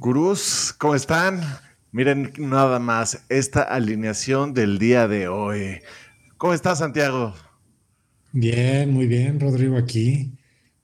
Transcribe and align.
Gurús, 0.00 0.74
¿cómo 0.78 0.94
están? 0.94 1.42
Miren 1.92 2.32
nada 2.38 2.78
más 2.78 3.22
esta 3.28 3.60
alineación 3.60 4.54
del 4.54 4.78
día 4.78 5.06
de 5.06 5.28
hoy. 5.28 5.82
¿Cómo 6.38 6.54
estás, 6.54 6.78
Santiago? 6.78 7.34
Bien, 8.32 8.90
muy 8.90 9.06
bien, 9.06 9.38
Rodrigo, 9.38 9.76
aquí. 9.76 10.32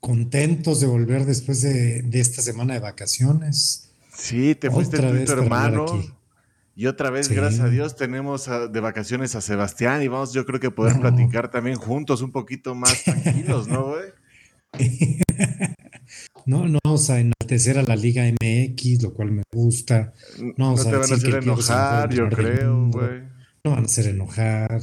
Contentos 0.00 0.82
de 0.82 0.86
volver 0.86 1.24
después 1.24 1.62
de, 1.62 2.04
esta 2.12 2.42
semana 2.42 2.74
de 2.74 2.80
vacaciones. 2.80 3.90
Sí, 4.12 4.54
te 4.54 4.70
fuiste 4.70 4.98
tu 4.98 5.32
hermano. 5.32 5.86
Y 6.74 6.84
otra 6.84 7.08
vez, 7.08 7.30
gracias 7.30 7.62
a 7.62 7.70
Dios, 7.70 7.96
tenemos 7.96 8.50
de 8.70 8.80
vacaciones 8.80 9.34
a 9.34 9.40
Sebastián 9.40 10.02
y 10.02 10.08
vamos, 10.08 10.34
yo 10.34 10.44
creo 10.44 10.60
que 10.60 10.70
poder 10.70 11.00
platicar 11.00 11.50
también 11.50 11.78
juntos 11.78 12.20
un 12.20 12.32
poquito 12.32 12.74
más 12.74 13.02
tranquilos, 13.02 13.66
¿no, 13.66 13.94
güey? 13.94 14.12
No, 16.46 16.68
no 16.68 16.78
vamos 16.84 17.10
a 17.10 17.18
enaltecer 17.18 17.76
a 17.76 17.82
la 17.82 17.96
Liga 17.96 18.22
MX, 18.24 19.02
lo 19.02 19.12
cual 19.12 19.32
me 19.32 19.42
gusta. 19.52 20.14
No, 20.56 20.76
no 20.76 20.84
te 20.84 20.96
van 20.96 21.12
a 21.12 21.14
hacer 21.14 21.34
enojar, 21.34 22.14
yo 22.14 22.28
creo, 22.28 22.88
güey. 22.88 23.22
No 23.64 23.72
van 23.72 23.82
a 23.82 23.86
hacer 23.86 24.06
enojar. 24.06 24.80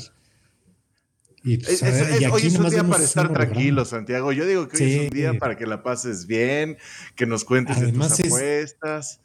Y, 1.46 1.58
pues, 1.58 1.82
hoy 1.82 2.48
es 2.48 2.56
un 2.56 2.70
día 2.70 2.84
para 2.84 3.04
estar 3.04 3.32
tranquilo, 3.32 3.86
Santiago. 3.86 4.34
Yo 4.34 4.46
digo 4.46 4.68
que 4.68 4.84
hoy 4.84 4.92
es 4.92 5.02
un 5.04 5.10
día 5.10 5.34
para 5.40 5.58
que 5.58 5.66
la 5.66 5.84
pases 5.84 6.28
bien, 6.28 6.78
que 7.16 7.26
nos 7.26 7.46
cuentes 7.46 7.80
de 7.80 7.94
tus 7.94 8.20
apuestas. 8.20 9.22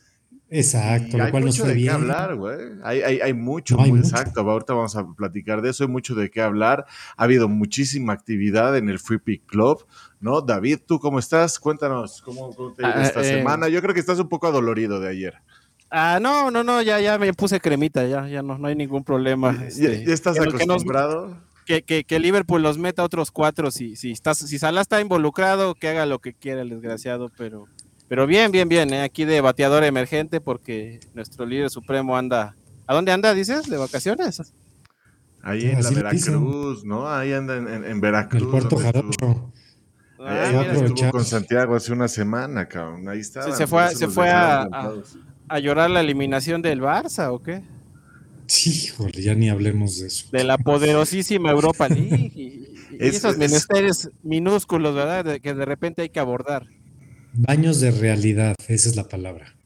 Exacto, 0.51 1.19
lo 1.19 1.31
cual 1.31 1.45
mucho 1.45 1.65
de 1.65 1.77
qué 1.77 1.91
hablar, 1.91 2.35
güey. 2.37 2.59
Hay, 2.83 3.03
hay, 3.03 3.21
hay, 3.21 3.35
mucho, 3.35 3.77
muy 3.77 3.99
exacto. 3.99 4.41
Ahorita 4.41 4.73
vamos 4.73 4.97
a 4.97 5.07
platicar 5.07 5.61
de 5.61 5.71
eso. 5.71 5.85
Hay 5.85 5.91
mucho 5.91 6.15
de 6.15 6.31
qué 6.31 6.41
hablar. 6.41 6.87
Ha 7.17 7.25
habido 7.25 7.49
muchísima 7.49 8.15
actividad 8.15 8.77
en 8.77 8.89
el 8.89 8.99
Free 8.99 9.19
Pick 9.19 9.45
Club, 9.47 9.87
¿no? 10.21 10.41
David, 10.41 10.79
¿tú 10.87 10.99
cómo 11.01 11.19
estás? 11.19 11.59
Cuéntanos 11.59 12.23
cómo, 12.23 12.55
te 12.75 12.85
ha 12.85 12.91
ido 12.91 12.99
ah, 12.99 13.03
esta 13.03 13.21
eh, 13.21 13.25
semana. 13.25 13.69
Yo 13.69 13.83
creo 13.83 13.93
que 13.93 14.01
estás 14.01 14.19
un 14.19 14.29
poco 14.29 14.47
adolorido 14.47 15.01
de 15.01 15.11
ayer. 15.11 15.35
Ah, 15.91 16.19
no, 16.21 16.51
no, 16.51 16.65
no, 16.65 16.83
ya, 16.83 17.01
ya 17.01 17.19
me 17.19 17.33
puse 17.33 17.61
cremita, 17.61 18.07
ya, 18.07 18.27
ya 18.29 18.43
no, 18.43 18.59
no 18.59 18.69
hay 18.69 18.75
ningún 18.75 19.05
problema. 19.05 19.57
¿Ya, 19.57 19.67
este, 19.67 20.13
estás 20.13 20.39
acostumbrado? 20.39 21.37
Que, 21.65 21.83
que, 21.83 22.05
que, 22.05 22.19
Liverpool 22.19 22.63
los 22.63 22.79
meta 22.79 23.05
otros 23.05 23.31
cuatro, 23.31 23.71
si, 23.71 23.97
si, 23.97 24.13
estás, 24.13 24.39
si 24.39 24.59
Salah 24.59 24.81
está 24.81 25.03
involucrado, 25.03 25.75
que 25.75 25.89
haga 25.89 26.07
lo 26.07 26.19
que 26.19 26.33
quiera 26.33 26.63
el 26.63 26.71
desgraciado, 26.71 27.31
pero 27.37 27.67
pero 28.09 28.27
bien, 28.27 28.51
bien, 28.51 28.69
bien, 28.69 28.93
¿eh? 28.93 29.03
aquí 29.03 29.25
de 29.25 29.41
bateador 29.41 29.85
emergente 29.85 30.41
porque 30.41 31.01
nuestro 31.15 31.47
líder 31.47 31.71
supremo 31.71 32.17
anda... 32.17 32.57
¿A 32.87 32.95
dónde 32.95 33.13
anda, 33.13 33.35
dices? 33.35 33.69
¿De 33.69 33.77
vacaciones? 33.77 34.41
Ahí 35.43 35.67
en 35.67 35.83
la 35.83 35.91
Veracruz, 35.91 36.85
¿no? 36.85 37.09
Ahí 37.09 37.33
anda 37.33 37.57
en, 37.57 38.01
Veracruz. 38.01 38.43
El 38.43 38.49
Puerto 38.49 38.77
Jarocho. 38.77 39.53
Ah, 40.19 40.65
estuvo 40.85 41.11
con 41.11 41.25
Santiago 41.25 41.77
hace 41.77 41.93
una 41.93 42.09
semana, 42.09 42.67
cabrón. 42.67 43.09
Ahí 43.09 43.21
estaba. 43.21 43.55
se 43.55 43.67
fue, 43.67 43.95
se 43.95 44.09
fue 44.09 44.31
a, 44.31 44.69
a, 45.49 45.59
llorar 45.61 45.91
la 45.91 46.01
eliminación 46.01 46.61
del 46.61 46.81
Barça, 46.81 47.33
¿o 47.33 47.43
qué? 47.43 47.63
Sí, 48.47 48.89
joder, 48.89 49.21
ya 49.21 49.35
ni 49.35 49.49
hablemos 49.49 50.01
de 50.01 50.09
eso. 50.09 50.27
De 50.33 50.43
la 50.43 50.59
poderosísima 50.59 51.51
Europa 51.51 51.89
League. 51.89 52.33
Y, 52.35 52.75
esos 52.99 53.37
menesteres 53.37 54.11
minúsculos, 54.23 54.95
¿verdad? 54.95 55.41
que 55.41 55.55
de 55.55 55.65
repente 55.65 56.03
hay 56.03 56.09
que 56.09 56.19
abordar. 56.19 56.67
Baños 57.33 57.81
de 57.81 57.91
realidad, 57.91 58.55
esa 58.69 58.89
es 58.89 58.97
la 58.97 59.09
palabra. 59.09 59.59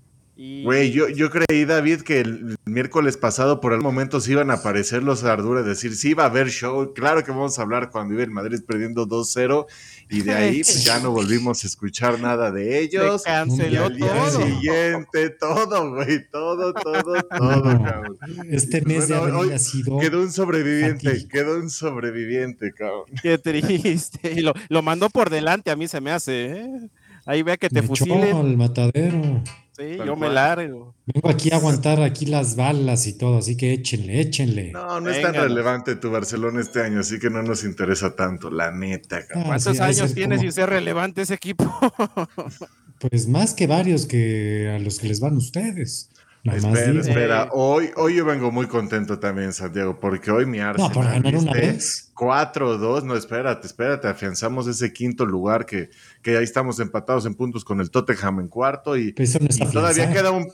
Güey, 0.65 0.91
yo, 0.91 1.09
yo 1.09 1.31
creí, 1.31 1.65
David, 1.65 2.01
que 2.01 2.19
el 2.19 2.57
miércoles 2.65 3.17
pasado 3.17 3.61
por 3.61 3.73
algún 3.73 3.85
momento 3.85 4.21
se 4.21 4.33
iban 4.33 4.51
a 4.51 4.55
aparecer 4.55 5.03
los 5.05 5.23
Arduras, 5.23 5.65
decir, 5.65 5.95
sí 5.95 6.15
va 6.15 6.25
a 6.25 6.27
haber 6.27 6.49
show, 6.49 6.93
claro 6.95 7.23
que 7.23 7.31
vamos 7.31 7.59
a 7.59 7.63
hablar 7.63 7.91
cuando 7.91 8.15
iba 8.15 8.25
el 8.25 8.31
Madrid 8.33 8.59
perdiendo 8.67 9.07
2-0 9.07 9.67
y 10.11 10.23
de 10.23 10.33
ahí 10.33 10.63
pues, 10.65 10.85
ya 10.85 10.99
no 10.99 11.13
volvimos 11.13 11.63
a 11.63 11.67
escuchar 11.69 12.19
nada 12.19 12.51
de 12.51 12.81
ellos. 12.81 13.23
Se 13.23 13.29
canceló 13.29 13.89
y 13.97 14.03
al 14.03 14.31
siguiente, 14.31 15.31
todo, 15.31 15.95
güey, 15.95 16.29
todo, 16.29 16.73
todo, 16.73 17.23
todo, 17.39 17.63
cabrón. 17.63 18.19
Este 18.51 18.81
mes 18.81 19.07
de 19.07 19.15
abril 19.15 19.53
ha 19.53 19.59
sido... 19.61 19.99
Quedó 20.01 20.23
un 20.23 20.33
sobreviviente, 20.33 21.29
quedó 21.29 21.57
un 21.57 21.71
sobreviviente, 21.71 22.73
cabrón. 22.73 23.05
Qué 23.23 23.39
triste, 23.39 24.33
y 24.33 24.41
lo, 24.41 24.55
lo 24.69 24.83
mandó 24.83 25.09
por 25.09 25.31
delante, 25.31 25.71
a 25.71 25.77
mí 25.77 25.87
se 25.87 26.01
me 26.01 26.11
hace, 26.11 26.47
¿eh? 26.47 26.91
Ahí 27.25 27.43
vea 27.43 27.57
que 27.57 27.69
te 27.69 27.83
me 27.83 27.87
fusilen. 27.87 28.37
al 28.37 28.57
matadero. 28.57 29.43
Sí, 29.77 29.97
yo 30.05 30.17
me 30.17 30.29
largo. 30.29 30.95
Vengo 31.07 31.31
aquí 31.31 31.51
a 31.51 31.57
aguantar 31.57 32.03
aquí 32.03 32.27
las 32.27 32.57
balas 32.57 33.07
y 33.07 33.15
todo, 33.15 33.39
así 33.39 33.57
que 33.57 33.73
échenle, 33.73 34.21
échenle. 34.21 34.71
No, 34.73 35.01
no 35.01 35.09
es 35.09 35.23
tan 35.23 35.33
relevante 35.33 35.97
tu 35.97 36.11
Barcelona 36.11 36.61
este 36.61 36.83
año, 36.83 37.01
así 37.01 37.19
que 37.19 37.31
no 37.31 37.43
nos 37.43 37.65
interesa 37.65 38.15
tanto, 38.15 38.51
la 38.51 38.71
neta. 38.71 39.21
Ah, 39.35 39.43
¿Cuántos 39.47 39.81
años 39.81 40.15
tienes 40.15 40.41
sin 40.41 40.53
ser 40.53 40.69
relevante 40.69 41.23
ese 41.23 41.35
equipo? 41.35 41.65
pues 42.99 43.27
más 43.29 43.55
que 43.55 43.67
varios 43.67 44.07
que 44.07 44.71
a 44.75 44.79
los 44.79 44.99
que 44.99 45.09
les 45.09 45.21
van 45.21 45.37
ustedes. 45.37 46.11
Espera, 46.45 47.01
espera. 47.01 47.49
Hoy, 47.53 47.91
hoy 47.97 48.17
yo 48.17 48.25
vengo 48.25 48.51
muy 48.51 48.67
contento 48.67 49.19
también, 49.19 49.53
Santiago, 49.53 49.99
porque 50.01 50.31
hoy 50.31 50.47
mi 50.47 50.59
Arsenal. 50.61 50.89
No, 50.89 50.95
por 50.95 51.05
ganar 51.05 51.37
una 51.37 51.53
vez. 51.53 52.11
4-2, 52.15 53.05
no, 53.05 53.17
espérate, 53.17 53.67
espérate, 53.67 54.09
afianzamos 54.09 54.67
ese 54.67 54.93
quinto 54.93 55.25
lugar 55.25 55.67
que, 55.67 55.91
que 56.23 56.37
ahí 56.37 56.45
estamos 56.45 56.81
empatados 56.81 57.27
en 57.27 57.35
puntos 57.35 57.65
con 57.65 57.81
el 57.81 57.91
Tottenham 57.91 58.41
en 58.41 58.49
cuarto 58.49 58.97
y, 58.97 59.13
todavía 59.73 60.13
queda 60.13 60.31
un... 60.31 60.49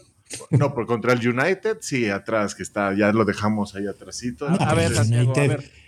No, 0.50 0.74
por 0.74 0.84
contra 0.86 1.14
el 1.14 1.26
United, 1.26 1.78
sí, 1.80 2.10
atrás, 2.10 2.54
que 2.54 2.62
está, 2.62 2.94
ya 2.94 3.12
lo 3.12 3.24
dejamos 3.24 3.74
ahí 3.74 3.86
atrásito. 3.86 4.46
a, 4.46 4.74
ver, 4.74 4.92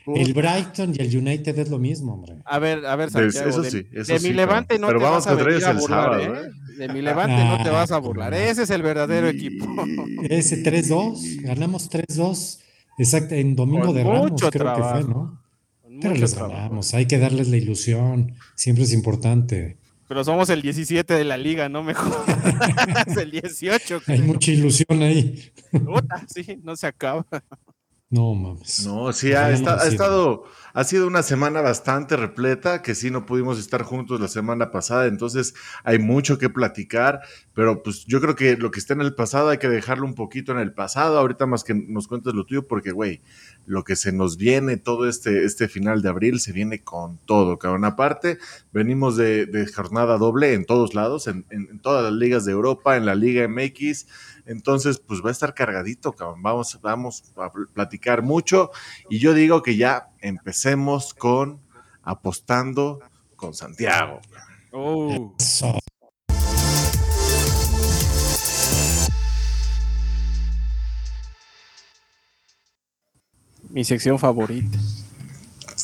el 0.06 0.32
Brighton 0.32 0.94
y 0.96 1.02
el 1.02 1.16
United 1.16 1.58
es 1.58 1.68
lo 1.68 1.78
mismo, 1.78 2.14
hombre. 2.14 2.36
A 2.44 2.58
ver, 2.58 2.86
a 2.86 2.96
ver, 2.96 3.10
Santiago, 3.10 3.48
eso 3.48 3.64
sí, 3.64 3.86
eso 3.92 4.12
de, 4.12 4.20
mi 4.20 4.32
levante 4.32 4.78
no 4.78 4.88
te 4.88 4.94
vas 4.94 5.26
a, 5.26 5.34
venir 5.34 5.64
a 5.64 5.72
burlar, 5.72 6.20
¿eh? 6.20 6.50
De 6.78 6.88
mi 6.88 7.02
levante 7.02 7.44
no 7.44 7.62
te 7.62 7.70
vas 7.70 7.92
a 7.92 7.98
burlar. 7.98 8.32
Ese 8.34 8.62
es 8.62 8.70
el 8.70 8.82
verdadero 8.82 9.28
equipo. 9.28 9.66
Ese 10.28 10.62
3-2, 10.62 11.42
ganamos 11.42 11.90
3-2, 11.90 12.60
exacto, 12.98 13.34
en 13.34 13.54
domingo 13.54 13.92
de 13.92 14.04
Ramos, 14.04 14.40
creo 14.50 14.74
que 14.74 14.82
fue, 14.82 15.04
¿no? 15.04 15.40
Pero 16.00 16.14
les 16.14 16.34
ganamos, 16.34 16.94
hay 16.94 17.06
que 17.06 17.18
darles 17.18 17.48
la 17.48 17.58
ilusión, 17.58 18.34
siempre 18.54 18.84
es 18.84 18.92
importante. 18.92 19.76
Pero 20.10 20.24
somos 20.24 20.50
el 20.50 20.60
17 20.60 21.14
de 21.14 21.22
la 21.22 21.36
liga, 21.36 21.68
no 21.68 21.84
mejor. 21.84 22.24
es 23.06 23.16
el 23.16 23.30
18. 23.30 24.02
Hay 24.08 24.20
mucha 24.22 24.50
ilusión 24.50 25.02
ahí. 25.02 25.52
sí, 26.26 26.58
no 26.64 26.74
se 26.74 26.88
acaba. 26.88 27.24
No 28.10 28.34
mames. 28.34 28.84
No, 28.84 29.12
sí, 29.12 29.32
ha, 29.34 29.52
estado, 29.52 30.44
ha 30.72 30.82
sido 30.82 31.06
una 31.06 31.22
semana 31.22 31.60
bastante 31.60 32.16
repleta, 32.16 32.82
que 32.82 32.96
sí 32.96 33.08
no 33.08 33.24
pudimos 33.24 33.56
estar 33.60 33.84
juntos 33.84 34.20
la 34.20 34.26
semana 34.26 34.72
pasada, 34.72 35.06
entonces 35.06 35.54
hay 35.84 36.00
mucho 36.00 36.36
que 36.36 36.50
platicar, 36.50 37.20
pero 37.60 37.82
pues 37.82 38.06
yo 38.06 38.22
creo 38.22 38.36
que 38.36 38.56
lo 38.56 38.70
que 38.70 38.80
está 38.80 38.94
en 38.94 39.02
el 39.02 39.14
pasado 39.14 39.50
hay 39.50 39.58
que 39.58 39.68
dejarlo 39.68 40.06
un 40.06 40.14
poquito 40.14 40.50
en 40.52 40.60
el 40.60 40.72
pasado, 40.72 41.18
ahorita 41.18 41.44
más 41.44 41.62
que 41.62 41.74
nos 41.74 42.08
cuentes 42.08 42.32
lo 42.32 42.46
tuyo, 42.46 42.66
porque 42.66 42.90
güey, 42.90 43.20
lo 43.66 43.84
que 43.84 43.96
se 43.96 44.12
nos 44.12 44.38
viene 44.38 44.78
todo 44.78 45.06
este, 45.06 45.44
este 45.44 45.68
final 45.68 46.00
de 46.00 46.08
abril 46.08 46.40
se 46.40 46.52
viene 46.52 46.82
con 46.82 47.18
todo, 47.26 47.58
cabrón. 47.58 47.84
Aparte, 47.84 48.38
venimos 48.72 49.18
de, 49.18 49.70
jornada 49.76 50.16
doble 50.16 50.54
en 50.54 50.64
todos 50.64 50.94
lados, 50.94 51.26
en, 51.26 51.44
todas 51.82 52.02
las 52.02 52.14
ligas 52.14 52.46
de 52.46 52.52
Europa, 52.52 52.96
en 52.96 53.04
la 53.04 53.14
Liga 53.14 53.46
MX. 53.46 54.06
Entonces, 54.46 54.98
pues 54.98 55.22
va 55.22 55.28
a 55.28 55.32
estar 55.32 55.52
cargadito, 55.52 56.12
cabrón. 56.12 56.42
Vamos, 56.42 56.78
vamos 56.80 57.24
a 57.36 57.52
platicar 57.74 58.22
mucho. 58.22 58.70
Y 59.10 59.18
yo 59.18 59.34
digo 59.34 59.62
que 59.62 59.76
ya 59.76 60.08
empecemos 60.22 61.12
con 61.12 61.60
apostando 62.04 63.00
con 63.36 63.52
Santiago. 63.52 64.22
Oh. 64.72 65.36
Mi 73.70 73.84
sección 73.84 74.18
favorita. 74.18 74.78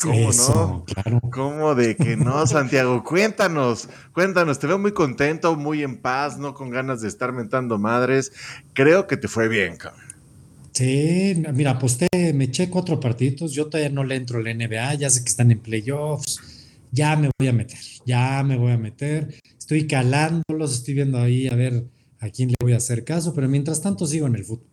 ¿Cómo 0.01 0.31
no? 0.31 0.85
¿Cómo 1.31 1.75
de 1.75 1.95
que 1.95 2.17
no, 2.17 2.45
Santiago? 2.45 3.03
cuéntanos, 3.05 3.89
cuéntanos. 4.13 4.59
Te 4.59 4.67
veo 4.67 4.77
muy 4.77 4.91
contento, 4.91 5.55
muy 5.55 5.83
en 5.83 5.97
paz, 5.97 6.37
no 6.37 6.53
con 6.53 6.69
ganas 6.69 7.01
de 7.01 7.07
estar 7.07 7.33
mentando 7.33 7.77
madres. 7.77 8.31
Creo 8.73 9.07
que 9.07 9.17
te 9.17 9.27
fue 9.27 9.47
bien, 9.47 9.77
cabrón. 9.77 10.05
Sí, 10.73 11.41
mira, 11.53 11.71
aposté, 11.71 12.07
me 12.33 12.45
eché 12.45 12.69
cuatro 12.69 12.99
partiditos. 12.99 13.53
Yo 13.53 13.65
todavía 13.65 13.89
no 13.89 14.03
le 14.03 14.15
entro 14.15 14.39
a 14.39 14.43
la 14.43 14.53
NBA, 14.53 14.95
ya 14.95 15.09
sé 15.09 15.23
que 15.23 15.29
están 15.29 15.51
en 15.51 15.59
playoffs. 15.59 16.39
Ya 16.91 17.15
me 17.15 17.31
voy 17.39 17.47
a 17.47 17.53
meter, 17.53 17.79
ya 18.05 18.43
me 18.43 18.57
voy 18.57 18.71
a 18.71 18.77
meter. 18.77 19.39
Estoy 19.57 19.87
calándolos, 19.87 20.73
estoy 20.73 20.93
viendo 20.93 21.19
ahí 21.19 21.47
a 21.47 21.55
ver 21.55 21.85
a 22.19 22.29
quién 22.29 22.49
le 22.49 22.55
voy 22.61 22.73
a 22.73 22.77
hacer 22.77 23.03
caso, 23.03 23.33
pero 23.33 23.49
mientras 23.49 23.81
tanto 23.81 24.05
sigo 24.05 24.27
en 24.27 24.35
el 24.35 24.45
fútbol. 24.45 24.67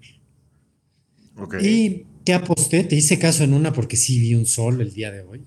Okay. 1.37 1.67
Y 1.67 2.07
¿Qué 2.25 2.33
aposté? 2.33 2.85
Te 2.85 2.97
hice 2.97 3.19
caso 3.19 3.45
en 3.45 3.53
una 3.53 3.73
porque 3.73 3.97
sí 3.97 4.19
vi 4.19 4.35
un 4.35 4.47
sol 4.47 4.81
el 4.81 4.93
día 4.93 5.11
de 5.11 5.23
hoy. 5.23 5.43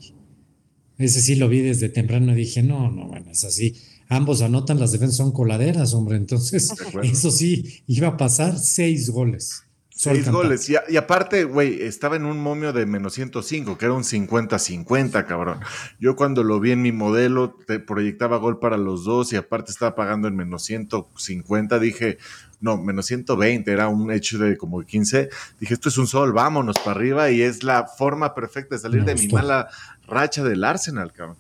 Ese 0.98 1.22
sí 1.22 1.36
lo 1.36 1.50
vi 1.50 1.62
desde 1.62 1.90
temprano 1.90 2.34
y 2.34 2.36
dije, 2.36 2.64
no, 2.64 2.92
no, 2.92 3.08
bueno, 3.08 3.32
es 3.32 3.44
así. 3.44 3.76
Ambos 4.10 4.42
anotan, 4.42 4.80
las 4.80 4.92
defensas 4.92 5.18
son 5.18 5.32
coladeras, 5.32 5.94
hombre. 5.94 6.18
Entonces, 6.18 6.72
eso 7.04 7.32
sí, 7.32 7.84
iba 7.88 8.10
a 8.10 8.18
pasar 8.18 8.58
seis 8.58 9.10
goles. 9.10 9.64
Seis 9.98 10.30
goles. 10.30 10.70
Y, 10.70 10.96
aparte, 10.96 11.44
güey, 11.44 11.82
estaba 11.82 12.18
en 12.18 12.26
un 12.26 12.40
momio 12.40 12.72
de 12.72 12.86
menos 12.86 13.14
105, 13.14 13.80
que 13.80 13.86
era 13.86 13.96
un 13.96 14.04
50-50, 14.04 15.26
cabrón. 15.26 15.60
Yo 16.00 16.16
cuando 16.16 16.44
lo 16.44 16.60
vi 16.60 16.70
en 16.70 16.84
mi 16.84 16.92
modelo, 16.92 17.58
te 17.66 17.80
proyectaba 17.80 18.38
gol 18.38 18.60
para 18.60 18.78
los 18.78 19.06
dos 19.06 19.34
y 19.34 19.38
aparte 19.38 19.72
estaba 19.72 19.96
pagando 19.96 20.28
en 20.28 20.36
menos 20.36 20.62
150. 20.66 21.80
Dije, 21.80 22.20
no, 22.62 22.78
menos 22.78 23.08
120, 23.08 23.72
era 23.72 23.88
un 23.88 24.12
hecho 24.12 24.38
de 24.38 24.56
como 24.56 24.84
15. 24.84 25.30
Dije, 25.60 25.74
esto 25.74 25.90
es 25.90 25.98
un 25.98 26.06
sol, 26.06 26.32
vámonos 26.32 26.76
para 26.78 26.92
arriba 26.92 27.32
y 27.32 27.42
es 27.42 27.64
la 27.64 27.88
forma 27.88 28.36
perfecta 28.36 28.76
de 28.76 28.82
salir 28.82 29.04
de 29.04 29.16
mi 29.16 29.28
mala 29.30 29.68
racha 30.08 30.44
del 30.44 30.64
Arsenal, 30.64 31.12
cabrón. 31.12 31.38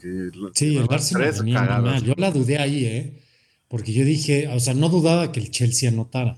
sí, 0.55 0.77
el 0.77 0.87
Arsenal 0.89 2.01
Yo 2.03 2.15
la 2.17 2.31
dudé 2.31 2.57
ahí, 2.57 2.85
¿eh? 2.85 3.23
Porque 3.67 3.93
yo 3.93 4.03
dije, 4.03 4.47
o 4.47 4.59
sea, 4.59 4.73
no 4.73 4.89
dudaba 4.89 5.31
que 5.31 5.41
el 5.41 5.51
Chelsea 5.51 5.89
anotara 5.89 6.37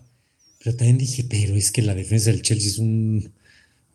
pero 0.64 0.76
también 0.76 0.98
dije, 0.98 1.26
pero 1.30 1.56
es 1.56 1.72
que 1.72 1.82
la 1.82 1.96
defensa 1.96 2.32
del 2.32 2.42
Chelsea 2.42 2.70
es 2.70 2.78
un 2.78 3.32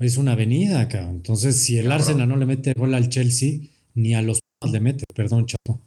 es 0.00 0.16
una 0.16 0.32
avenida 0.32 0.80
acá. 0.80 1.08
Entonces, 1.08 1.56
si 1.56 1.78
el 1.78 1.90
Arsenal 1.90 2.28
no 2.28 2.36
le 2.36 2.46
mete 2.46 2.74
bola 2.74 2.96
al 2.96 3.08
Chelsea, 3.08 3.60
ni 3.94 4.14
a 4.14 4.22
los 4.22 4.40
le 4.70 4.80
mete, 4.80 5.04
perdón, 5.14 5.46
chato. 5.46 5.80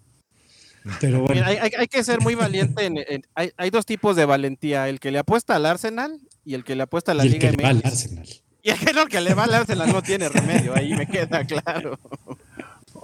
Pero 1.02 1.22
bueno. 1.22 1.46
hay, 1.46 1.88
que 1.88 2.04
ser 2.04 2.22
muy 2.22 2.36
valiente. 2.36 2.90
hay, 3.34 3.70
dos 3.70 3.86
tipos 3.86 4.16
de 4.16 4.26
valentía: 4.26 4.88
el 4.88 5.00
que 5.00 5.12
le 5.12 5.20
apuesta 5.20 5.56
al 5.56 5.66
Arsenal 5.66 6.20
y 6.46 6.54
el 6.54 6.64
que 6.64 6.76
le 6.76 6.84
apuesta 6.84 7.12
a 7.12 7.16
la 7.16 7.26
Liga 7.26 7.52
que 7.52 7.58
Le 7.58 7.64
va 7.64 7.70
al 7.70 7.82
Arsenal. 7.84 8.28
Y 8.64 8.70
el 8.70 9.08
que 9.10 9.22
le 9.22 9.34
va 9.34 9.44
al 9.46 9.54
Arsenal 9.54 9.92
no 9.92 10.02
tiene 10.02 10.30
remedio, 10.30 10.76
ahí 10.76 10.94
me 10.94 11.08
queda 11.08 11.46
claro. 11.46 12.00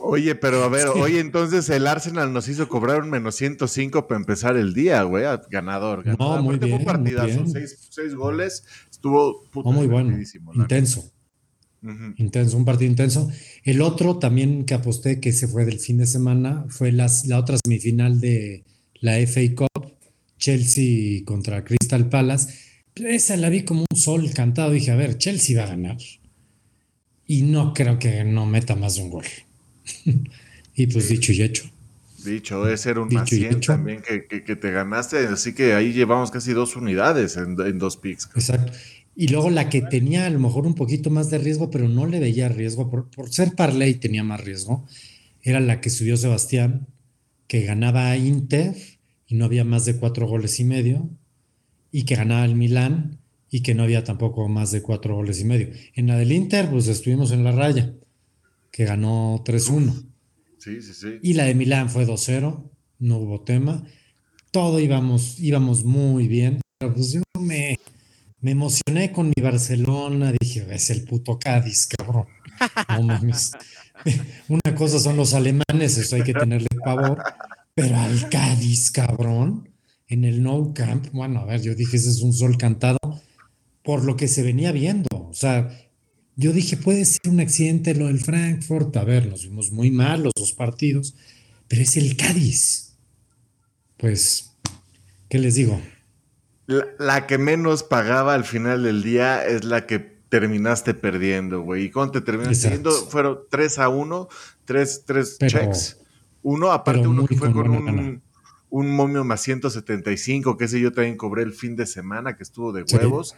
Oye, 0.06 0.36
pero 0.36 0.64
a 0.66 0.70
ver, 0.70 0.88
hoy 0.96 1.18
entonces 1.18 1.70
el 1.70 1.88
Arsenal 1.88 2.34
nos 2.34 2.50
hizo 2.50 2.68
cobrar 2.68 3.02
un 3.02 3.10
menos 3.10 3.36
105 3.36 4.06
para 4.08 4.20
empezar 4.20 4.58
el 4.58 4.74
día, 4.74 5.02
güey, 5.04 5.24
ganador. 5.50 6.04
ganador. 6.04 6.38
No, 6.38 6.44
muy 6.44 6.58
bien, 6.58 6.76
fue 6.76 6.86
partidazo, 6.86 7.46
seis, 7.90 8.14
goles, 8.14 8.66
estuvo 8.92 9.46
muy 9.54 9.88
bueno, 9.88 10.18
intenso. 10.54 11.10
Intenso, 12.18 12.58
un 12.58 12.66
partido 12.66 12.90
intenso. 12.90 13.30
El 13.64 13.82
otro 13.82 14.18
también 14.18 14.66
que 14.66 14.74
aposté 14.74 15.20
que 15.20 15.32
se 15.32 15.48
fue 15.48 15.66
del 15.66 15.80
fin 15.80 15.98
de 15.98 16.06
semana 16.06 16.66
fue 16.70 16.92
las, 16.92 17.26
la 17.26 17.40
otra 17.40 17.58
semifinal 17.64 18.20
de 18.20 18.64
la 19.02 19.18
FA 19.28 19.42
Cup, 19.56 19.94
Chelsea 20.38 21.24
contra 21.26 21.64
Crystal 21.64 22.08
Palace. 22.08 22.54
Esa 22.96 23.36
la 23.36 23.50
vi 23.50 23.64
como 23.64 23.86
un 23.90 23.98
sol 23.98 24.32
cantado. 24.34 24.72
Dije, 24.72 24.92
a 24.92 24.96
ver, 24.96 25.18
Chelsea 25.18 25.58
va 25.58 25.66
a 25.66 25.72
ganar. 25.72 25.98
Y 27.28 27.42
no 27.42 27.74
creo 27.74 28.00
que 28.00 28.24
no 28.24 28.46
meta 28.46 28.76
más 28.78 28.96
de 28.96 29.04
un 29.04 29.10
gol. 29.10 29.26
y 30.76 30.88
pues 30.88 31.10
dicho 31.10 31.32
y 31.32 31.42
hecho. 31.42 31.70
Dicho, 32.24 32.68
es 32.70 32.82
ser 32.82 33.00
un 33.00 33.14
más 33.14 33.30
también 33.66 34.02
que, 34.02 34.56
te 34.56 34.72
ganaste, 34.72 35.18
así 35.28 35.54
que 35.54 35.74
ahí 35.74 35.92
llevamos 35.92 36.32
casi 36.32 36.54
dos 36.54 36.76
unidades 36.76 37.36
en, 37.38 37.56
dos 37.78 37.98
picks. 37.98 38.30
Exacto. 38.36 38.72
Y 39.16 39.28
luego 39.28 39.50
la 39.50 39.70
que 39.70 39.82
tenía 39.82 40.26
a 40.26 40.30
lo 40.30 40.40
mejor 40.40 40.66
un 40.66 40.74
poquito 40.74 41.10
más 41.10 41.30
de 41.30 41.38
riesgo, 41.38 41.70
pero 41.70 41.90
no 41.90 42.06
le 42.06 42.20
veía 42.20 42.50
riesgo, 42.50 42.90
por, 42.90 43.10
por 43.10 43.32
ser 43.32 43.56
Parley 43.56 43.96
tenía 43.96 44.24
más 44.24 44.44
riesgo, 44.44 44.88
era 45.42 45.60
la 45.60 45.82
que 45.82 45.90
subió 45.90 46.16
Sebastián, 46.16 46.88
que 47.48 47.64
ganaba 47.64 48.10
a 48.10 48.18
Inter 48.18 48.74
y 49.28 49.36
no 49.36 49.46
había 49.46 49.66
más 49.66 49.86
de 49.86 49.98
cuatro 49.98 50.26
goles 50.26 50.60
y 50.60 50.64
medio, 50.64 51.10
y 51.92 52.06
que 52.06 52.16
ganaba 52.16 52.46
el 52.46 52.56
Milán 52.56 53.20
y 53.52 53.62
que 53.62 53.76
no 53.76 53.84
había 53.84 54.04
tampoco 54.04 54.48
más 54.48 54.72
de 54.72 54.82
cuatro 54.82 55.16
goles 55.16 55.42
y 55.42 55.46
medio. 55.46 55.70
En 55.94 56.08
la 56.08 56.18
del 56.18 56.32
Inter, 56.32 56.70
pues 56.70 56.88
estuvimos 56.88 57.32
en 57.32 57.44
la 57.44 57.52
raya 57.52 57.94
que 58.74 58.86
ganó 58.86 59.44
3-1. 59.46 60.04
Sí, 60.58 60.82
sí, 60.82 60.94
sí. 60.94 61.20
Y 61.22 61.34
la 61.36 61.44
de 61.44 61.54
Milán 61.54 61.90
fue 61.90 62.08
2-0, 62.08 62.72
no 63.00 63.18
hubo 63.18 63.42
tema. 63.42 63.84
Todo 64.52 64.80
íbamos, 64.80 65.40
íbamos 65.40 65.86
muy 65.86 66.28
bien. 66.28 66.60
Pero 66.80 66.96
pues 66.96 67.12
yo 67.12 67.22
me, 67.40 67.78
me 68.40 68.52
emocioné 68.52 69.12
con 69.12 69.28
mi 69.28 69.44
Barcelona. 69.44 70.34
Dije, 70.40 70.66
es 70.72 70.90
el 70.90 71.04
puto 71.04 71.38
Cádiz, 71.38 71.86
cabrón. 71.86 72.26
No 72.90 73.04
mames. 73.04 73.52
Una 74.50 74.76
cosa 74.76 75.00
son 75.00 75.18
los 75.18 75.36
alemanes, 75.36 75.98
eso 75.98 76.16
hay 76.16 76.24
que 76.24 76.34
tenerle 76.34 76.68
pavor. 76.84 77.22
Pero 77.76 77.96
al 77.96 78.28
Cádiz, 78.30 78.90
cabrón, 78.90 79.70
en 80.08 80.24
el 80.24 80.42
No 80.42 80.74
Camp, 80.74 81.10
bueno, 81.12 81.42
a 81.42 81.46
ver, 81.46 81.62
yo 81.62 81.76
dije, 81.76 81.98
ese 81.98 82.10
es 82.10 82.22
un 82.22 82.34
sol 82.34 82.58
cantado 82.58 82.98
por 83.84 84.04
lo 84.04 84.16
que 84.16 84.28
se 84.28 84.42
venía 84.42 84.72
viendo. 84.72 85.10
O 85.12 85.34
sea, 85.34 85.70
yo 86.36 86.52
dije, 86.52 86.78
puede 86.78 87.06
ser 87.06 87.22
un 87.30 87.40
accidente 87.40 87.94
lo 87.94 88.08
del 88.08 88.20
Frankfurt. 88.20 88.96
A 88.98 89.04
ver, 89.04 89.28
nos 89.28 89.44
vimos 89.44 89.72
muy 89.72 89.92
mal 89.92 90.24
los 90.24 90.34
dos 90.36 90.54
partidos, 90.54 91.16
pero 91.68 91.82
es 91.82 91.96
el 91.98 92.18
Cádiz. 92.18 92.96
Pues, 93.98 94.52
¿qué 95.30 95.40
les 95.40 95.56
digo? 95.56 95.80
La, 96.66 97.28
que 97.28 97.38
menos 97.38 97.84
pagaba 97.84 98.34
al 98.34 98.46
final 98.46 98.84
del 98.84 99.04
día 99.04 99.46
es 99.46 99.64
la 99.64 99.86
que 99.86 100.00
terminaste 100.00 100.94
perdiendo, 100.94 101.62
güey. 101.62 101.86
¿Y 101.86 101.92
cuando 101.92 102.14
te 102.14 102.22
terminaste 102.22 102.64
perdiendo? 102.64 102.92
Fueron 102.92 103.40
3 103.50 103.80
a 103.80 103.90
1, 103.90 104.28
3, 104.66 105.06
checks. 105.48 105.98
Uno, 106.42 106.72
aparte 106.72 107.08
uno 107.08 107.26
que 107.26 107.36
fue 107.36 107.52
con 107.52 107.70
un, 107.70 108.22
un, 108.70 108.92
momio 108.92 109.24
más 109.24 109.42
175, 109.42 110.58
que 110.58 110.66
ese 110.66 110.80
yo 110.82 110.92
también 110.92 111.16
cobré 111.16 111.44
el 111.44 111.54
fin 111.54 111.76
de 111.76 111.86
semana, 111.86 112.36
que 112.36 112.44
estuvo 112.44 112.74
de 112.74 112.84
huevos 112.84 113.36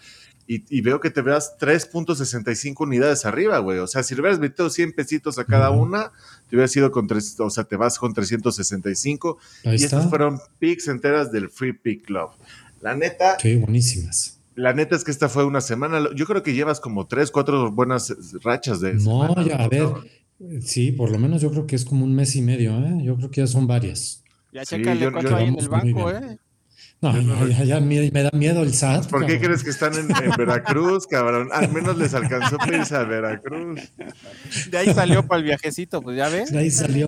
y, 0.48 0.82
veo 0.82 1.00
que 1.00 1.10
te 1.10 1.22
veas 1.22 1.58
3.65 1.60 2.82
unidades 2.82 3.26
arriba, 3.26 3.58
güey. 3.60 3.80
O 3.80 3.88
sea, 3.88 4.04
si 4.04 4.14
le 4.14 4.22
hubieras 4.22 4.40
metido 4.40 4.70
100 4.70 4.94
pesitos 4.94 5.40
a 5.40 5.46
cada 5.46 5.72
una, 5.72 6.12
te 6.50 6.56
hubieras 6.56 6.76
ido 6.76 6.92
con 6.92 7.08
tres, 7.08 7.40
o 7.40 7.50
sea, 7.50 7.64
te 7.64 7.76
vas 7.76 7.98
con 7.98 8.14
365. 8.14 9.40
y 9.64 9.84
estas 9.84 10.08
fueron 10.08 10.40
picks 10.60 10.88
enteras 10.88 11.32
del 11.32 11.50
Free 11.50 11.74
Pick 11.74 12.06
Club. 12.06 12.30
La 12.82 12.96
neta. 12.96 13.38
Sí, 13.40 13.56
buenísimas. 13.56 14.40
La 14.54 14.74
neta 14.74 14.96
es 14.96 15.04
que 15.04 15.12
esta 15.12 15.30
fue 15.30 15.46
una 15.46 15.62
semana. 15.62 16.10
Yo 16.16 16.26
creo 16.28 16.44
que 16.44 16.54
llevas 16.54 16.80
como 16.80 17.08
tres, 17.08 17.32
cuatro 17.32 17.72
buenas 17.72 18.16
rachas 18.44 18.80
de. 18.80 18.94
No, 18.94 19.44
ya, 19.44 19.56
a 19.56 19.68
ver. 19.68 19.90
Sí, 20.62 20.92
por 20.92 21.10
lo 21.12 21.18
menos 21.18 21.42
yo 21.42 21.50
creo 21.50 21.66
que 21.66 21.76
es 21.76 21.86
como 21.86 22.06
un 22.06 22.14
mes 22.14 22.36
y 22.36 22.42
medio, 22.42 22.78
¿eh? 22.78 23.00
Yo 23.04 23.16
creo 23.16 23.32
que 23.32 23.42
ya 23.42 23.48
son 23.48 23.68
varias. 23.68 24.24
Ya 24.54 24.64
sí, 24.64 24.76
chécale 24.76 25.12
cuánto 25.12 25.36
hay 25.36 25.48
en 25.48 25.60
el 25.60 25.70
banco, 25.70 26.12
¿eh? 26.12 26.38
No, 27.14 27.48
ya, 27.48 27.80
me, 27.80 28.10
da 28.10 28.32
miedo 28.34 28.64
el 28.64 28.74
SAT. 28.74 29.10
¿Por 29.10 29.26
qué 29.26 29.40
crees 29.40 29.64
que 29.64 29.70
están 29.70 29.94
en, 29.94 30.08
Veracruz, 30.38 31.08
cabrón? 31.08 31.50
Al 31.52 31.72
menos 31.72 31.98
les 31.98 32.14
alcanzó 32.14 32.58
para 32.58 32.78
irse 32.78 32.96
a 32.96 33.04
Veracruz. 33.04 33.82
De 34.70 34.78
ahí 34.78 34.94
salió 34.94 35.26
para 35.26 35.40
el 35.40 35.46
viajecito, 35.46 36.02
pues 36.02 36.18
ya 36.18 36.30
ves. 36.30 36.52
De 36.52 36.60
ahí 36.60 36.72
salió. 36.72 37.08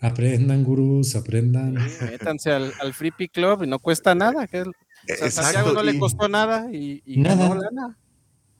Aprendan, 0.00 0.62
gurús, 0.62 1.16
aprendan. 1.16 1.74
métanse 2.08 2.52
al, 2.52 2.72
al 2.80 2.94
Free 2.94 3.10
Pick 3.10 3.32
Club 3.32 3.64
y 3.64 3.66
no 3.66 3.80
cuesta 3.80 4.14
nada. 4.14 4.46
Que 4.46 4.64
Santiago 5.30 5.72
no 5.72 5.82
le 5.82 5.98
costó 5.98 6.28
nada 6.28 6.68
y, 6.72 7.02
y 7.04 7.18
nada. 7.18 7.48
Ganó 7.48 7.96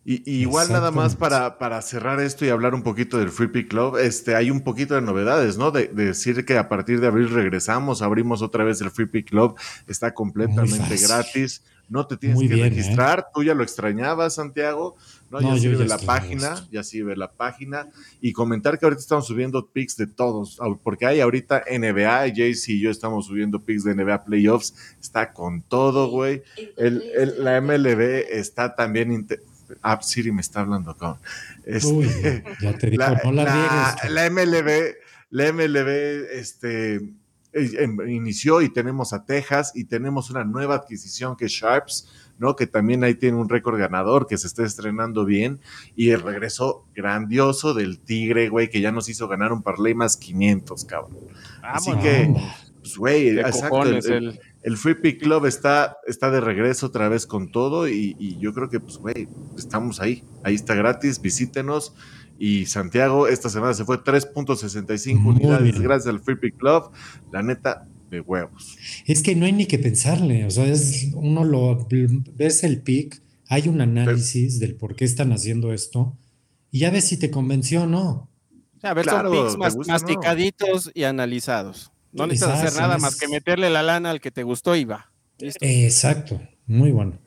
y, 0.05 0.41
igual 0.41 0.73
nada 0.73 0.91
más 0.91 1.17
para, 1.17 1.59
para, 1.59 1.83
cerrar 1.83 2.21
esto 2.21 2.47
y 2.47 2.49
hablar 2.49 2.75
un 2.75 2.83
poquito 2.83 3.19
del 3.19 3.29
Free 3.29 3.49
Pick 3.49 3.69
Club, 3.69 3.99
este, 3.99 4.35
hay 4.35 4.51
un 4.51 4.63
poquito 4.63 4.95
de 4.95 5.03
novedades, 5.03 5.59
¿no? 5.59 5.71
De, 5.71 5.89
decir 5.89 6.47
que 6.47 6.57
a 6.57 6.69
partir 6.69 7.01
de 7.01 7.09
abril 7.09 7.29
regresamos, 7.29 8.01
abrimos 8.01 8.41
otra 8.41 8.65
vez 8.65 8.81
el 8.81 8.91
Free 8.91 9.07
Pick 9.07 9.29
Club, 9.29 9.59
está 9.87 10.15
completamente 10.15 10.97
gratis, 10.97 11.63
no 11.89 12.07
te 12.07 12.17
tienes 12.17 12.39
que 12.39 12.61
¿eh? 12.61 12.69
registrar, 12.69 13.29
tú 13.35 13.43
ya 13.43 13.55
lo 13.55 13.63
extrañabas, 13.63 14.35
Santiago, 14.35 14.97
¿no? 15.31 15.41
ya 15.41 15.59
sirve 15.59 15.87
la 15.87 15.99
página, 15.99 16.67
ya 16.71 16.83
sirve 16.83 17.17
la 17.17 17.33
página, 17.33 17.89
y 18.21 18.33
comentar 18.33 18.79
que 18.79 18.87
ahorita 18.87 19.01
estamos 19.01 19.27
subiendo 19.27 19.67
pics 19.67 19.97
de 19.97 20.07
todos, 20.07 20.59
porque 20.83 21.07
hay 21.07 21.21
ahorita 21.21 21.65
NBA, 21.71 22.35
Jaycee 22.35 22.75
y 22.75 22.81
yo 22.81 22.91
estamos 22.91 23.27
subiendo 23.27 23.61
pics 23.61 23.85
de 23.85 23.95
NBA 23.95 24.25
Playoffs, 24.25 24.75
está 25.01 25.33
con 25.33 25.63
todo, 25.63 26.09
güey, 26.09 26.43
el, 26.77 27.03
la 27.39 27.61
MLB 27.61 28.01
está 28.31 28.75
también... 28.75 29.27
Ah, 29.83 29.99
Siri 30.01 30.33
me 30.33 30.41
está 30.41 30.61
hablando, 30.61 30.97
con 30.97 31.17
este, 31.65 32.45
ya 32.61 32.77
te 32.77 32.91
digo, 32.91 33.03
la, 33.03 33.21
no 33.25 33.33
la, 33.33 33.97
la, 34.09 34.31
MLB, 34.31 34.95
la 35.31 35.53
MLB, 35.53 35.89
este, 36.33 36.97
em, 37.53 38.09
inició 38.09 38.63
y 38.63 38.73
tenemos 38.73 39.13
a 39.13 39.25
Texas 39.25 39.73
y 39.75 39.85
tenemos 39.85 40.31
una 40.31 40.45
nueva 40.45 40.77
adquisición 40.77 41.37
que 41.37 41.47
es 41.47 41.53
Sharps, 41.53 42.09
¿no? 42.39 42.57
Que 42.57 42.67
también 42.67 43.05
ahí 43.05 43.15
tiene 43.15 43.37
un 43.37 43.49
récord 43.49 43.79
ganador 43.79 44.27
que 44.27 44.39
se 44.39 44.47
está 44.47 44.65
estrenando 44.65 45.25
bien 45.25 45.61
y 45.97 46.11
el 46.11 46.23
regreso 46.23 46.87
grandioso 46.95 47.75
del 47.75 47.99
Tigre, 48.01 48.49
güey, 48.49 48.71
que 48.71 48.81
ya 48.81 48.93
nos 48.93 49.09
hizo 49.09 49.29
ganar 49.29 49.53
un 49.53 49.63
parlay 49.63 49.95
más 49.95 50.17
500, 50.17 50.85
cabrón. 50.85 51.19
Así 51.63 51.93
que, 51.99 52.35
pues, 52.81 52.97
güey, 52.97 53.39
exacto. 53.39 53.83
El, 53.83 53.97
el 53.97 54.41
Free 54.77 54.95
Pick 54.95 55.21
Club 55.21 55.47
está, 55.47 55.99
está 56.07 56.31
de 56.31 56.41
regreso 56.41 56.87
otra 56.87 57.09
vez 57.09 57.27
con 57.27 57.51
todo 57.51 57.89
y, 57.89 58.39
yo 58.41 58.53
creo 58.53 58.69
que, 58.69 58.81
pues, 58.81 58.99
güey, 58.99 59.29
estamos 59.57 60.01
ahí. 60.01 60.25
Ahí 60.43 60.55
está 60.55 60.75
gratis, 60.75 61.21
visítenos. 61.21 61.95
Y 62.41 62.67
Santiago 62.67 63.27
esta 63.27 63.49
semana 63.49 63.75
se 63.75 63.85
fue 63.85 63.99
3.65 63.99 65.25
unidades 65.25 65.81
gracias 65.81 66.15
al 66.15 66.21
Free 66.21 66.37
Pick 66.37 66.57
Club. 66.57 66.91
La 67.33 67.43
neta, 67.43 67.89
de 68.11 68.21
huevos. 68.21 68.77
Es 69.07 69.23
que 69.23 69.35
no 69.35 69.47
hay 69.47 69.53
ni 69.53 69.67
que 69.67 69.79
pensarle. 69.79 70.45
O 70.45 70.51
sea, 70.51 70.67
es, 70.67 71.11
uno 71.15 71.45
lo 71.45 71.87
ves 72.35 72.65
el 72.65 72.83
pick, 72.83 73.23
hay 73.49 73.69
un 73.69 73.81
análisis 73.81 74.59
del 74.59 74.77
por 74.77 74.97
qué 74.97 75.05
están 75.05 75.33
haciendo 75.33 75.73
esto 75.73 76.17
y 76.71 76.81
ya 76.81 76.91
ves 76.91 77.05
si 77.05 77.17
te 77.17 77.31
convenció 77.31 77.83
o 77.83 77.87
no. 77.87 78.29
A 78.83 78.95
ver, 78.95 79.07
son 79.07 79.31
picks 79.31 79.57
más, 79.57 79.77
masticaditos 79.77 80.91
y 80.95 81.05
analizados. 81.05 81.91
No 82.13 82.27
necesitas 82.27 82.63
hacer 82.63 82.81
nada 82.81 82.99
más 82.99 83.17
que 83.17 83.29
meterle 83.29 83.71
la 83.71 83.83
lana 83.83 84.11
al 84.11 84.21
que 84.21 84.31
te 84.31 84.43
gustó 84.43 84.75
y 84.77 84.85
va. 84.85 85.11
Exacto, 85.39 86.41
muy 86.67 86.91
bueno. 86.91 87.19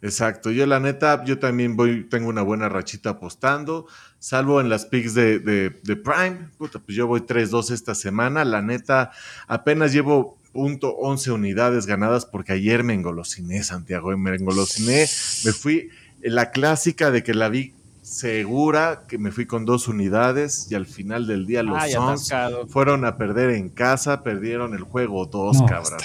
Exacto, 0.00 0.52
yo 0.52 0.64
la 0.66 0.78
neta, 0.78 1.24
yo 1.24 1.40
también 1.40 1.74
voy, 1.74 2.04
tengo 2.04 2.28
una 2.28 2.42
buena 2.42 2.68
rachita 2.68 3.10
apostando, 3.10 3.86
salvo 4.20 4.60
en 4.60 4.68
las 4.68 4.86
picks 4.86 5.12
de, 5.12 5.40
de, 5.40 5.96
Prime, 5.96 6.50
puta, 6.56 6.78
pues 6.78 6.96
yo 6.96 7.08
voy 7.08 7.20
3-2 7.20 7.72
esta 7.72 7.96
semana, 7.96 8.44
la 8.44 8.62
neta, 8.62 9.10
apenas 9.48 9.92
llevo 9.92 10.38
punto 10.52 10.94
11 10.94 11.32
unidades 11.32 11.86
ganadas 11.86 12.26
porque 12.26 12.52
ayer 12.52 12.84
me 12.84 12.94
engolosiné, 12.94 13.64
Santiago, 13.64 14.16
me 14.16 14.36
engolosiné, 14.36 15.06
me 15.44 15.52
fui, 15.52 15.88
la 16.22 16.52
clásica 16.52 17.10
de 17.10 17.24
que 17.24 17.34
la 17.34 17.48
vi 17.48 17.74
segura, 18.08 19.04
que 19.06 19.18
me 19.18 19.30
fui 19.30 19.46
con 19.46 19.64
dos 19.64 19.86
unidades 19.86 20.66
y 20.70 20.74
al 20.74 20.86
final 20.86 21.26
del 21.26 21.46
día 21.46 21.62
los 21.62 21.82
Suns 21.90 22.32
fueron 22.68 23.04
a 23.04 23.16
perder 23.16 23.50
en 23.50 23.68
casa, 23.68 24.22
perdieron 24.22 24.74
el 24.74 24.82
juego 24.82 25.26
dos, 25.26 25.58
cabrón. 25.68 25.98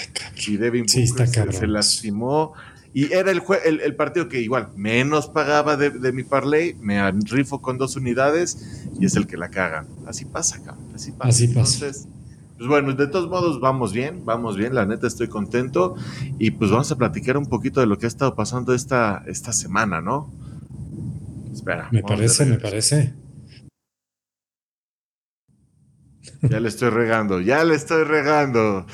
Y 0.46 0.56
Devin 0.56 0.84
Booker 0.84 1.52
se 1.52 1.66
lastimó 1.66 2.52
y 2.92 3.12
era 3.12 3.32
el, 3.32 3.42
el, 3.80 3.96
partido 3.96 4.28
que 4.28 4.40
igual 4.40 4.68
menos 4.76 5.26
pagaba 5.26 5.76
de, 5.76 6.12
mi 6.12 6.22
parlay, 6.22 6.74
me 6.80 7.10
rifo 7.10 7.60
con 7.60 7.78
dos 7.78 7.96
unidades 7.96 8.86
y 9.00 9.06
es 9.06 9.16
el 9.16 9.26
que 9.26 9.36
la 9.36 9.48
caga. 9.48 9.86
Así 10.06 10.24
pasa, 10.26 10.62
cabrón. 10.62 10.86
Así 10.94 11.10
pasa. 11.10 11.28
Así 11.28 11.48
pasa. 11.48 11.86
Entonces, 11.86 12.08
pues 12.56 12.68
bueno, 12.68 12.92
de 12.92 13.08
todos 13.08 13.28
modos 13.28 13.60
vamos 13.60 13.92
bien, 13.92 14.24
vamos 14.24 14.56
bien, 14.56 14.74
la 14.74 14.86
neta 14.86 15.08
estoy 15.08 15.26
contento 15.26 15.96
y 16.38 16.52
pues 16.52 16.70
vamos 16.70 16.92
a 16.92 16.96
platicar 16.96 17.36
un 17.36 17.46
poquito 17.46 17.80
de 17.80 17.86
lo 17.86 17.98
que 17.98 18.06
ha 18.06 18.08
estado 18.08 18.36
pasando 18.36 18.74
esta, 18.74 19.24
esta 19.26 19.52
semana, 19.52 20.00
¿no? 20.00 20.30
Espera. 21.54 21.88
Me 21.92 22.02
parece, 22.02 22.44
me 22.46 22.58
parece. 22.58 23.14
Ya 26.42 26.58
le 26.58 26.68
estoy 26.68 26.90
regando, 26.90 27.40
ya 27.40 27.62
le 27.64 27.76
estoy 27.76 28.02
regando. 28.02 28.86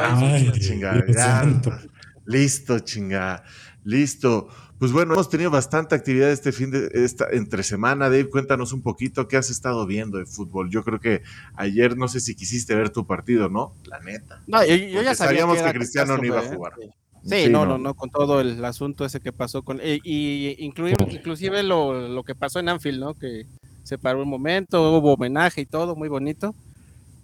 Ay, 0.00 0.50
Listo, 2.24 2.78
chinga. 2.80 3.44
Listo. 3.84 4.48
Pues 4.78 4.92
bueno, 4.92 5.12
hemos 5.12 5.28
tenido 5.28 5.50
bastante 5.50 5.94
actividad 5.94 6.30
este 6.30 6.52
fin 6.52 6.70
de 6.70 6.90
esta 6.94 7.28
entre 7.30 7.62
semana. 7.62 8.08
Dave, 8.08 8.30
cuéntanos 8.30 8.72
un 8.72 8.82
poquito 8.82 9.28
qué 9.28 9.36
has 9.36 9.50
estado 9.50 9.86
viendo 9.86 10.18
de 10.18 10.24
fútbol. 10.24 10.70
Yo 10.70 10.82
creo 10.84 11.00
que 11.00 11.22
ayer 11.54 11.98
no 11.98 12.08
sé 12.08 12.18
si 12.18 12.34
quisiste 12.34 12.74
ver 12.74 12.88
tu 12.90 13.06
partido, 13.06 13.50
¿no? 13.50 13.74
La 13.84 14.00
neta. 14.00 14.42
No, 14.46 14.64
yo, 14.64 14.74
ya 14.74 15.14
sabía 15.14 15.42
sabíamos 15.42 15.58
que, 15.58 15.70
Cristiano 15.70 16.16
no 16.16 16.24
iba 16.24 16.40
a 16.40 16.42
jugar. 16.42 16.72
Sí, 17.24 17.48
no, 17.48 17.64
no, 17.64 17.78
no, 17.78 17.94
con 17.94 18.10
todo 18.10 18.40
el 18.40 18.62
asunto 18.64 19.04
ese 19.04 19.20
que 19.20 19.32
pasó 19.32 19.62
con 19.62 19.80
y, 19.82 20.00
y 20.04 20.56
inclusive 20.58 21.62
lo, 21.62 22.08
lo, 22.08 22.22
que 22.22 22.34
pasó 22.34 22.60
en 22.60 22.68
Anfield, 22.68 23.00
¿no? 23.00 23.14
Que 23.14 23.46
se 23.82 23.96
paró 23.96 24.22
un 24.22 24.28
momento, 24.28 24.98
hubo 24.98 25.14
homenaje 25.14 25.62
y 25.62 25.66
todo, 25.66 25.96
muy 25.96 26.08
bonito 26.08 26.54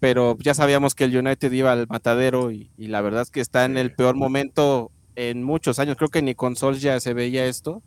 pero 0.01 0.37
ya 0.41 0.55
sabíamos 0.55 0.95
que 0.95 1.05
el 1.05 1.17
United 1.17 1.53
iba 1.53 1.73
al 1.73 1.87
matadero 1.87 2.51
y, 2.51 2.71
la 2.79 3.03
verdad 3.03 3.23
es 3.23 3.31
que 3.31 3.41
está 3.41 3.67
en 3.67 3.77
el 3.77 3.93
peor 3.95 4.17
momento 4.17 4.91
en 5.15 5.45
muchos 5.45 5.79
años. 5.79 5.97
Creo 5.99 6.09
que 6.09 6.23
ni 6.23 6.35
con 6.35 6.57
Sol 6.57 6.79
ya 6.79 6.99
se 7.01 7.13
veía 7.13 7.45
esto. 7.45 7.83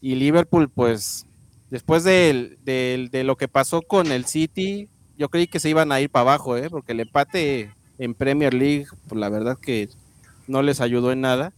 Y 0.00 0.14
Liverpool, 0.14 0.70
pues, 0.70 1.26
después 1.70 2.02
de, 2.02 2.56
de, 2.64 3.24
lo 3.24 3.36
que 3.36 3.46
pasó 3.46 3.82
con 3.82 4.10
el 4.10 4.24
City, 4.24 4.88
yo 5.18 5.28
creí 5.28 5.46
que 5.46 5.60
se 5.60 5.68
iban 5.68 5.92
a 5.92 6.00
ir 6.00 6.08
para 6.08 6.22
abajo, 6.22 6.56
¿eh? 6.56 6.70
porque 6.70 6.92
el 6.92 7.00
empate 7.00 7.70
en 7.98 8.14
Premier 8.14 8.54
League, 8.54 8.86
pues 9.06 9.20
la 9.20 9.28
verdad 9.28 9.58
que 9.60 9.90
no 10.46 10.62
les 10.62 10.80
ayudó 10.80 11.12
en 11.12 11.20
nada. 11.20 11.52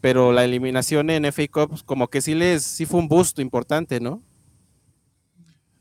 Pero 0.00 0.32
la 0.32 0.44
eliminación 0.44 1.10
en 1.10 1.24
FA 1.32 1.48
Cup, 1.48 1.70
pues, 1.70 1.82
como 1.82 2.08
que 2.08 2.20
sí 2.20 2.34
les, 2.34 2.62
sí 2.62 2.86
fue 2.86 3.00
un 3.00 3.08
busto 3.08 3.40
importante, 3.40 3.98
¿no? 3.98 4.22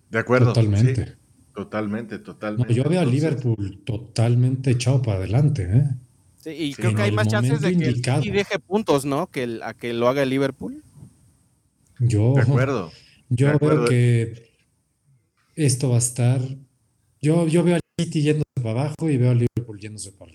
De 0.09 0.19
acuerdo. 0.19 0.53
Totalmente. 0.53 1.17
Totalmente, 1.53 2.19
totalmente. 2.19 2.73
yo 2.73 2.83
veo 2.83 2.99
a 2.99 3.05
Liverpool 3.05 3.81
totalmente 3.85 4.71
echado 4.71 5.01
para 5.01 5.19
adelante, 5.19 5.69
¿eh? 5.71 5.89
Sí, 6.35 6.49
y 6.49 6.73
creo 6.73 6.93
que 6.93 7.01
hay 7.01 7.13
más 7.13 7.27
chances 7.27 7.61
de 7.61 7.75
que 7.77 7.93
y 8.21 8.29
deje 8.29 8.59
puntos, 8.59 9.05
¿no? 9.05 9.27
Que 9.27 9.59
a 9.63 9.73
que 9.73 9.93
lo 9.93 10.09
haga 10.09 10.21
el 10.21 10.29
Liverpool. 10.29 10.83
Yo, 11.99 12.33
de 12.33 12.41
acuerdo. 12.41 12.91
Yo 13.29 13.57
veo 13.57 13.85
que 13.85 14.51
esto 15.55 15.89
va 15.89 15.95
a 15.95 15.99
estar. 15.99 16.41
Yo, 17.21 17.47
yo 17.47 17.63
veo 17.63 17.77
a 17.77 17.79
City 17.99 18.21
yéndose 18.21 18.43
para 18.55 18.81
abajo 18.81 19.09
y 19.09 19.17
veo 19.17 19.31
a 19.31 19.33
Liverpool 19.33 19.79
yéndose 19.79 20.11
para 20.11 20.29
arriba. 20.29 20.34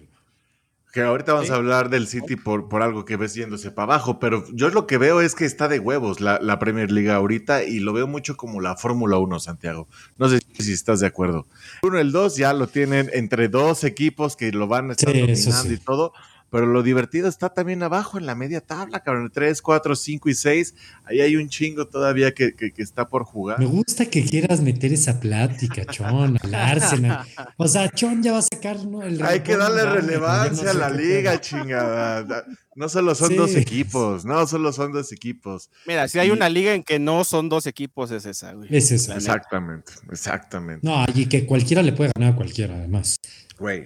Que 0.92 1.02
ahorita 1.02 1.34
vamos 1.34 1.50
a 1.50 1.54
hablar 1.54 1.88
del 1.88 2.08
City 2.08 2.36
por, 2.36 2.68
por 2.68 2.82
algo 2.82 3.04
que 3.04 3.16
ves 3.16 3.34
yéndose 3.34 3.70
para 3.70 3.94
abajo, 3.94 4.18
pero 4.18 4.44
yo 4.52 4.70
lo 4.70 4.86
que 4.86 4.98
veo 4.98 5.20
es 5.20 5.34
que 5.34 5.44
está 5.44 5.68
de 5.68 5.78
huevos 5.78 6.20
la, 6.20 6.40
la 6.40 6.58
Premier 6.58 6.90
League 6.90 7.10
ahorita 7.10 7.62
y 7.62 7.78
lo 7.78 7.92
veo 7.92 8.08
mucho 8.08 8.36
como 8.36 8.60
la 8.60 8.76
Fórmula 8.76 9.18
1, 9.18 9.38
Santiago. 9.38 9.86
No 10.18 10.28
sé 10.28 10.40
si 10.58 10.72
estás 10.72 11.00
de 11.00 11.06
acuerdo. 11.06 11.46
Uno, 11.82 11.98
el 11.98 12.10
dos 12.10 12.36
ya 12.36 12.52
lo 12.52 12.66
tienen 12.66 13.08
entre 13.12 13.48
dos 13.48 13.84
equipos 13.84 14.36
que 14.36 14.50
lo 14.50 14.66
van 14.66 14.90
a 14.90 14.92
estar 14.92 15.12
dominando 15.12 15.72
y 15.72 15.78
todo, 15.78 16.12
pero 16.50 16.66
lo 16.66 16.82
divertido 16.82 17.28
está 17.28 17.50
también 17.50 17.82
abajo 17.82 18.18
en 18.18 18.26
la 18.26 18.34
media 18.34 18.60
tabla, 18.60 19.00
cabrón. 19.00 19.30
3, 19.32 19.62
4, 19.62 19.94
5 19.94 20.28
y 20.28 20.34
6. 20.34 20.74
Ahí 21.04 21.20
hay 21.20 21.36
un 21.36 21.48
chingo 21.48 21.86
todavía 21.86 22.34
que, 22.34 22.54
que, 22.54 22.72
está 22.76 23.08
por 23.08 23.24
jugar. 23.24 23.58
Me 23.58 23.66
gusta 23.66 24.06
que 24.06 24.24
quieras 24.24 24.60
meter 24.60 24.92
esa 24.92 25.20
plática, 25.20 25.84
Chon, 25.84 26.36
al 26.42 26.54
Arsenal. 26.54 27.26
O 27.56 27.68
sea, 27.68 27.88
Chon 27.90 28.22
ya 28.22 28.32
va 28.32 28.38
a 28.38 28.42
sacar 28.42 28.84
¿no? 28.84 29.02
el 29.02 29.22
Hay 29.22 29.40
que 29.40 29.56
darle 29.56 29.84
relevancia 29.84 30.72
a 30.72 30.74
la 30.74 30.90
liga, 30.90 31.40
chingada. 31.40 32.44
No 32.80 32.88
solo 32.88 33.14
son 33.14 33.36
dos 33.36 33.54
equipos, 33.56 34.24
no 34.24 34.46
solo 34.46 34.72
son 34.72 34.90
dos 34.90 35.12
equipos. 35.12 35.68
Mira, 35.86 36.08
si 36.08 36.18
hay 36.18 36.30
una 36.30 36.48
liga 36.48 36.72
en 36.72 36.82
que 36.82 36.98
no 36.98 37.24
son 37.24 37.50
dos 37.50 37.66
equipos, 37.66 38.10
es 38.10 38.24
esa, 38.24 38.54
güey. 38.54 38.74
Es 38.74 38.90
esa. 38.90 39.16
Exactamente, 39.16 39.92
exactamente. 40.10 40.86
No, 40.86 41.04
y 41.14 41.26
que 41.26 41.44
cualquiera 41.44 41.82
le 41.82 41.92
puede 41.92 42.10
ganar 42.16 42.32
a 42.32 42.36
cualquiera, 42.36 42.76
además. 42.76 43.18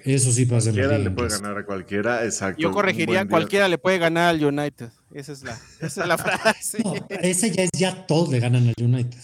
Eso 0.04 0.30
sí 0.30 0.46
pasa 0.46 0.68
en 0.68 0.76
Cualquiera 0.76 0.98
le 0.98 1.10
puede 1.10 1.28
ganar 1.30 1.58
a 1.58 1.66
cualquiera, 1.66 2.24
exacto. 2.24 2.62
Yo 2.62 2.70
corregiría, 2.70 3.26
cualquiera 3.26 3.66
le 3.66 3.78
puede 3.78 3.98
ganar 3.98 4.28
al 4.28 4.44
United. 4.44 4.90
Esa 5.12 5.32
es 5.32 5.42
la, 5.42 5.58
esa 5.80 6.02
es 6.02 6.06
la 6.06 6.16
frase. 6.18 6.78
No, 6.84 6.94
esa 7.08 7.48
ya 7.48 7.64
es 7.64 7.70
ya 7.76 8.06
todos 8.06 8.28
le 8.28 8.38
ganan 8.38 8.68
al 8.68 8.74
United. 8.80 9.18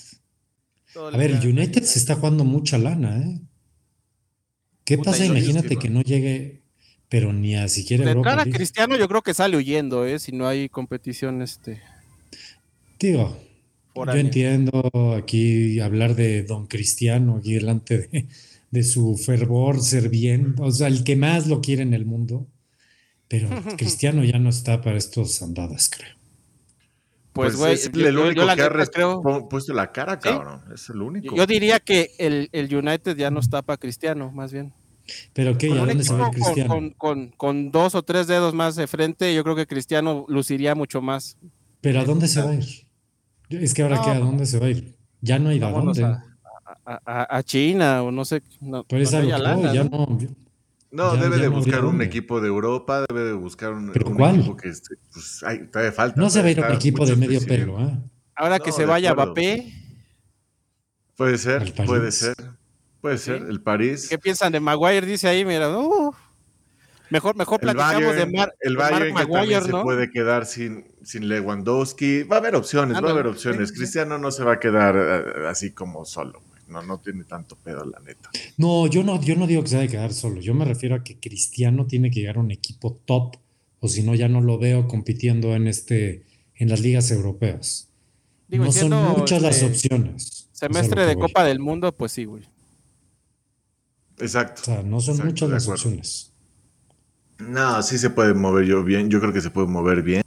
a 0.96 1.16
ver, 1.16 1.30
el 1.30 1.46
United 1.46 1.84
se 1.84 2.00
está 2.00 2.16
jugando 2.16 2.42
mucha 2.42 2.76
lana, 2.76 3.18
¿eh? 3.18 3.40
¿Qué 4.82 4.98
pasa? 4.98 5.24
Imagínate 5.24 5.76
que 5.76 5.88
no 5.88 6.02
llegue, 6.02 6.64
pero 7.10 7.34
ni 7.34 7.56
a 7.56 7.68
siquiera 7.68 8.06
De 8.06 8.12
Europa 8.12 8.46
Cristiano 8.46 8.96
yo 8.96 9.06
creo 9.08 9.20
que 9.20 9.34
sale 9.34 9.58
huyendo, 9.58 10.06
¿eh? 10.06 10.18
Si 10.18 10.32
no 10.32 10.48
hay 10.48 10.70
competición, 10.70 11.42
este. 11.42 11.82
Digo, 12.98 13.36
yo 13.94 14.14
entiendo 14.14 14.90
aquí 15.18 15.78
hablar 15.80 16.14
de 16.14 16.44
Don 16.44 16.66
Cristiano 16.66 17.36
aquí 17.36 17.52
delante 17.52 17.98
de 17.98 18.28
de 18.70 18.84
su 18.84 19.16
fervor, 19.16 19.80
ser 19.80 20.08
bien, 20.08 20.54
o 20.58 20.70
sea, 20.70 20.88
el 20.88 21.04
que 21.04 21.16
más 21.16 21.46
lo 21.46 21.60
quiere 21.60 21.82
en 21.82 21.94
el 21.94 22.06
mundo. 22.06 22.46
Pero 23.28 23.48
Cristiano 23.76 24.24
ya 24.24 24.38
no 24.38 24.50
está 24.50 24.80
para 24.80 24.96
estos 24.96 25.42
andadas, 25.42 25.90
creo. 25.90 26.14
Pues, 27.32 27.56
güey, 27.56 27.74
es 27.74 27.86
el 27.86 28.18
único 28.18 28.44
que 28.44 29.02
ha 29.02 29.48
puesto 29.48 29.72
la 29.72 29.92
cara, 29.92 30.18
cabrón. 30.18 30.62
Es 30.74 30.90
el 30.90 31.00
único. 31.00 31.36
Yo 31.36 31.46
diría 31.46 31.78
que 31.78 32.10
el, 32.18 32.48
el, 32.50 32.74
United 32.74 33.16
ya 33.16 33.30
no 33.30 33.38
está 33.38 33.62
para 33.62 33.76
Cristiano, 33.76 34.32
más 34.32 34.52
bien. 34.52 34.72
¿Pero 35.32 35.58
qué? 35.58 35.72
¿A 35.72 35.84
dónde 35.84 36.04
se 36.04 36.14
va 36.14 36.30
Cristiano? 36.30 36.68
Con, 36.68 36.90
con, 36.90 37.28
con, 37.36 37.70
dos 37.70 37.94
o 37.94 38.02
tres 38.02 38.26
dedos 38.26 38.54
más 38.54 38.76
de 38.76 38.86
frente, 38.86 39.34
yo 39.34 39.42
creo 39.42 39.56
que 39.56 39.66
Cristiano 39.66 40.24
luciría 40.28 40.74
mucho 40.74 41.00
más. 41.02 41.36
¿Pero 41.80 42.00
a 42.00 42.04
dónde 42.04 42.28
se 42.28 42.42
va 42.42 42.50
a 42.50 42.54
ir? 42.54 42.86
Es 43.48 43.74
que 43.74 43.82
ahora, 43.82 44.00
¿qué? 44.02 44.10
¿A 44.10 44.18
dónde 44.18 44.46
se 44.46 44.58
va 44.58 44.66
a 44.66 44.70
ir? 44.70 44.96
Ya 45.20 45.38
no 45.38 45.50
hay 45.50 45.62
a 45.62 45.70
dónde 45.70 46.04
a, 46.84 47.42
China 47.44 48.02
o 48.02 48.10
no 48.10 48.24
sé. 48.24 48.42
No, 48.60 48.84
ya 48.88 49.84
no. 49.84 50.18
No, 50.92 51.16
debe 51.16 51.38
de 51.38 51.48
buscar 51.48 51.84
un 51.84 52.02
equipo 52.02 52.40
de 52.40 52.48
Europa, 52.48 53.04
debe 53.08 53.24
de 53.24 53.32
buscar 53.32 53.72
un, 53.72 53.90
equipo 53.90 54.56
que 54.56 54.72
pues, 55.12 55.42
hay, 55.44 55.66
todavía 55.68 55.92
falta. 55.92 56.20
No 56.20 56.28
se 56.30 56.40
va 56.40 56.48
a 56.48 56.50
ir 56.50 56.60
un 56.60 56.72
equipo 56.72 57.06
de 57.06 57.14
medio 57.14 57.40
pelo, 57.46 57.80
¿eh? 57.80 57.96
Ahora 58.34 58.58
que 58.58 58.72
se 58.72 58.86
vaya 58.86 59.14
Mbappé. 59.14 59.72
Puede 61.16 61.38
ser, 61.38 61.74
puede 61.74 62.10
ser. 62.10 62.34
Puede 63.00 63.18
ser, 63.18 63.42
el 63.48 63.60
París. 63.62 64.08
¿Qué 64.08 64.18
piensan 64.18 64.52
de 64.52 64.60
Maguire? 64.60 65.06
Dice 65.06 65.28
ahí, 65.28 65.44
mira, 65.44 65.70
uh, 65.76 66.12
mejor, 67.08 67.34
mejor 67.36 67.60
platicamos 67.60 68.14
de, 68.14 68.26
Mar, 68.26 68.54
el 68.60 68.76
Bayern 68.76 69.14
Maguire, 69.14 69.62
se 69.62 69.70
puede 69.70 70.10
quedar 70.10 70.46
sin, 70.46 70.84
sin 71.02 71.28
Lewandowski. 71.28 72.24
Va 72.24 72.36
a 72.36 72.38
haber 72.40 72.56
opciones, 72.56 73.02
va 73.02 73.08
a 73.08 73.12
haber 73.12 73.26
opciones. 73.26 73.72
Cristiano 73.72 74.18
no 74.18 74.30
se 74.30 74.44
va 74.44 74.54
a 74.54 74.60
quedar 74.60 74.96
eh, 74.96 75.48
así 75.48 75.72
como 75.72 76.04
solo 76.04 76.42
no, 76.70 76.82
no 76.82 76.98
tiene 76.98 77.24
tanto 77.24 77.56
pedo, 77.56 77.84
la 77.84 77.98
neta. 78.00 78.30
No, 78.56 78.86
yo 78.86 79.02
no, 79.02 79.20
yo 79.20 79.36
no 79.36 79.46
digo 79.46 79.62
que 79.62 79.68
se 79.68 79.76
haya 79.76 79.82
de 79.82 79.90
quedar 79.90 80.14
solo. 80.14 80.40
Yo 80.40 80.54
me 80.54 80.64
refiero 80.64 80.94
a 80.94 81.04
que 81.04 81.18
Cristiano 81.18 81.86
tiene 81.86 82.10
que 82.10 82.20
llegar 82.20 82.36
a 82.36 82.40
un 82.40 82.50
equipo 82.50 82.98
top, 83.04 83.36
o 83.80 83.88
si 83.88 84.02
no, 84.02 84.14
ya 84.14 84.28
no 84.28 84.40
lo 84.40 84.58
veo 84.58 84.86
compitiendo 84.88 85.54
en 85.54 85.66
este, 85.66 86.24
en 86.54 86.68
las 86.68 86.80
ligas 86.80 87.10
europeas. 87.10 87.88
no 88.48 88.72
son 88.72 88.90
muchas 89.16 89.42
las 89.42 89.62
opciones. 89.62 90.48
Semestre 90.52 91.06
de 91.06 91.16
Copa 91.16 91.44
del 91.44 91.58
Mundo, 91.58 91.92
pues 91.92 92.12
sí, 92.12 92.24
güey. 92.24 92.44
Exacto. 94.20 94.62
O 94.62 94.64
sea, 94.64 94.82
no 94.82 95.00
son 95.00 95.18
muchas 95.24 95.50
las 95.50 95.68
opciones. 95.68 96.30
No, 97.38 97.82
sí 97.82 97.98
se 97.98 98.10
puede 98.10 98.34
mover 98.34 98.66
yo 98.66 98.84
bien. 98.84 99.08
Yo 99.08 99.20
creo 99.20 99.32
que 99.32 99.40
se 99.40 99.50
puede 99.50 99.66
mover 99.66 100.02
bien. 100.02 100.22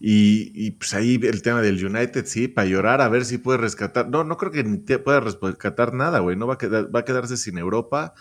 Y, 0.00 0.72
pues 0.72 0.94
ahí 0.94 1.20
el 1.22 1.42
tema 1.42 1.60
del 1.60 1.84
United, 1.84 2.24
sí, 2.26 2.48
para 2.48 2.66
llorar, 2.66 3.00
a 3.00 3.08
ver 3.08 3.24
si 3.24 3.38
puede 3.38 3.58
rescatar. 3.58 4.08
No, 4.08 4.24
no 4.24 4.36
creo 4.36 4.50
que 4.50 4.64
ni 4.64 4.78
pueda 4.78 5.20
rescatar 5.20 5.94
nada, 5.94 6.20
güey. 6.20 6.36
No 6.36 6.46
va 6.46 6.54
a, 6.54 6.58
quedar, 6.58 6.94
va 6.94 7.00
a 7.00 7.04
quedarse 7.04 7.36
sin 7.36 7.58
Europa. 7.58 8.14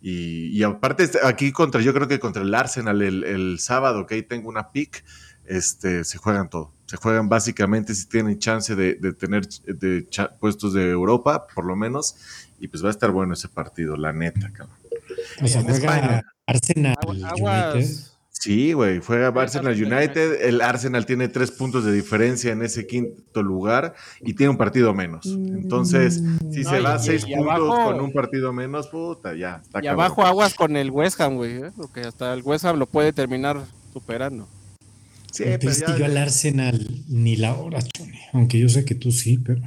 Y, 0.00 0.62
aparte, 0.62 1.04
este, 1.04 1.18
aquí 1.24 1.50
contra, 1.50 1.80
yo 1.80 1.94
creo 1.94 2.06
que 2.06 2.20
contra 2.20 2.42
el 2.42 2.54
Arsenal 2.54 3.00
el, 3.00 3.58
sábado, 3.58 4.04
que 4.04 4.16
ahí 4.16 4.22
tengo 4.22 4.50
una 4.50 4.70
pick, 4.70 5.02
este, 5.46 6.04
se 6.04 6.18
juegan 6.18 6.50
todo. 6.50 6.73
Se 6.86 6.96
juegan 6.96 7.28
básicamente 7.28 7.94
si 7.94 8.08
tienen 8.08 8.38
chance 8.38 8.74
de, 8.74 8.94
tener 9.14 9.46
de 9.46 10.06
puestos 10.38 10.74
de 10.74 10.90
Europa, 10.90 11.46
por 11.54 11.64
lo 11.64 11.76
menos, 11.76 12.16
y 12.58 12.68
pues 12.68 12.84
va 12.84 12.88
a 12.88 12.92
estar 12.92 13.10
bueno 13.10 13.34
ese 13.34 13.48
partido, 13.48 13.96
la 13.96 14.12
neta, 14.12 14.50
cabrón. 14.52 14.76
O 15.42 15.46
sea, 15.46 15.62
juega 15.62 16.22
Arsenal 16.46 16.96
Sí, 18.44 18.74
güey, 18.74 19.00
juega 19.00 19.28
Arsenal 19.28 19.72
United. 19.72 20.42
El 20.42 20.60
Arsenal 20.60 21.06
tiene 21.06 21.28
tres 21.28 21.50
puntos 21.50 21.84
de 21.84 21.92
diferencia 21.92 22.52
en 22.52 22.62
ese 22.62 22.86
quinto 22.86 23.42
lugar 23.42 23.94
y 24.20 24.34
tiene 24.34 24.50
un 24.50 24.58
partido 24.58 24.92
menos. 24.92 25.24
Entonces, 25.24 26.20
si 26.52 26.62
se 26.64 26.80
va 26.80 26.94
a 26.94 26.98
seis 26.98 27.24
puntos 27.24 27.78
con 27.78 28.00
un 28.00 28.12
partido 28.12 28.52
menos, 28.52 28.88
puta, 28.88 29.34
ya. 29.34 29.62
Está 29.62 29.82
y 29.82 29.86
abajo 29.86 30.26
aguas 30.26 30.52
con 30.52 30.76
el 30.76 30.90
West 30.90 31.18
Ham, 31.20 31.36
güey, 31.36 31.62
¿eh? 31.62 31.72
porque 31.74 32.00
hasta 32.00 32.34
el 32.34 32.42
West 32.42 32.66
Ham 32.66 32.76
lo 32.76 32.86
puede 32.86 33.14
terminar 33.14 33.64
superando. 33.92 34.46
Sí, 35.34 35.42
pero 35.42 35.72
ya... 35.72 35.98
yo 35.98 36.04
al 36.04 36.16
Arsenal 36.16 37.02
ni 37.08 37.34
la 37.34 37.56
hora, 37.56 37.80
aunque 38.32 38.60
yo 38.60 38.68
sé 38.68 38.84
que 38.84 38.94
tú 38.94 39.10
sí, 39.10 39.38
pero. 39.38 39.62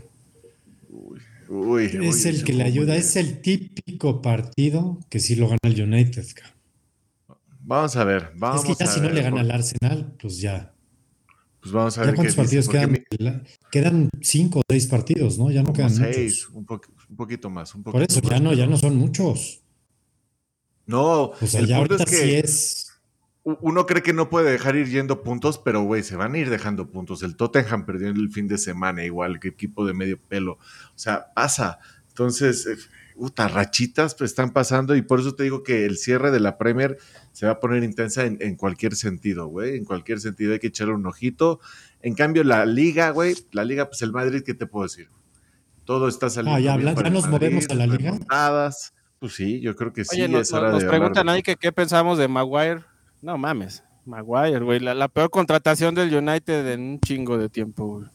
Uy, 1.50 1.92
es 2.04 2.26
el 2.26 2.46
que 2.46 2.54
le 2.54 2.64
ayuda, 2.64 2.96
es 2.96 3.18
el 3.18 3.42
típico 3.42 4.22
partido 4.22 4.98
que 5.10 5.20
sí 5.20 5.36
lo 5.36 5.50
gana 5.50 5.60
el 5.64 5.82
United. 5.82 6.26
Vamos 7.60 7.98
a 7.98 8.06
ver, 8.06 8.32
vamos 8.38 8.62
Es 8.62 8.78
que 8.78 8.86
ya 8.86 8.90
si 8.90 9.02
no 9.02 9.10
le 9.10 9.22
gana 9.22 9.42
al 9.42 9.52
Arsenal, 9.52 10.14
pues 10.18 10.40
ya. 10.40 10.74
Pues 11.60 11.74
vamos 11.74 11.98
a 11.98 12.06
ver. 12.06 12.16
¿Cuántos 12.16 12.36
partidos 12.38 12.70
quedan? 12.70 13.04
Quedan 13.70 14.10
cinco 14.22 14.60
o 14.60 14.64
seis 14.70 14.88
partidos, 14.88 15.38
¿no? 15.38 15.52
Ya 15.52 15.64
no 15.64 15.74
quedan 15.74 15.94
seis, 15.94 16.48
Un, 16.54 16.66
poquito 16.66 17.50
más. 17.50 17.76
Un 17.76 17.84
Por 17.84 18.02
eso, 18.02 18.22
ya 18.22 18.40
no, 18.40 18.54
ya 18.54 18.68
no 18.68 18.78
son 18.78 18.96
muchos. 18.96 19.64
No, 20.86 21.34
o 21.42 21.46
sea, 21.46 21.62
ya 21.66 21.76
ahorita 21.76 22.06
es 22.06 22.10
que 22.10 22.16
sí 22.16 22.36
es. 22.36 22.87
Uno 23.62 23.86
cree 23.86 24.04
que 24.04 24.12
no 24.12 24.30
puede 24.30 24.52
dejar 24.52 24.76
ir 24.76 24.88
yendo 24.88 25.24
puntos, 25.24 25.58
pero 25.58 25.82
güey, 25.84 26.04
se 26.04 26.18
van 26.18 26.34
a 26.34 26.38
ir 26.38 26.50
dejando 26.50 26.92
puntos. 26.92 27.24
El 27.24 27.38
Tottenham 27.38 27.86
perdió 27.86 28.10
el 28.10 28.30
fin 28.30 28.50
de 28.50 28.58
semana, 28.58 29.06
igual 29.06 29.40
que 29.40 29.48
equipo 29.48 29.86
de 29.86 29.94
medio 29.94 30.20
pelo. 30.20 30.54
O 30.54 30.98
sea, 30.98 31.28
pasa. 31.34 31.80
Entonces, 32.10 32.68
eh, 32.68 32.76
puta, 33.16 33.48
rachitas 33.48 34.16
pues, 34.16 34.32
están 34.32 34.52
pasando 34.52 34.98
y 34.98 35.02
por 35.02 35.22
eso 35.22 35.34
te 35.34 35.44
digo 35.44 35.64
que 35.64 35.86
el 35.86 35.98
cierre 35.98 36.32
de 36.32 36.42
la 36.42 36.58
Premier 36.58 36.98
se 37.32 37.46
va 37.46 37.54
a 37.54 37.60
poner 37.62 37.84
intensa 37.84 38.26
en, 38.26 38.56
cualquier 38.58 38.96
sentido, 38.96 39.48
güey. 39.48 39.78
En 39.78 39.86
cualquier 39.86 40.20
sentido 40.20 40.52
hay 40.52 40.60
que 40.60 40.68
echarle 40.68 40.96
un 40.96 41.06
ojito. 41.06 41.62
En 42.02 42.16
cambio, 42.16 42.44
la 42.44 42.66
liga, 42.66 43.12
güey, 43.12 43.34
la 43.54 43.64
liga, 43.64 43.88
pues 43.88 44.02
el 44.02 44.12
Madrid, 44.12 44.44
¿qué 44.46 44.56
te 44.56 44.66
puedo 44.66 44.84
decir? 44.84 45.08
Todo 45.86 46.10
está 46.10 46.30
saliendo. 46.30 46.58
Ah, 46.58 46.60
ya, 46.60 46.74
hablan, 46.74 46.98
ya 46.98 47.10
nos 47.10 47.30
movemos 47.30 47.66
a 47.70 47.76
la 47.76 47.88
liga. 47.88 48.20
Pues 49.20 49.34
sí, 49.34 49.62
yo 49.62 49.74
creo 49.78 49.94
que 49.94 50.04
sí. 50.04 50.22
Oye, 50.22 50.28
nos, 50.28 50.52
preguntan 50.84 51.30
ahí 51.30 51.42
que 51.42 51.56
qué 51.56 51.72
pensamos 51.72 52.18
de 52.18 52.28
Maguire. 52.28 52.84
No 53.22 53.38
mames, 53.38 53.84
Maguire, 54.06 54.60
güey. 54.60 54.80
La, 54.80 55.08
peor 55.08 55.30
contratación 55.30 55.96
del 55.96 56.14
United 56.14 56.72
en 56.72 56.82
un 56.82 57.00
chingo 57.00 57.38
de 57.38 57.50
tiempo, 57.50 57.86
güey. 57.86 58.08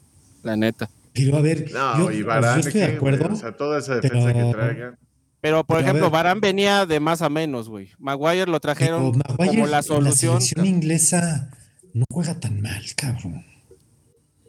La 0.42 0.56
neta. 0.56 0.90
Pero 1.12 1.36
a 1.36 1.42
ver, 1.42 1.70
no, 1.72 2.10
yo, 2.10 2.30
estoy 2.58 2.80
de 2.80 2.84
acuerdo. 2.84 3.32
o 3.32 3.36
sea, 3.36 3.52
toda 3.52 3.78
esa 3.78 3.96
defensa 3.96 4.32
que 4.32 4.52
traigan. 4.52 4.98
Pero, 5.42 5.64
por 5.64 5.80
ejemplo, 5.80 6.08
Barán 6.08 6.40
venía 6.40 6.86
de 6.86 7.00
más 7.00 7.20
a 7.20 7.28
menos, 7.28 7.68
güey. 7.68 7.90
Maguire 7.98 8.46
lo 8.46 8.60
trajeron 8.60 9.12
como 9.36 9.66
la 9.66 9.82
solución. 9.82 10.34
La 10.34 10.40
selección 10.40 10.66
inglesa 10.66 11.50
no 11.92 12.04
juega 12.08 12.38
tan 12.38 12.60
mal, 12.60 12.82
cabrón. 12.96 13.44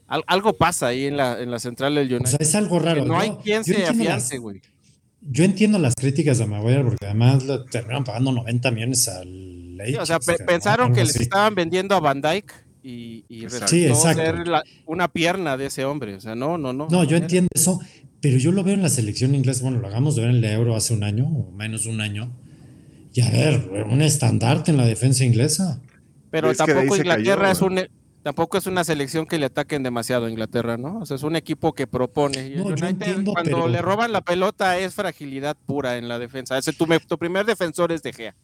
algo 0.08 0.54
pasa 0.54 0.88
ahí 0.88 1.06
en 1.06 1.18
la, 1.18 1.42
en 1.42 1.50
la 1.50 1.60
central 1.60 1.96
del 1.96 2.14
United. 2.14 2.26
O 2.26 2.38
sea, 2.38 2.38
es 2.40 2.56
algo 2.56 2.80
raro. 2.80 3.06
no 3.06 3.20
hay 3.20 3.32
quien 3.44 3.64
se 3.64 3.86
afiance, 3.86 4.38
güey. 4.38 4.62
Yo 5.22 5.44
entiendo 5.44 5.80
las 5.80 5.96
críticas 5.96 6.38
de 6.38 6.46
Maguire 6.46 6.84
porque 6.84 7.06
además 7.06 7.44
le 7.44 7.60
terminaron 7.72 8.04
pagando 8.04 8.32
90 8.32 8.72
millones 8.72 9.08
al 9.08 9.63
O 10.00 10.06
sea, 10.06 10.20
pensaron 10.20 10.94
que 10.94 11.04
les 11.04 11.16
estaban 11.16 11.56
vendiendo 11.56 11.96
a 11.96 12.00
Van 12.00 12.22
Dyke 12.22 12.54
y, 12.84 13.24
y 13.30 13.48
sí, 13.68 13.88
ser 13.96 14.44
una 14.86 15.08
pierna 15.08 15.56
de 15.56 15.68
ese 15.68 15.86
hombre. 15.86 16.16
O 16.16 16.22
sea, 16.22 16.36
no, 16.36 16.58
no, 16.58 16.74
no. 16.74 16.88
No, 16.90 17.04
yo 17.06 17.16
entiendo 17.16 17.50
eso, 17.54 17.80
pero 18.20 18.38
yo 18.38 18.52
lo 18.52 18.64
veo 18.64 18.74
en 18.74 18.82
la 18.82 18.90
selección 18.90 19.36
inglesa. 19.36 19.64
Bueno, 19.64 19.80
lo 19.80 19.88
hagamos 19.88 20.16
de 20.16 20.22
ver 20.24 20.32
en 20.32 20.38
el 20.38 20.46
Euro 20.46 20.76
hace 20.76 20.94
un 20.94 21.04
año 21.04 21.26
o 21.26 21.52
menos 21.52 21.86
un 21.86 22.02
año. 22.02 22.32
Y 23.14 23.22
a 23.22 23.30
ver, 23.30 23.86
un 23.90 24.02
estandarte 24.02 24.72
en 24.72 24.78
la 24.78 24.86
defensa 24.86 25.24
inglesa. 25.24 25.80
Pero 26.30 26.54
tampoco 26.54 26.98
Inglaterra 26.98 27.52
es 27.52 27.62
un 27.62 27.80
tampoco 28.24 28.58
es 28.58 28.66
una 28.66 28.84
selección 28.84 29.26
que 29.26 29.38
le 29.38 29.46
ataquen 29.46 29.84
demasiado 29.84 30.26
a 30.26 30.30
Inglaterra, 30.30 30.78
¿no? 30.78 31.00
O 31.00 31.06
sea, 31.06 31.16
es 31.16 31.24
un 31.24 31.36
equipo 31.36 31.74
que 31.74 31.88
propone. 31.88 32.50
No, 32.56 32.64
cuando 33.34 33.68
le 33.68 33.82
roban 33.82 34.12
la 34.12 34.22
pelota 34.22 34.78
es 34.78 34.94
fragilidad 34.94 35.56
pura 35.66 35.98
en 35.98 36.08
la 36.08 36.20
defensa. 36.20 36.58
Ese, 36.58 36.74
tu, 36.74 36.88
tu 37.08 37.18
primer 37.18 37.46
defensor 37.46 37.92
es 37.92 38.02
De 38.02 38.14
Gea 38.14 38.36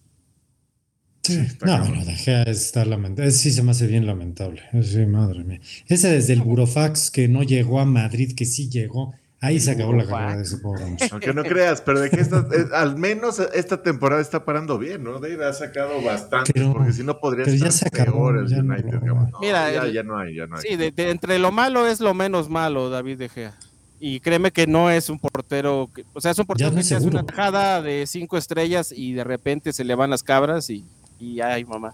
no, 1.66 1.80
bueno, 1.80 2.06
dejé 2.06 2.50
estar 2.50 2.88
lamentable. 2.88 3.32
Sí 3.32 3.52
se 3.52 3.64
me 3.64 3.72
hace 3.72 3.88
bien 3.88 4.06
lamentable. 4.06 4.62
Sí, 4.82 5.06
madre 5.06 5.44
mía. 5.44 5.62
Ese 5.88 6.10
desde 6.10 6.34
el 6.34 6.42
Burofax 6.42 7.12
que 7.12 7.28
no 7.28 7.44
llegó 7.44 7.80
a 7.80 7.86
Madrid, 7.86 8.34
que 8.36 8.46
sí 8.46 8.70
llegó. 8.70 9.14
Ahí 9.42 9.60
se 9.62 9.72
acabó 9.72 9.94
la 9.94 10.06
carrera 10.06 10.36
de 10.36 10.44
ese 10.44 10.58
pobre. 10.58 10.84
Aunque 11.12 11.34
no 11.34 11.44
creas, 11.44 11.82
pero 11.82 12.02
de 12.02 12.10
que 12.10 12.20
esta, 12.20 12.46
eh, 12.52 12.66
al 12.74 12.98
menos 12.98 13.40
esta 13.40 13.82
temporada 13.82 14.22
está 14.22 14.44
parando 14.44 14.78
bien, 14.78 15.04
¿no? 15.04 15.20
Dave 15.20 15.46
ha 15.46 15.54
sacado 15.54 16.02
bastante, 16.02 16.52
porque 16.74 16.92
si 16.92 17.04
no 17.04 17.20
podría 17.20 17.46
estar 17.46 17.72
ya 17.72 18.06
peor 18.06 18.38
el 18.38 18.54
United. 18.54 19.00
Mira, 19.40 19.88
ya, 19.88 20.04
no 20.04 20.18
hay, 20.18 20.36
ya 20.36 20.46
no 20.46 20.58
hay. 20.58 20.64
Sí, 20.64 20.76
de, 20.76 20.94
entre 20.98 21.40
lo 21.40 21.54
malo 21.54 21.88
es 21.88 22.02
lo 22.02 22.14
menos 22.14 22.50
malo, 22.50 22.90
David 22.90 23.18
De 23.18 23.30
Gea. 23.30 23.54
Y 24.02 24.20
créeme 24.20 24.52
que 24.52 24.68
no 24.68 24.90
es 24.90 25.10
un 25.10 25.20
portero, 25.20 25.90
que, 25.94 26.06
o 26.14 26.20
sea, 26.22 26.32
es 26.32 26.40
un 26.40 26.46
portero 26.46 26.72
que 26.72 26.80
hace 26.80 27.08
una 27.08 27.26
tajada 27.26 27.82
de 27.82 28.06
cinco 28.08 28.38
estrellas 28.38 28.94
y 28.96 29.14
de 29.14 29.24
repente 29.24 29.72
se 29.74 29.84
le 29.84 29.96
van 29.96 30.10
las 30.10 30.24
cabras 30.24 30.70
y 30.70 30.86
y 31.20 31.42
ay, 31.42 31.66
mamá. 31.66 31.94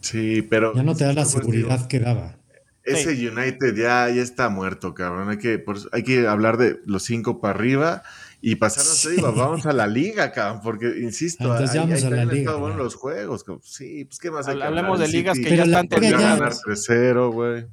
Sí, 0.00 0.42
pero. 0.42 0.74
Ya 0.74 0.82
no 0.82 0.94
te 0.94 1.04
da 1.04 1.12
la 1.12 1.24
seguridad 1.24 1.86
que 1.86 2.00
daba. 2.00 2.36
Ese 2.82 3.10
United 3.10 3.76
ya, 3.76 4.08
ya 4.08 4.22
está 4.22 4.48
muerto, 4.48 4.94
cabrón. 4.94 5.28
Hay 5.28 5.38
que, 5.38 5.62
hay 5.92 6.02
que 6.02 6.26
hablar 6.26 6.56
de 6.56 6.80
los 6.86 7.04
cinco 7.04 7.40
para 7.40 7.54
arriba 7.54 8.02
y 8.40 8.56
pasar 8.56 8.84
a 8.84 9.30
Vamos 9.30 9.66
a 9.66 9.72
la 9.72 9.86
liga, 9.86 10.32
cabrón, 10.32 10.60
porque 10.62 10.86
insisto, 11.00 11.44
Entonces 11.44 11.70
ahí, 11.72 11.78
vamos 11.78 12.04
a 12.04 12.10
la 12.10 12.24
liga. 12.24 12.54
Bueno, 12.56 12.76
los 12.76 12.94
juegos. 12.94 13.44
Sí, 13.62 14.06
pues 14.06 14.18
qué 14.18 14.30
más 14.30 14.48
hay 14.48 14.60
Hablemos 14.60 14.98
de 14.98 15.08
ligas 15.08 15.38
que 15.38 15.56
ya 15.56 15.64
están 15.64 15.86
ganar 15.88 16.52
3-0, 16.52 17.32
güey. 17.32 17.66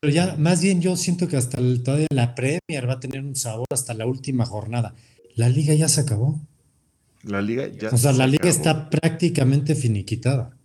Pero 0.00 0.12
ya, 0.12 0.36
más 0.38 0.62
bien 0.62 0.80
yo 0.80 0.96
siento 0.96 1.26
que 1.26 1.36
hasta 1.36 1.58
el, 1.58 1.82
todavía 1.82 2.06
la 2.10 2.36
Premier 2.36 2.88
va 2.88 2.94
a 2.94 3.00
tener 3.00 3.20
un 3.20 3.34
sabor 3.34 3.66
hasta 3.70 3.92
la 3.94 4.06
última 4.06 4.46
jornada. 4.46 4.94
La 5.34 5.48
liga 5.48 5.74
ya 5.74 5.88
se 5.88 6.02
acabó. 6.02 6.40
La 7.22 7.42
liga 7.42 7.68
ya. 7.68 7.90
O 7.90 7.96
sea, 7.96 8.12
la 8.12 8.26
liga 8.26 8.48
está 8.48 8.88
prácticamente 8.88 9.74
finiquitada. 9.74 10.56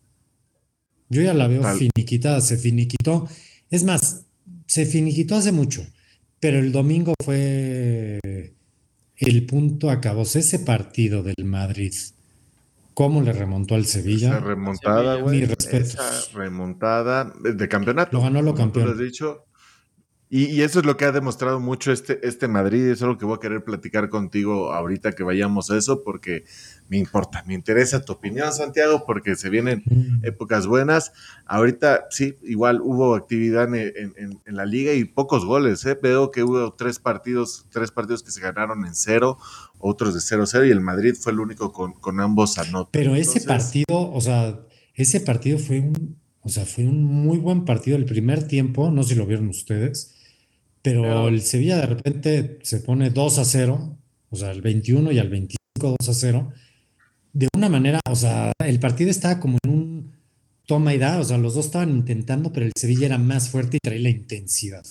Yo 1.09 1.21
ya 1.21 1.33
la 1.33 1.47
veo 1.47 1.63
finiquitada, 1.75 2.41
se 2.41 2.57
finiquitó. 2.57 3.27
Es 3.69 3.83
más, 3.83 4.25
se 4.65 4.85
finiquitó 4.85 5.35
hace 5.35 5.51
mucho, 5.51 5.85
pero 6.39 6.59
el 6.59 6.71
domingo 6.71 7.13
fue 7.23 8.53
el 9.17 9.45
punto 9.45 9.89
acabó. 9.89 10.23
Ese 10.23 10.59
partido 10.59 11.23
del 11.23 11.45
Madrid, 11.45 11.93
¿cómo 12.93 13.21
le 13.21 13.33
remontó 13.33 13.75
al 13.75 13.85
Sevilla? 13.85 14.29
Esa 14.29 14.39
remontada, 14.39 15.15
güey. 15.15 15.43
Esa 15.43 16.21
remontada 16.33 17.33
de 17.43 17.67
campeonato. 17.67 18.17
Lo 18.17 18.23
ganó 18.23 18.41
lo 18.41 18.55
campeón. 18.55 18.89
has 18.89 18.97
dicho, 18.97 19.45
y, 20.27 20.63
eso 20.63 20.79
es 20.79 20.85
lo 20.85 20.97
que 20.97 21.05
ha 21.05 21.11
demostrado 21.11 21.59
mucho 21.59 21.91
este, 21.91 22.27
este 22.27 22.47
Madrid, 22.47 22.88
eso 22.88 23.05
es 23.05 23.09
lo 23.09 23.17
que 23.19 23.25
voy 23.25 23.35
a 23.35 23.39
querer 23.39 23.63
platicar 23.63 24.09
contigo 24.09 24.73
ahorita 24.73 25.11
que 25.11 25.23
vayamos 25.23 25.69
a 25.69 25.77
eso, 25.77 26.03
porque 26.03 26.45
me 26.89 26.97
importa, 26.97 27.43
me 27.45 27.53
interesa 27.53 28.03
tu 28.03 28.13
opinión, 28.13 28.51
Santiago, 28.51 29.03
porque 29.05 29.35
se 29.35 29.51
vienen 29.51 29.83
mm. 29.85 30.25
épocas 30.25 30.65
buenas. 30.65 31.13
Ahorita 31.45 32.07
sí, 32.09 32.38
igual 32.41 32.81
hubo 32.81 33.13
actividad 33.13 33.73
en, 33.75 34.39
la 34.47 34.65
liga 34.65 34.93
y 34.93 35.05
pocos 35.05 35.45
goles, 35.45 35.85
¿eh? 35.85 35.97
veo 36.01 36.31
que 36.31 36.41
hubo 36.41 36.73
tres 36.73 36.97
partidos, 36.97 37.67
tres 37.69 37.91
partidos 37.91 38.23
que 38.23 38.31
se 38.31 38.41
ganaron 38.41 38.83
en 38.83 38.95
cero, 38.95 39.38
otros 39.77 40.15
de 40.15 40.21
cero 40.21 40.45
cero, 40.47 40.65
y 40.65 40.71
el 40.71 40.81
Madrid 40.81 41.13
fue 41.19 41.33
el 41.33 41.39
único 41.39 41.71
con, 41.71 41.93
con 41.93 42.19
ambos 42.19 42.57
anotados. 42.57 42.89
Pero 42.91 43.15
ese 43.15 43.41
partido, 43.41 43.85
o 43.89 44.21
sea, 44.21 44.59
ese 44.95 45.19
partido 45.19 45.59
fue 45.59 45.81
un, 45.81 46.17
o 46.41 46.49
sea, 46.49 46.65
fue 46.65 46.83
un 46.83 47.03
muy 47.03 47.38
buen 47.38 47.63
partido 47.63 47.95
el 47.95 48.05
primer 48.05 48.47
tiempo, 48.47 48.89
no 48.89 49.03
sé 49.03 49.09
si 49.09 49.15
lo 49.19 49.27
vieron 49.27 49.49
ustedes 49.49 50.14
pero, 50.85 51.27
el 51.27 51.41
Sevilla 51.41 51.77
de 51.77 51.87
repente 51.87 52.59
se 52.61 52.79
pone 52.79 53.09
2 53.09 53.39
a 53.39 53.45
0, 53.45 53.97
o 54.29 54.35
sea, 54.35 54.51
el 54.51 54.61
21 54.61 55.11
y 55.11 55.17
al 55.17 55.29
25 55.29 55.97
2 55.99 56.09
a 56.09 56.13
0, 56.13 56.53
de 57.33 57.47
una 57.55 57.69
manera, 57.69 57.99
o 58.07 58.15
sea, 58.15 58.51
el 58.63 58.79
partido 58.79 59.09
estaba 59.09 59.39
como 59.39 59.57
en 59.63 59.71
un 59.71 60.11
toma 60.67 60.93
y 60.93 60.99
da, 60.99 61.19
o 61.19 61.23
sea, 61.23 61.39
los 61.39 61.55
dos 61.55 61.65
estaban 61.65 61.89
intentando, 61.89 62.53
pero 62.53 62.67
el 62.67 62.71
Sevilla 62.77 63.07
era 63.07 63.17
más 63.17 63.49
fuerte 63.49 63.77
y 63.77 63.79
traía 63.83 64.03
la 64.03 64.09
intensidad. 64.09 64.85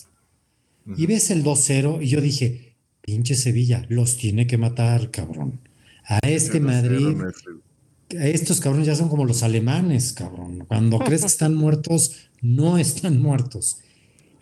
Y 0.96 1.06
ves 1.06 1.30
el 1.30 1.44
2-0 1.44 2.02
y 2.02 2.08
yo 2.08 2.20
dije, 2.20 2.74
pinche 3.00 3.36
Sevilla, 3.36 3.86
los 3.88 4.16
tiene 4.16 4.48
que 4.48 4.58
matar, 4.58 5.12
cabrón. 5.12 5.60
A 6.06 6.18
este 6.26 6.58
Madrid, 6.58 7.16
a 8.18 8.26
estos 8.26 8.60
cabrones 8.60 8.88
ya 8.88 8.96
son 8.96 9.08
como 9.08 9.24
los 9.24 9.44
alemanes, 9.44 10.12
cabrón. 10.12 10.64
Cuando 10.66 10.98
crees 11.06 11.20
que 11.20 11.28
están 11.28 11.54
muertos, 11.54 12.28
no 12.42 12.78
están 12.78 13.22
muertos. 13.22 13.78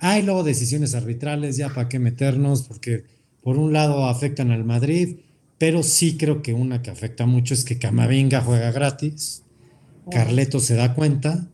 Hay 0.04 0.22
luego 0.22 0.42
decisiones 0.42 0.96
arbitrales, 0.96 1.56
ya 1.56 1.68
para 1.68 1.88
qué 1.88 2.00
meternos, 2.00 2.64
porque 2.64 3.04
por 3.40 3.56
un 3.56 3.72
lado 3.72 4.08
afectan 4.08 4.50
al 4.50 4.64
Madrid, 4.64 5.18
pero 5.58 5.84
sí 5.84 6.16
creo 6.16 6.42
que 6.42 6.54
una 6.54 6.82
que 6.82 6.90
afecta 6.90 7.24
mucho 7.24 7.54
es 7.54 7.64
que 7.64 7.78
Camavinga 7.78 8.40
juega 8.40 8.72
gratis, 8.72 9.44
Carleto 10.10 10.58
se 10.58 10.74
da 10.74 10.96
cuenta, 10.96 11.48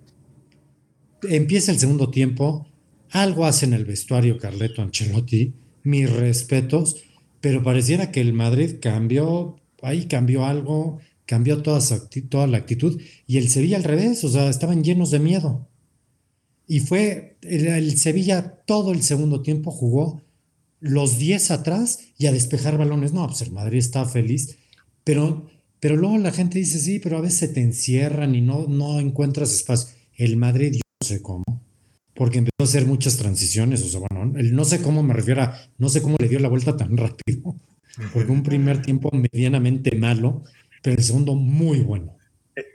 empieza 1.29 1.73
el 1.73 1.79
segundo 1.79 2.09
tiempo, 2.09 2.67
algo 3.11 3.45
hace 3.45 3.67
en 3.67 3.75
el 3.75 3.85
vestuario 3.85 4.39
Carleto 4.39 4.81
Ancelotti, 4.81 5.53
mis 5.83 6.11
respetos, 6.11 7.05
pero 7.43 7.63
pareciera 7.63 8.11
que 8.11 8.23
el 8.23 8.33
Madrid 8.33 8.77
cambió, 8.81 9.57
ahí 9.83 10.07
cambió 10.07 10.47
algo, 10.47 11.01
cambió 11.27 11.61
toda, 11.61 11.81
toda 12.31 12.47
la 12.47 12.57
actitud, 12.57 12.99
y 13.27 13.37
el 13.37 13.51
Sevilla 13.51 13.77
al 13.77 13.85
revés, 13.85 14.25
o 14.25 14.31
sea, 14.31 14.49
estaban 14.49 14.83
llenos 14.83 15.11
de 15.11 15.19
miedo. 15.19 15.68
Y 16.71 16.81
fue 16.81 17.39
el, 17.41 17.99
Sevilla 17.99 18.59
todo 18.67 18.93
el 18.93 19.03
segundo 19.03 19.41
tiempo 19.41 19.71
jugó 19.71 20.23
los 20.81 21.19
10 21.19 21.51
atrás 21.51 22.01
y 22.19 22.27
a 22.27 22.33
despejar 22.33 22.77
balones. 22.77 23.15
No, 23.15 23.27
pues 23.27 23.41
el 23.41 23.53
Madrid 23.53 23.79
está 23.79 24.05
feliz, 24.05 24.59
pero, 25.03 25.49
pero 25.81 25.97
luego 25.97 26.19
la 26.19 26.31
gente 26.31 26.59
dice, 26.59 26.79
sí, 26.79 26.99
pero 26.99 27.17
a 27.17 27.23
veces 27.23 27.55
te 27.55 27.63
encierran 27.63 28.35
y 28.35 28.43
no, 28.43 28.67
no 28.69 29.01
encuentras 29.01 29.53
espacio. 29.53 29.97
El 30.15 30.37
Madrid, 30.37 30.75
yo 30.75 30.81
no 31.01 31.07
sé 31.07 31.23
cómo, 31.23 31.45
porque 32.15 32.39
empezó 32.39 32.61
a 32.61 32.65
hacer 32.65 32.85
muchas 32.85 33.17
transiciones, 33.17 33.83
o 33.83 33.89
sea, 33.89 34.01
bueno, 34.01 34.39
el 34.39 34.55
no 34.55 34.65
sé 34.65 34.83
cómo 34.83 35.03
me 35.03 35.15
refiero 35.15 35.43
a, 35.43 35.59
no 35.79 35.89
sé 35.89 36.03
cómo 36.03 36.17
le 36.19 36.29
dio 36.29 36.39
la 36.39 36.49
vuelta 36.49 36.77
tan 36.77 36.97
rápido, 36.97 37.57
porque 38.13 38.31
un 38.31 38.43
primer 38.43 38.83
tiempo 38.83 39.11
medianamente 39.13 39.97
malo, 39.97 40.43
pero 40.83 40.97
el 40.97 41.03
segundo 41.03 41.35
muy 41.35 41.81
bueno. 41.81 42.18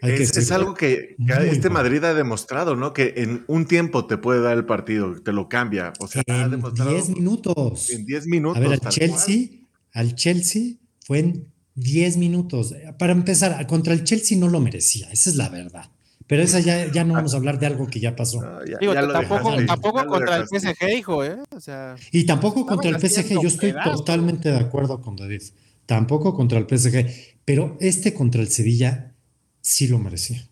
Es, 0.01 0.51
algo 0.51 0.73
que, 0.73 1.15
este 1.51 1.69
Madrid 1.69 2.03
ha 2.03 2.13
demostrado, 2.13 2.75
¿no? 2.75 2.93
Que 2.93 3.13
en 3.17 3.43
un 3.47 3.65
tiempo 3.65 4.05
te 4.05 4.17
puede 4.17 4.41
dar 4.41 4.57
el 4.57 4.65
partido, 4.65 5.21
te 5.21 5.31
lo 5.31 5.49
cambia. 5.49 5.93
O 5.99 6.07
sea, 6.07 6.23
en 6.27 6.61
10 6.61 7.09
minutos. 7.09 7.89
En 7.89 8.05
10 8.05 8.27
minutos. 8.27 8.57
A 8.57 8.59
ver, 8.59 8.73
al 8.73 8.89
Chelsea, 8.89 9.47
al 9.93 10.15
Chelsea 10.15 10.73
fue 11.05 11.19
en 11.19 11.47
10 11.75 12.17
minutos. 12.17 12.73
Para 12.97 13.13
empezar, 13.13 13.65
contra 13.67 13.93
el 13.93 14.03
Chelsea 14.03 14.37
no 14.37 14.47
lo 14.47 14.59
merecía, 14.59 15.09
esa 15.11 15.29
es 15.29 15.35
la 15.35 15.49
verdad. 15.49 15.89
Pero 16.27 16.41
esa 16.41 16.59
ya, 16.59 16.89
ya 16.91 17.03
no 17.03 17.13
vamos 17.13 17.33
a 17.33 17.37
hablar 17.37 17.59
de 17.59 17.65
algo 17.65 17.87
que 17.87 17.99
ya 17.99 18.15
pasó. 18.15 18.41
Digo, 18.79 18.93
tampoco, 18.93 19.55
tampoco 19.65 20.05
contra 20.05 20.37
el 20.37 20.47
PSG, 20.47 20.97
hijo, 20.97 21.23
¿eh? 21.23 21.37
O 21.51 21.59
sea, 21.59 21.95
y 22.11 22.23
tampoco 22.25 22.65
contra 22.65 22.89
el 22.89 22.99
PSG, 22.99 23.41
yo 23.41 23.47
estoy 23.47 23.73
totalmente 23.83 24.49
de 24.49 24.57
acuerdo 24.57 25.01
con 25.01 25.15
David. 25.15 25.41
Tampoco 25.85 26.33
contra 26.33 26.59
el 26.59 26.65
PSG. 26.65 27.07
Pero 27.45 27.77
este 27.81 28.13
contra 28.13 28.41
el 28.41 28.47
Sevilla 28.47 29.12
sí 29.63 29.87
lo 29.87 29.97
merecía. 29.97 30.47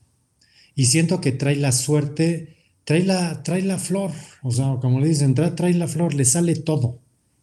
Y 0.73 0.85
siento 0.85 1.21
que 1.21 1.31
trae 1.31 1.57
la 1.57 1.71
suerte, 1.71 2.55
trae 2.85 3.03
la, 3.03 3.43
trae 3.43 3.61
la 3.61 3.77
flor, 3.77 4.11
o 4.41 4.51
sea, 4.51 4.77
como 4.81 4.99
le 4.99 5.09
dicen, 5.09 5.35
trae, 5.35 5.51
trae 5.51 5.75
la 5.75 5.87
flor, 5.87 6.15
le 6.15 6.25
sale 6.25 6.55
todo, 6.55 6.99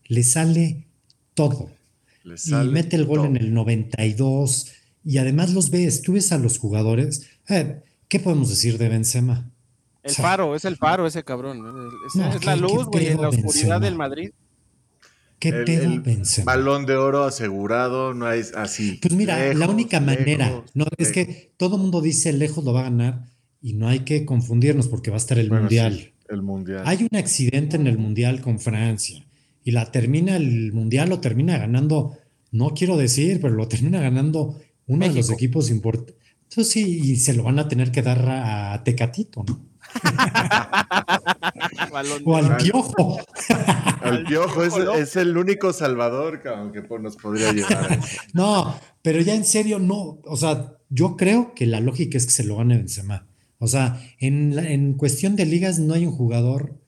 le 0.06 0.24
sale 0.24 0.86
todo. 1.34 1.70
y 2.24 2.52
mete 2.68 2.96
el 2.96 3.04
gol 3.04 3.26
en 3.26 3.36
el 3.36 3.54
92 3.54 4.72
y 5.04 5.18
además 5.18 5.52
los 5.52 5.70
ves, 5.70 6.02
tú 6.02 6.14
ves 6.14 6.32
a 6.32 6.38
los 6.38 6.58
jugadores. 6.58 7.28
Eh, 7.48 7.82
¿Qué 8.08 8.18
podemos 8.18 8.48
decir 8.48 8.78
de 8.78 8.88
Benzema? 8.88 9.50
El 10.02 10.14
faro, 10.14 10.56
es 10.56 10.64
el 10.64 10.76
faro 10.76 11.06
ese 11.06 11.22
cabrón. 11.22 11.62
Es, 12.06 12.44
la 12.44 12.56
luz, 12.56 12.86
güey, 12.86 13.08
en 13.08 13.20
la 13.20 13.28
oscuridad 13.28 13.80
del 13.80 13.94
Madrid. 13.94 14.30
¿Qué 15.38 15.52
pedo 15.52 16.02
Benzema? 16.02 16.52
Balón 16.52 16.84
de 16.86 16.96
oro 16.96 17.24
asegurado, 17.24 18.12
no 18.14 18.26
hay 18.26 18.42
así. 18.56 18.98
Pues 19.00 19.14
mira, 19.14 19.54
la 19.54 19.68
única 19.68 20.00
manera, 20.00 20.64
no, 20.74 20.86
es 20.96 21.12
que 21.12 21.52
todo 21.56 21.76
el 21.76 21.82
mundo 21.82 22.00
dice 22.00 22.32
lejos 22.32 22.64
lo 22.64 22.72
va 22.72 22.80
a 22.80 22.84
ganar 22.84 23.24
y 23.60 23.74
no 23.74 23.88
hay 23.88 24.00
que 24.00 24.24
confundirnos 24.24 24.88
porque 24.88 25.10
va 25.10 25.16
a 25.16 25.18
estar 25.18 25.38
el 25.38 25.50
mundial. 25.50 26.12
el 26.28 26.42
mundial. 26.42 26.82
Hay 26.86 27.06
un 27.10 27.16
accidente 27.16 27.76
en 27.76 27.86
el 27.86 27.98
mundial 27.98 28.40
con 28.40 28.58
Francia 28.58 29.24
y 29.62 29.70
la 29.70 29.92
termina 29.92 30.36
el 30.36 30.72
mundial 30.72 31.08
lo 31.08 31.20
termina 31.20 31.58
ganando, 31.58 32.16
no 32.50 32.70
quiero 32.70 32.96
decir, 32.96 33.40
pero 33.40 33.54
lo 33.54 33.68
termina 33.68 34.00
ganando 34.00 34.58
uno 34.86 35.06
de 35.06 35.14
los 35.14 35.30
equipos 35.30 35.70
importantes. 35.70 36.16
Entonces 36.44 36.72
sí, 36.72 37.00
y 37.04 37.16
se 37.16 37.34
lo 37.34 37.42
van 37.42 37.58
a 37.58 37.68
tener 37.68 37.92
que 37.92 38.02
dar 38.02 38.24
a 38.28 38.82
Tecatito, 38.82 39.44
¿no? 39.46 39.60
o 42.24 42.36
al 42.36 42.56
piojo. 42.56 43.20
al 44.02 44.24
piojo 44.24 44.94
es, 44.94 45.16
el 45.16 45.36
único 45.36 45.72
salvador 45.72 46.42
que 46.42 46.50
nos 47.00 47.16
podría 47.16 47.52
llevar. 47.52 47.98
no, 48.32 48.78
pero 49.02 49.20
ya 49.20 49.34
en 49.34 49.44
serio, 49.44 49.78
no. 49.78 50.20
O 50.24 50.36
sea, 50.36 50.72
yo 50.88 51.16
creo 51.16 51.54
que 51.54 51.66
la 51.66 51.80
lógica 51.80 52.18
es 52.18 52.26
que 52.26 52.32
se 52.32 52.44
lo 52.44 52.56
gane 52.56 52.76
Benzema. 52.76 53.26
O 53.58 53.66
sea, 53.66 54.00
en, 54.18 54.58
en 54.58 54.94
cuestión 54.94 55.36
de 55.36 55.46
ligas 55.46 55.78
no 55.78 55.94
hay 55.94 56.06
un 56.06 56.12
jugador 56.12 56.78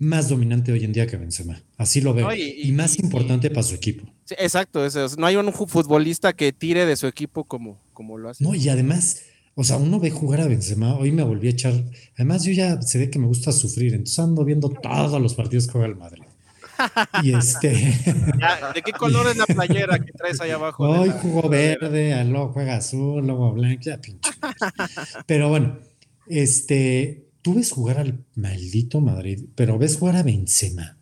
más 0.00 0.30
dominante 0.30 0.72
hoy 0.72 0.84
en 0.84 0.92
día 0.92 1.06
que 1.06 1.16
Benzema. 1.16 1.62
Así 1.76 2.00
lo 2.00 2.14
veo. 2.14 2.34
y, 2.34 2.72
más 2.72 2.98
importante 2.98 3.50
para 3.50 3.62
su 3.62 3.74
equipo. 3.74 4.10
exacto. 4.30 4.84
no 5.18 5.26
hay 5.26 5.36
un 5.36 5.52
futbolista 5.52 6.32
que 6.32 6.52
tire 6.52 6.86
de 6.86 6.96
su 6.96 7.06
equipo 7.06 7.44
como, 7.44 7.78
como 7.92 8.18
lo 8.18 8.30
hace. 8.30 8.42
No, 8.42 8.54
y 8.54 8.68
además 8.68 9.22
o 9.54 9.64
sea, 9.64 9.76
uno 9.76 10.00
ve 10.00 10.10
jugar 10.10 10.40
a 10.40 10.46
Benzema, 10.46 10.94
hoy 10.96 11.12
me 11.12 11.22
volví 11.22 11.48
a 11.48 11.50
echar, 11.50 11.74
además 12.16 12.44
yo 12.44 12.52
ya 12.52 12.80
se 12.82 12.98
ve 12.98 13.10
que 13.10 13.18
me 13.18 13.26
gusta 13.26 13.52
sufrir, 13.52 13.92
entonces 13.92 14.18
ando 14.18 14.44
viendo 14.44 14.68
todos 14.68 15.20
los 15.20 15.34
partidos 15.34 15.66
que 15.66 15.72
juega 15.72 15.88
el 15.88 15.96
Madrid. 15.96 16.22
Y 17.22 17.34
este. 17.34 17.68
¿De 18.74 18.82
qué 18.82 18.92
color 18.92 19.26
es 19.28 19.36
la 19.36 19.46
playera 19.46 19.98
que 19.98 20.12
traes 20.12 20.40
ahí 20.40 20.50
abajo? 20.50 20.88
Hoy 20.88 21.12
jugó 21.20 21.48
verde, 21.48 22.24
luego 22.24 22.52
juega 22.52 22.76
azul, 22.76 23.26
luego 23.26 23.52
blanco, 23.52 23.82
ya 23.82 24.00
pinche. 24.00 24.30
Pero 25.26 25.50
bueno, 25.50 25.78
este, 26.26 27.28
tú 27.42 27.54
ves 27.54 27.72
jugar 27.72 27.98
al 27.98 28.24
maldito 28.34 29.00
Madrid, 29.00 29.44
pero 29.54 29.78
ves 29.78 29.96
jugar 29.96 30.16
a 30.16 30.22
Benzema. 30.22 30.96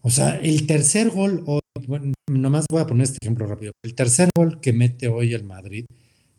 O 0.00 0.10
sea, 0.10 0.36
el 0.36 0.66
tercer 0.66 1.10
gol, 1.10 1.44
bueno, 1.86 2.12
nomás 2.26 2.66
voy 2.68 2.82
a 2.82 2.86
poner 2.86 3.04
este 3.04 3.18
ejemplo 3.22 3.46
rápido. 3.46 3.72
El 3.82 3.94
tercer 3.94 4.30
gol 4.34 4.60
que 4.60 4.72
mete 4.72 5.08
hoy 5.08 5.32
el 5.32 5.44
Madrid 5.44 5.86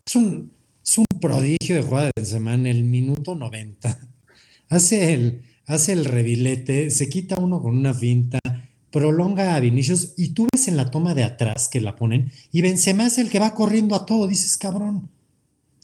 es 0.05 0.15
un, 0.15 0.54
es 0.85 0.97
un 0.97 1.05
prodigio 1.19 1.75
de 1.75 1.81
jugada 1.81 2.11
de 2.15 2.37
en 2.37 2.67
el 2.67 2.83
minuto 2.83 3.35
90. 3.35 3.99
Hace 4.69 5.13
el, 5.13 5.41
hace 5.67 5.93
el 5.93 6.05
revilete, 6.05 6.89
se 6.89 7.07
quita 7.07 7.35
uno 7.35 7.61
con 7.61 7.77
una 7.77 7.93
finta, 7.93 8.39
prolonga 8.91 9.55
a 9.55 9.59
Vinicius 9.59 10.13
y 10.17 10.29
tú 10.29 10.47
ves 10.51 10.67
en 10.67 10.75
la 10.75 10.89
toma 10.89 11.13
de 11.13 11.23
atrás 11.23 11.67
que 11.67 11.81
la 11.81 11.95
ponen 11.95 12.31
y 12.51 12.61
Benzema 12.61 13.05
es 13.05 13.19
el 13.19 13.29
que 13.29 13.37
va 13.37 13.53
corriendo 13.53 13.95
a 13.95 14.07
todo. 14.07 14.27
Dices, 14.27 14.57
cabrón, 14.57 15.09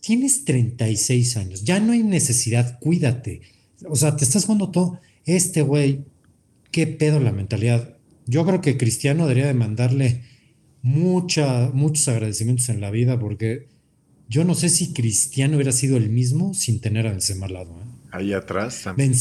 tienes 0.02 0.46
36 0.46 1.38
años, 1.38 1.64
ya 1.64 1.80
no 1.80 1.94
hay 1.94 2.02
necesidad, 2.02 2.80
cuídate. 2.80 3.42
O 3.88 3.96
sea, 3.96 4.16
te 4.16 4.26
estás 4.26 4.46
jugando 4.46 4.72
todo. 4.72 5.00
Este 5.26 5.62
güey, 5.62 6.06
qué 6.72 6.88
pedo 6.88 7.20
la 7.20 7.32
mentalidad. 7.32 7.98
Yo 8.26 8.46
creo 8.46 8.62
que 8.62 8.78
Cristiano 8.78 9.28
debería 9.28 9.46
de 9.46 9.54
mandarle 9.54 10.24
mucha, 10.82 11.70
muchos 11.72 12.08
agradecimientos 12.08 12.70
en 12.70 12.82
la 12.82 12.90
vida 12.90 13.20
porque 13.20 13.68
yo 14.32 14.46
no 14.46 14.56
sé 14.56 14.70
si 14.70 14.94
Cristiano 14.94 15.58
hubiera 15.58 15.74
sido 15.74 15.98
el 15.98 16.10
mismo 16.10 16.54
sin 16.54 16.80
tener 16.80 17.06
a 17.06 17.12
Benzema 17.12 17.48
al 17.48 17.54
lado. 17.54 17.72
¿eh? 17.72 18.08
Ahí 18.12 18.32
atrás 18.32 18.84
también. 18.84 19.14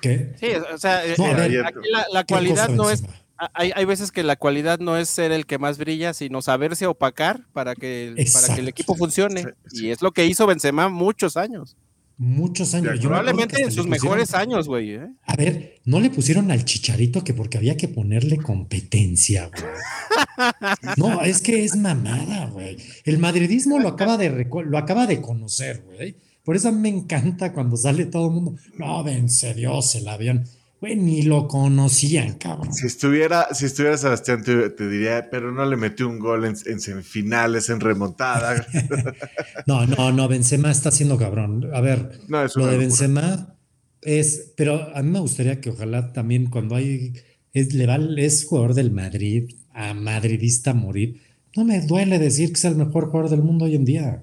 ¿Qué? 0.00 0.34
Sí, 0.40 0.46
o 0.72 0.78
sea, 0.78 1.04
eh, 1.04 1.14
eh, 1.18 1.62
aquí 1.62 1.78
la, 2.10 2.24
cualidad 2.24 2.70
no 2.70 2.88
es. 2.88 3.04
Hay, 3.36 3.84
veces 3.84 4.10
que 4.10 4.22
la 4.22 4.36
cualidad 4.36 4.78
no 4.78 4.96
es 4.96 5.10
ser 5.10 5.30
el 5.30 5.44
que 5.44 5.58
más 5.58 5.76
brilla, 5.76 6.14
sino 6.14 6.40
saberse 6.40 6.86
opacar 6.86 7.46
para 7.52 7.74
que, 7.74 8.14
para 8.32 8.54
que 8.54 8.60
el 8.62 8.68
equipo 8.68 8.96
funcione. 8.96 9.44
Y 9.72 9.90
es 9.90 10.00
lo 10.00 10.12
que 10.12 10.24
hizo 10.24 10.46
Benzema 10.46 10.88
muchos 10.88 11.36
años. 11.36 11.76
Muchos 12.24 12.72
años. 12.74 13.00
probablemente 13.00 13.60
en 13.60 13.72
sus 13.72 13.88
mejores 13.88 14.32
años, 14.32 14.68
güey. 14.68 14.92
¿eh? 14.92 15.08
A 15.24 15.34
ver, 15.34 15.80
no 15.84 15.98
le 15.98 16.08
pusieron 16.08 16.52
al 16.52 16.64
chicharito 16.64 17.24
que 17.24 17.34
porque 17.34 17.58
había 17.58 17.76
que 17.76 17.88
ponerle 17.88 18.36
competencia, 18.36 19.50
güey. 19.50 20.54
no, 20.98 21.22
es 21.22 21.42
que 21.42 21.64
es 21.64 21.74
mamada, 21.74 22.46
güey. 22.46 22.76
El 23.02 23.18
madridismo 23.18 23.80
lo 23.80 23.88
acaba 23.88 24.18
de, 24.18 24.46
lo 24.64 24.78
acaba 24.78 25.08
de 25.08 25.20
conocer, 25.20 25.82
güey. 25.84 26.14
Por 26.44 26.54
eso 26.54 26.70
me 26.70 26.90
encanta 26.90 27.52
cuando 27.52 27.76
sale 27.76 28.04
todo 28.04 28.28
el 28.28 28.34
mundo. 28.34 28.54
No, 28.78 29.02
vence 29.02 29.52
Dios 29.54 29.96
el 29.96 30.06
avión. 30.06 30.44
Güey, 30.82 30.96
ni 30.96 31.22
lo 31.22 31.46
conocían, 31.46 32.38
cabrón. 32.38 32.74
Si 32.74 32.88
estuviera, 32.88 33.46
si 33.54 33.66
estuviera 33.66 33.96
Sebastián, 33.96 34.42
te, 34.42 34.68
diría, 34.88 35.28
pero 35.30 35.52
no 35.52 35.64
le 35.64 35.76
metió 35.76 36.08
un 36.08 36.18
gol 36.18 36.44
en, 36.44 36.56
semifinales, 36.56 37.70
en 37.70 37.78
remontada. 37.78 38.66
no, 39.68 39.86
no, 39.86 40.10
no, 40.10 40.26
Benzema 40.26 40.72
está 40.72 40.88
haciendo 40.88 41.16
cabrón. 41.16 41.70
A 41.72 41.80
ver, 41.80 42.18
lo 42.26 42.66
de 42.66 42.78
Benzema 42.78 43.54
es, 44.00 44.54
pero 44.56 44.90
a 44.92 45.04
mí 45.04 45.10
me 45.12 45.20
gustaría 45.20 45.60
que 45.60 45.70
ojalá 45.70 46.12
también 46.12 46.46
cuando 46.50 46.74
hay, 46.74 47.12
es, 47.52 47.72
le 47.74 48.24
es 48.24 48.44
jugador 48.44 48.74
del 48.74 48.90
Madrid, 48.90 49.54
a 49.72 49.94
madridista 49.94 50.74
morir. 50.74 51.20
No 51.54 51.64
me 51.64 51.80
duele 51.80 52.18
decir 52.18 52.48
que 52.48 52.54
es 52.54 52.64
el 52.64 52.74
mejor 52.74 53.06
jugador 53.06 53.30
del 53.30 53.44
mundo 53.44 53.66
hoy 53.66 53.76
en 53.76 53.84
día. 53.84 54.20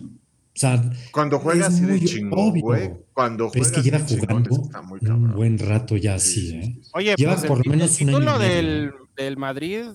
O 0.55 0.59
sea, 0.59 0.91
cuando 1.11 1.39
juega 1.39 1.67
así 1.67 1.85
de 1.85 2.03
chingón, 2.03 2.59
güey. 2.59 2.91
Cuando 3.13 3.49
juega 3.49 3.65
es 3.65 3.71
que 3.71 3.81
lleva 3.81 3.99
jugando 3.99 4.69
un 5.01 5.33
buen 5.33 5.57
rato 5.57 5.95
ya 5.95 6.15
así, 6.15 6.55
¿eh? 6.55 6.75
Oye, 6.93 7.15
lleva 7.15 7.35
pues 7.35 7.45
por 7.45 7.65
lo 7.65 7.71
menos 7.71 7.91
el 8.01 8.07
título 8.07 8.39
del, 8.39 8.91
del, 9.15 9.37
Madrid 9.37 9.85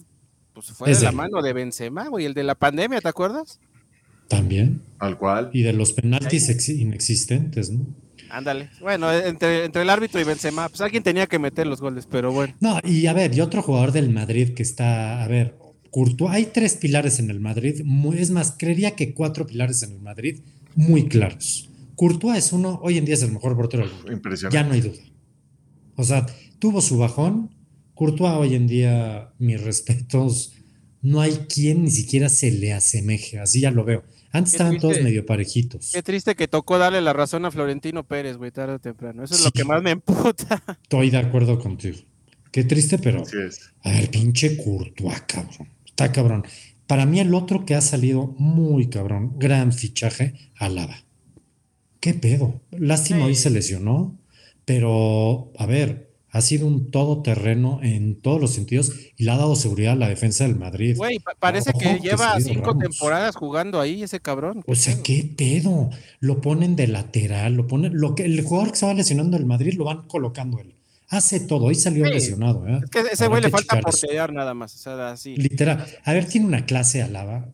pues 0.54 0.68
fue 0.68 0.94
de 0.94 1.00
la 1.02 1.12
mano 1.12 1.42
de 1.42 1.52
Benzema, 1.52 2.08
güey, 2.08 2.24
el 2.24 2.34
de 2.34 2.44
la 2.44 2.54
pandemia, 2.54 3.00
¿te 3.00 3.08
acuerdas? 3.08 3.60
También. 4.28 4.82
Al 5.00 5.18
cual. 5.18 5.50
Y 5.52 5.62
de 5.62 5.72
los 5.72 5.92
penaltis 5.92 6.68
inexistentes, 6.68 7.70
¿no? 7.70 7.86
Ándale. 8.30 8.70
Bueno, 8.80 9.12
entre, 9.12 9.64
entre 9.64 9.82
el 9.82 9.90
árbitro 9.90 10.20
y 10.20 10.24
Benzema, 10.24 10.68
pues 10.68 10.80
alguien 10.80 11.02
tenía 11.02 11.26
que 11.26 11.38
meter 11.38 11.66
los 11.66 11.80
goles, 11.80 12.06
pero 12.10 12.32
bueno. 12.32 12.54
No, 12.60 12.80
y 12.84 13.06
a 13.06 13.12
ver, 13.12 13.34
y 13.34 13.40
otro 13.40 13.62
jugador 13.62 13.92
del 13.92 14.10
Madrid 14.10 14.54
que 14.54 14.62
está, 14.62 15.22
a 15.22 15.28
ver, 15.28 15.56
Courtois, 15.94 16.32
hay 16.32 16.46
tres 16.46 16.74
pilares 16.74 17.20
en 17.20 17.30
el 17.30 17.38
Madrid, 17.38 17.84
es 18.18 18.30
más, 18.32 18.56
creería 18.58 18.96
que 18.96 19.14
cuatro 19.14 19.46
pilares 19.46 19.84
en 19.84 19.92
el 19.92 20.00
Madrid 20.00 20.40
muy 20.74 21.06
claros. 21.06 21.70
Courtois 21.94 22.36
es 22.36 22.52
uno, 22.52 22.80
hoy 22.82 22.98
en 22.98 23.04
día 23.04 23.14
es 23.14 23.22
el 23.22 23.30
mejor 23.30 23.54
portero 23.54 23.84
del 23.84 23.94
mundo. 23.94 24.10
Impresionante. 24.10 24.56
Ya 24.56 24.64
no 24.64 24.72
hay 24.72 24.80
duda. 24.80 25.00
O 25.94 26.02
sea, 26.02 26.26
tuvo 26.58 26.80
su 26.80 26.98
bajón. 26.98 27.54
Courtois 27.94 28.32
hoy 28.32 28.56
en 28.56 28.66
día, 28.66 29.34
mis 29.38 29.62
respetos, 29.62 30.54
no 31.00 31.20
hay 31.20 31.30
quien 31.48 31.84
ni 31.84 31.92
siquiera 31.92 32.28
se 32.28 32.50
le 32.50 32.72
asemeje, 32.72 33.38
así 33.38 33.60
ya 33.60 33.70
lo 33.70 33.84
veo. 33.84 34.02
Antes 34.32 34.54
estaban 34.54 34.80
todos 34.80 35.00
medio 35.00 35.24
parejitos. 35.24 35.92
Qué 35.94 36.02
triste 36.02 36.34
que 36.34 36.48
tocó 36.48 36.76
darle 36.76 37.02
la 37.02 37.12
razón 37.12 37.44
a 37.44 37.52
Florentino 37.52 38.02
Pérez, 38.02 38.36
güey, 38.36 38.50
tarde 38.50 38.74
o 38.74 38.78
temprano. 38.80 39.22
Eso 39.22 39.36
es 39.36 39.44
lo 39.44 39.52
que 39.52 39.62
más 39.62 39.80
me 39.80 39.92
emputa. 39.92 40.60
Estoy 40.82 41.10
de 41.10 41.18
acuerdo 41.18 41.60
contigo. 41.60 41.98
Qué 42.50 42.64
triste, 42.64 42.98
pero. 42.98 43.22
A 43.84 43.90
ver, 43.92 44.10
pinche 44.10 44.56
Courtois, 44.56 45.20
cabrón. 45.20 45.73
Está 45.94 46.10
cabrón. 46.10 46.44
Para 46.88 47.06
mí, 47.06 47.20
el 47.20 47.34
otro 47.34 47.64
que 47.64 47.76
ha 47.76 47.80
salido 47.80 48.34
muy 48.36 48.88
cabrón, 48.88 49.34
gran 49.38 49.72
fichaje, 49.72 50.34
Alaba. 50.58 51.04
¿Qué 52.00 52.14
pedo? 52.14 52.60
Lástima, 52.72 53.26
hoy 53.26 53.36
se 53.36 53.48
lesionó, 53.48 54.18
pero 54.64 55.52
a 55.56 55.66
ver, 55.66 56.10
ha 56.30 56.40
sido 56.40 56.66
un 56.66 56.90
todoterreno 56.90 57.78
en 57.84 58.20
todos 58.20 58.40
los 58.40 58.50
sentidos 58.50 58.92
y 59.16 59.22
le 59.22 59.30
ha 59.30 59.36
dado 59.36 59.54
seguridad 59.54 59.92
a 59.92 59.96
la 59.96 60.08
defensa 60.08 60.42
del 60.42 60.56
Madrid. 60.56 60.96
Güey, 60.96 61.20
parece 61.38 61.72
que 61.72 62.00
lleva 62.00 62.40
cinco 62.40 62.76
temporadas 62.76 63.36
jugando 63.36 63.80
ahí 63.80 64.02
ese 64.02 64.18
cabrón. 64.18 64.64
O 64.66 64.74
sea, 64.74 65.00
¿qué 65.00 65.30
pedo? 65.36 65.90
Lo 66.18 66.40
ponen 66.40 66.74
de 66.74 66.88
lateral, 66.88 67.54
lo 67.54 67.68
ponen, 67.68 67.92
lo 67.94 68.16
que 68.16 68.24
el 68.24 68.42
jugador 68.42 68.72
que 68.72 68.78
se 68.78 68.86
va 68.86 68.94
lesionando 68.94 69.36
el 69.36 69.46
Madrid 69.46 69.74
lo 69.74 69.84
van 69.84 70.08
colocando 70.08 70.58
él. 70.58 70.74
Hace 71.16 71.40
todo, 71.40 71.66
hoy 71.66 71.74
salió 71.74 72.04
lesionado. 72.06 72.66
¿eh? 72.66 72.80
Es 72.82 72.90
que 72.90 73.00
ese 73.12 73.28
güey 73.28 73.42
le 73.42 73.50
falta 73.50 73.80
portear 73.80 74.32
nada 74.32 74.54
más. 74.54 74.74
O 74.74 74.78
sea, 74.78 75.10
así. 75.10 75.36
Literal. 75.36 75.86
A 76.04 76.12
ver, 76.12 76.26
tiene 76.26 76.46
una 76.46 76.66
clase 76.66 77.02
alaba 77.02 77.52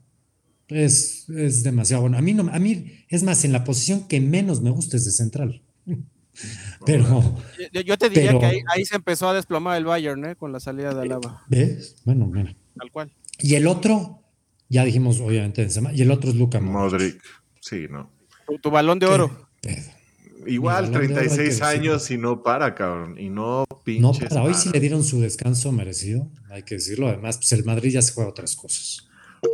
es, 0.71 1.29
es 1.29 1.63
demasiado 1.63 2.03
bueno. 2.03 2.19
A 2.19 2.23
mí, 2.23 2.35
no, 2.35 2.51
a 2.53 2.59
mí, 2.59 3.05
es 3.09 3.23
más, 3.23 3.45
en 3.45 3.53
la 3.53 3.65
posición 3.65 4.07
que 4.07 4.21
menos 4.21 4.61
me 4.61 4.71
gusta 4.71 4.97
es 4.97 5.05
de 5.05 5.11
central. 5.11 5.63
Pero. 6.87 7.37
Yo, 7.85 7.99
te 7.99 8.09
diría 8.09 8.39
que 8.39 8.63
ahí, 8.73 8.85
se 8.85 8.97
empezó 8.97 9.29
a 9.29 9.35
desplomar 9.35 9.77
el 9.77 9.85
Bayern, 9.85 10.25
¿eh? 10.25 10.37
Con 10.37 10.53
la 10.53 10.61
salida 10.61 10.95
de 10.95 11.03
Alaba. 11.03 11.45
¿Ves? 11.49 11.97
Bueno, 12.05 12.27
mira. 12.27 12.55
Tal 12.79 12.91
cual. 12.91 13.13
Y 13.41 13.57
el 13.57 13.67
otro, 13.67 14.23
ya 14.69 14.85
dijimos, 14.85 15.21
obviamente, 15.21 15.67
y 15.93 16.03
el 16.03 16.11
otro 16.11 16.31
es 16.31 16.37
Luca 16.37 16.61
Modric. 16.61 17.21
Sí, 17.61 17.87
¿no? 17.91 18.11
Tu, 18.63 18.71
balón 18.71 18.99
de 18.99 19.07
oro. 19.07 19.49
Igual, 20.47 20.91
36 20.91 21.63
años 21.63 22.11
y 22.11 22.19
no 22.19 22.43
para, 22.43 22.75
cabrón. 22.75 23.19
Y 23.19 23.29
no 23.29 23.65
pinches. 23.85 24.03
No 24.03 24.29
para. 24.29 24.43
Hoy 24.43 24.55
sí 24.55 24.71
le 24.73 24.81
dieron 24.81 25.05
su 25.05 25.21
descanso 25.21 25.73
merecido, 25.73 26.29
hay 26.51 26.63
que 26.63 26.77
decirlo. 26.77 27.09
Además, 27.09 27.39
pues 27.39 27.53
el 27.53 27.65
Madrid 27.65 27.91
ya 27.93 28.03
se 28.03 28.13
juega 28.13 28.31
otras 28.31 28.57
cosas. 28.57 29.07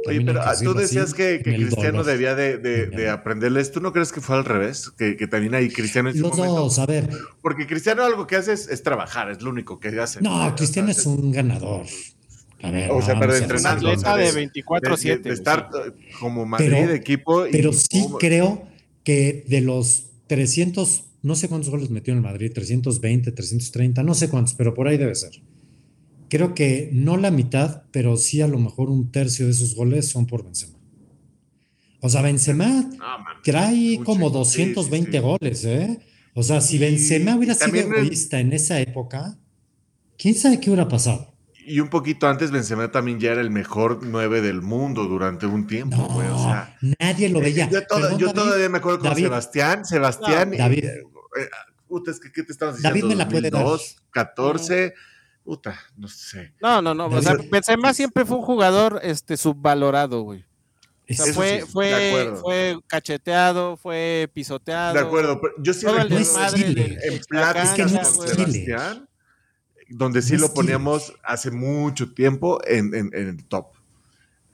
Oye, 0.09 0.20
pero 0.20 0.40
ah, 0.42 0.55
tú 0.61 0.75
decías 0.75 1.14
que, 1.14 1.40
Cristiano 1.42 2.03
debía 2.03 2.35
de, 2.35 3.09
aprenderles. 3.09 3.70
¿Tú 3.70 3.81
no 3.81 3.92
crees 3.92 4.12
que 4.12 4.20
fue 4.20 4.37
al 4.37 4.44
revés? 4.44 4.90
Que, 4.90 5.14
también 5.27 5.55
hay 5.55 5.68
Cristiano 5.70 6.11
en 6.11 6.20
Los 6.20 6.37
dos, 6.37 6.79
a 6.79 6.87
ver. 6.87 7.09
Porque 7.40 7.66
Cristiano 7.66 8.05
algo 8.05 8.27
que 8.27 8.37
hace 8.37 8.53
es, 8.53 8.83
trabajar, 8.83 9.31
es 9.31 9.42
lo 9.42 9.51
único 9.51 9.79
que 9.79 9.88
hace. 10.01 10.20
No, 10.20 10.55
Cristiano 10.57 10.90
es 10.90 11.07
un 11.07 11.31
ganador. 11.33 11.87
A 12.62 12.70
ver, 12.70 12.90
o 12.90 13.03
sea, 13.03 13.18
pero 13.18 13.35
de 13.35 13.40
entrenar. 13.40 13.81
de 13.81 13.96
24-7. 13.96 15.20
De, 15.20 15.33
estar 15.33 15.70
como 16.18 16.46
Madrid 16.46 16.87
de 16.87 16.96
equipo. 16.96 17.44
pero 17.53 17.72
sí 17.72 18.09
creo 18.18 18.66
que 19.05 19.44
de 19.46 19.61
los 19.61 20.06
300, 20.27 21.05
no 21.23 21.35
sé 21.35 21.49
cuántos 21.49 21.71
goles 21.71 21.91
metió 21.91 22.12
en 22.12 22.19
el 22.19 22.25
Madrid, 22.25 22.53
320, 22.55 23.33
330, 23.33 24.03
no 24.03 24.15
sé 24.15 24.29
cuántos, 24.29 24.55
pero 24.55 24.75
por 24.75 24.89
ahí 24.89 24.97
debe 24.97 25.15
ser 25.15 25.41
creo 26.29 26.55
que 26.55 26.91
no 26.93 27.17
la 27.17 27.31
mitad, 27.31 27.83
pero 27.93 28.17
sí 28.17 28.41
a 28.41 28.49
lo 28.49 28.59
mejor 28.59 28.91
un 28.91 29.11
tercio 29.11 29.47
de 29.47 29.53
esos 29.53 29.75
goles 29.75 30.09
son 30.09 30.27
por 30.27 30.45
Benzema. 30.45 30.79
O 32.01 32.09
sea, 32.09 32.23
Benzema 32.23 32.91
trae 33.43 34.01
como 34.05 34.31
220 34.31 35.21
goles, 35.21 35.65
¿eh? 35.65 35.99
O 36.35 36.43
sea, 36.43 36.61
si 36.61 36.79
Benzema 36.79 37.37
hubiera 37.37 37.55
sido 37.55 37.75
egoísta 37.77 38.39
en 38.41 38.53
esa 38.53 38.81
época, 38.81 39.39
quién 40.19 40.35
sabe 40.35 40.61
qué 40.61 40.71
hubiera 40.71 40.89
pasado. 40.89 41.35
Y 41.69 41.81
un 41.81 41.89
poquito 41.89 42.29
antes 42.29 42.53
Benzema 42.53 42.93
también 42.93 43.19
ya 43.19 43.33
era 43.33 43.41
el 43.41 43.51
mejor 43.51 43.99
9 44.03 44.41
del 44.41 44.63
mundo 44.63 45.05
durante 45.07 45.47
un 45.47 45.67
tiempo, 45.67 45.97
güey. 45.97 46.29
o 46.29 46.39
sea, 46.39 46.79
nadie 47.01 47.29
lo 47.29 47.41
veía. 47.41 47.69
Yo, 47.69 48.33
todavía 48.33 48.69
me 48.69 48.79
acuerdo 48.79 49.01
con 49.01 49.17
Sebastián, 49.17 49.85
Sebastián. 49.85 50.53
David. 50.57 50.85
Eh, 50.85 51.03
puta, 51.89 52.13
es 52.13 52.21
que, 52.21 52.31
¿qué 52.31 52.45
te 52.45 52.53
estabas 52.53 52.77
diciendo? 52.77 53.01
David 53.01 53.09
me 53.09 53.17
la 53.17 53.29
puede 53.29 53.51
dar. 53.51 53.65
14. 54.11 54.95
Puta, 55.43 55.77
no 55.97 56.07
sé. 56.07 56.55
No, 56.61 56.81
no, 56.81 56.95
no. 56.95 57.07
O 57.07 57.21
sea, 57.21 57.37
Benzema 57.51 57.93
siempre 57.93 58.25
fue 58.25 58.37
un 58.37 58.45
jugador 58.45 59.01
este, 59.03 59.37
subvalorado, 59.37 60.23
güey. 60.23 60.45
O 61.09 61.15
sea, 61.15 61.33
fue, 61.33 61.65
fue, 61.67 62.33
fue 62.41 62.79
cacheteado, 62.87 63.77
fue 63.77 64.31
pisoteado. 64.33 64.95
De 64.95 65.01
acuerdo, 65.01 65.41
pero 65.41 65.55
yo 65.59 65.73
sí 65.73 65.87
recuerdo 65.87 66.17
en 66.17 67.21
pláticas 67.29 67.77
con 67.77 67.89
Sebastián, 68.29 69.09
donde 69.88 70.22
sí 70.22 70.37
lo 70.37 70.53
poníamos 70.53 71.14
hace 71.22 71.51
mucho 71.51 72.12
tiempo 72.12 72.61
en, 72.66 72.94
en, 72.94 73.11
en 73.14 73.29
el 73.29 73.44
top. 73.44 73.66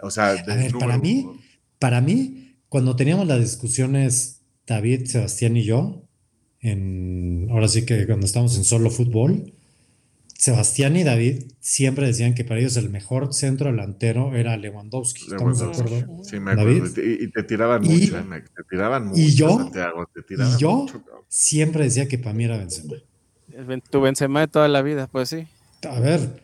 O 0.01 0.11
sea, 0.11 0.31
a 0.31 0.33
ver, 0.33 0.73
para 0.79 0.99
mí, 0.99 1.27
para 1.79 2.01
mí, 2.01 2.57
cuando 2.69 2.97
teníamos 2.97 3.27
las 3.27 3.41
discusiones 3.41 4.41
David, 4.67 5.07
Sebastián 5.07 5.57
y 5.57 5.65
yo, 5.65 6.03
en, 6.61 7.49
ahora 7.51 7.69
sí 7.69 7.85
que 7.85 8.07
cuando 8.07 8.27
estábamos 8.27 8.57
en 8.57 8.65
solo 8.65 8.91
fútbol, 8.91 9.53
Sebastián 10.43 10.97
y 10.97 11.05
David 11.05 11.45
siempre 11.61 12.05
decían 12.07 12.35
que 12.35 12.45
para 12.45 12.59
ellos 12.59 12.77
el 12.77 12.91
mejor 12.91 13.33
centro 13.33 13.71
delantero 13.71 14.35
era 14.35 14.57
Lewandowski. 14.57 15.23
¿Estamos 15.23 15.61
de 15.61 15.67
acuerdo? 15.67 16.25
Sí, 16.25 16.41
me 16.41 16.51
acuerdo. 16.51 17.01
Y, 17.01 17.31
te 17.31 17.45
tiraban 17.45 17.83
mucho, 17.83 18.19
eh, 18.19 18.45
te 18.57 18.63
tiraban 18.69 19.07
mucho. 19.07 19.21
Y 19.21 19.35
yo, 19.35 19.71
y 20.29 20.59
yo 20.59 20.87
siempre 21.29 21.85
decía 21.85 22.09
que 22.09 22.19
para 22.19 22.35
mí 22.35 22.43
era 22.45 22.59
Benzema. 22.59 22.95
Tu 23.91 24.01
Benzema 24.01 24.41
de 24.41 24.49
toda 24.49 24.69
la 24.69 24.83
vida, 24.83 25.07
pues 25.07 25.29
sí. 25.29 25.47
A 25.89 26.01
ver, 26.01 26.43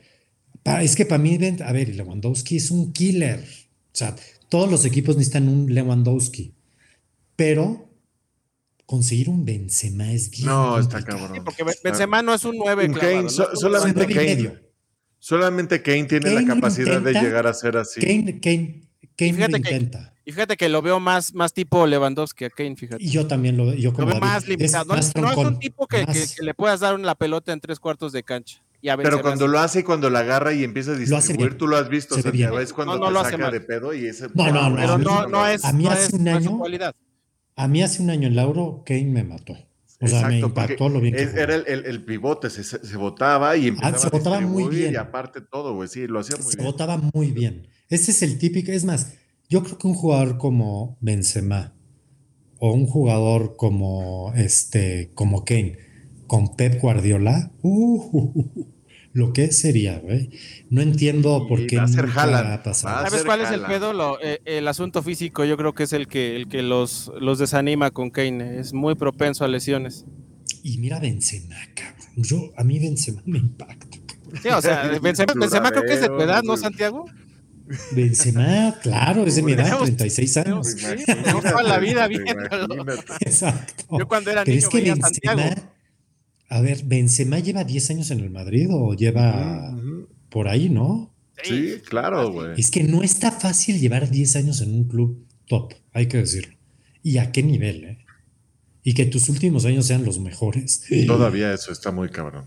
es 0.81 0.97
que 0.97 1.07
para 1.07 1.23
mí, 1.23 1.39
a 1.65 1.73
ver, 1.73 1.95
Lewandowski 1.95 2.57
es 2.57 2.71
un 2.71 2.93
killer. 2.93 3.41
O 3.41 3.97
sea, 3.99 4.15
todos 4.49 4.71
los 4.71 4.85
equipos 4.85 5.17
necesitan 5.17 5.49
un 5.49 5.73
Lewandowski. 5.73 6.55
Pero 7.37 7.89
conseguir 8.87 9.29
un 9.29 9.45
Benzema 9.45 10.13
es 10.13 10.31
bien. 10.31 10.47
No, 10.47 10.79
está 10.79 11.03
cabrón. 11.03 11.43
porque 11.45 11.65
Benzema 11.85 12.23
no 12.23 12.35
es 12.35 12.45
un 12.45 12.57
9. 12.57 12.93
Kane, 12.93 13.29
solamente 13.29 14.07
Kane. 14.07 14.69
Solamente 15.19 15.83
Kane 15.83 16.05
tiene 16.05 16.31
la 16.31 16.45
capacidad 16.45 17.01
de 17.01 17.13
llegar 17.13 17.47
a 17.47 17.55
ser 17.55 17.77
así. 17.77 18.01
Kane, 18.01 18.41
Kane, 18.41 18.89
Kane 19.17 19.49
lo 19.49 19.57
intenta. 19.57 20.15
Y 20.29 20.33
fíjate 20.33 20.59
que 20.59 20.69
lo 20.69 20.83
veo 20.83 21.01
más, 21.01 21.33
más 21.33 21.55
tipo 21.55 21.87
Lewandowski 21.87 22.45
a 22.45 22.51
Kane, 22.51 22.77
fíjate. 22.77 23.03
Y 23.03 23.09
yo 23.09 23.27
también 23.27 23.57
lo, 23.57 23.73
yo 23.73 23.93
lo 23.97 24.05
veo 24.05 24.21
más 24.21 24.47
limitado. 24.47 24.95
no, 24.95 25.01
es 25.01 25.15
un 25.39 25.59
tipo 25.59 25.87
que, 25.87 26.05
que, 26.05 26.27
le 26.43 26.53
puedas 26.53 26.81
dar 26.81 27.01
la 27.01 27.15
pelota 27.15 27.51
en 27.51 27.61
tres 27.61 27.81
cuartos 27.81 28.13
de 28.13 28.23
cancha. 28.23 28.63
Pero 28.83 29.23
cuando 29.23 29.49
lo 29.49 29.59
hace 29.59 29.81
y 29.81 29.83
cuando 29.85 30.11
la 30.11 30.19
agarra 30.19 30.53
y 30.53 30.65
empieza 30.65 30.91
a 30.93 30.97
distribuir, 30.97 31.57
tú 31.57 31.67
lo 31.67 31.79
has 31.79 31.89
visto, 31.89 32.15
o 32.15 32.21
sea, 32.21 32.31
es 32.61 32.75
cuando 32.75 32.99
no, 32.99 33.11
no 33.11 33.23
te 33.23 33.31
saca 33.31 33.51
de 33.51 33.63
pedo 33.63 33.95
y 33.95 34.05
ese... 34.05 34.27
No, 34.35 34.53
no, 34.53 34.69
no, 34.69 34.77
pero 34.77 34.99
no, 34.99 35.27
no 35.29 35.47
es, 35.47 35.65
a 35.65 35.73
mí 35.73 35.87
hace 35.87 36.15
un 36.15 36.29
año, 36.29 36.63
a 37.57 37.67
mí 37.67 37.83
hace 37.83 38.03
un 38.03 38.11
año 38.11 38.29
en 38.29 38.37
Lauro, 38.37 38.83
Kane 38.85 39.07
me 39.07 39.25
mató. 39.25 39.57
O 39.99 40.07
sea, 40.07 40.29
me 40.29 40.41
impactó 40.41 40.91
lo 40.91 41.01
bien 41.01 41.15
que 41.15 41.23
Era 41.23 41.55
el, 41.55 41.87
el, 41.87 42.05
pivote, 42.05 42.51
se, 42.51 42.65
se, 42.65 42.97
botaba 42.99 43.57
y 43.57 43.69
empezaba 43.69 43.97
ah, 43.97 43.99
se 43.99 44.11
botaba 44.11 44.41
muy 44.41 44.69
bien. 44.69 44.93
Y 44.93 44.97
aparte 44.97 45.41
todo, 45.41 45.75
güey, 45.75 45.89
sí, 45.89 46.07
lo 46.07 46.21
hacía 46.21 46.37
muy 46.37 46.45
bien. 46.45 46.59
Se 46.59 46.63
botaba 46.63 46.99
muy 46.99 47.31
bien. 47.31 47.67
Ese 47.89 48.11
es 48.11 48.23
el 48.23 48.39
típico, 48.39 48.71
es 48.71 48.85
más, 48.85 49.15
yo 49.49 49.63
creo 49.63 49.79
que 49.79 49.87
un 49.87 49.95
jugador 49.95 50.39
como 50.39 50.99
Benzema 51.01 51.75
o 52.59 52.73
un 52.73 52.87
jugador 52.87 53.57
como 53.57 54.33
este, 54.35 55.11
como 55.15 55.45
Kane, 55.45 55.79
con 56.27 56.57
Pep 56.57 56.81
Guardiola, 56.81 57.51
uh, 57.63 58.45
lo 59.13 59.33
que 59.33 59.51
sería, 59.53 59.99
güey. 59.99 60.31
No 60.71 60.83
entiendo 60.83 61.47
por 61.49 61.67
qué 61.67 61.77
nunca 61.77 62.55
ha 62.55 62.63
pasado. 62.63 63.09
¿Sabes 63.09 63.25
cuál 63.25 63.41
es 63.41 63.51
el 63.51 63.63
pedo? 63.63 64.19
Eh, 64.23 64.41
el 64.45 64.69
asunto 64.69 65.03
físico, 65.03 65.45
yo 65.45 65.57
creo 65.57 65.75
que 65.75 65.85
es 65.85 65.93
el 65.93 66.09
que, 66.09 66.37
el 66.37 66.49
que 66.49 66.63
los, 66.63 67.11
los 67.21 67.39
desanima 67.39 67.91
con 67.91 68.11
Kane. 68.11 68.61
Es 68.61 68.73
muy 68.73 68.95
propenso 68.95 69.45
a 69.45 69.49
lesiones. 69.49 70.05
Y 70.63 70.79
mira 70.79 70.99
Benzema, 70.99 71.57
cabrón. 71.75 72.09
Yo, 72.17 72.53
a 72.57 72.65
mí 72.65 72.79
Benzema 72.79 73.23
me 73.25 73.39
impacta. 73.39 73.99
Sí, 74.43 74.49
o 74.49 74.61
sea, 74.61 74.99
Benzema, 75.03 75.33
Benzema 75.35 75.71
creo 75.71 75.85
que 75.85 75.95
es 75.95 76.01
de 76.01 76.09
tu 76.09 76.21
edad, 76.21 76.43
¿no, 76.43 76.57
Santiago? 76.57 77.07
Benzema, 77.93 78.75
claro, 78.83 79.25
es 79.27 79.37
de 79.37 79.43
mi 79.43 79.53
edad, 79.53 79.79
36 79.79 80.37
años. 80.39 80.67
Sí, 80.69 81.05
toda 81.31 81.63
la 81.63 81.79
vida 81.79 82.07
viéndolo. 82.09 82.85
Exacto. 83.21 83.99
Yo 83.99 84.09
cuando 84.09 84.31
era 84.31 84.45
niño 84.45 84.69
veía 84.73 84.97
Santiago 84.97 85.43
a 86.49 86.61
ver, 86.61 86.83
¿Benzema 86.85 87.39
lleva 87.41 87.65
10 87.65 87.91
años 87.91 88.11
en 88.11 88.21
el 88.21 88.31
Madrid 88.31 88.69
o 88.71 88.95
lleva 88.95 89.77
por 90.31 90.49
ahí, 90.49 90.69
no? 90.71 91.15
Sí, 91.43 91.77
claro, 91.87 92.33
güey. 92.33 92.59
Es 92.59 92.71
que 92.71 92.83
no 92.83 93.03
está 93.03 93.31
fácil 93.31 93.79
llevar 93.79 94.11
10 94.11 94.37
años 94.37 94.61
en 94.61 94.75
un 94.75 94.85
club 94.85 95.27
top, 95.47 95.75
hay 95.93 96.07
que 96.07 96.19
decirlo. 96.19 96.57
¿Y 97.03 97.19
a 97.19 97.31
qué 97.33 97.43
nivel, 97.43 97.85
eh? 97.85 97.99
Y 98.83 98.95
que 98.95 99.05
tus 99.05 99.29
últimos 99.29 99.67
años 99.67 99.87
sean 99.87 100.05
los 100.05 100.19
mejores. 100.19 100.85
Todavía 101.07 101.53
eso 101.53 101.71
está 101.71 101.93
muy 101.93 102.09
cabrón. 102.09 102.47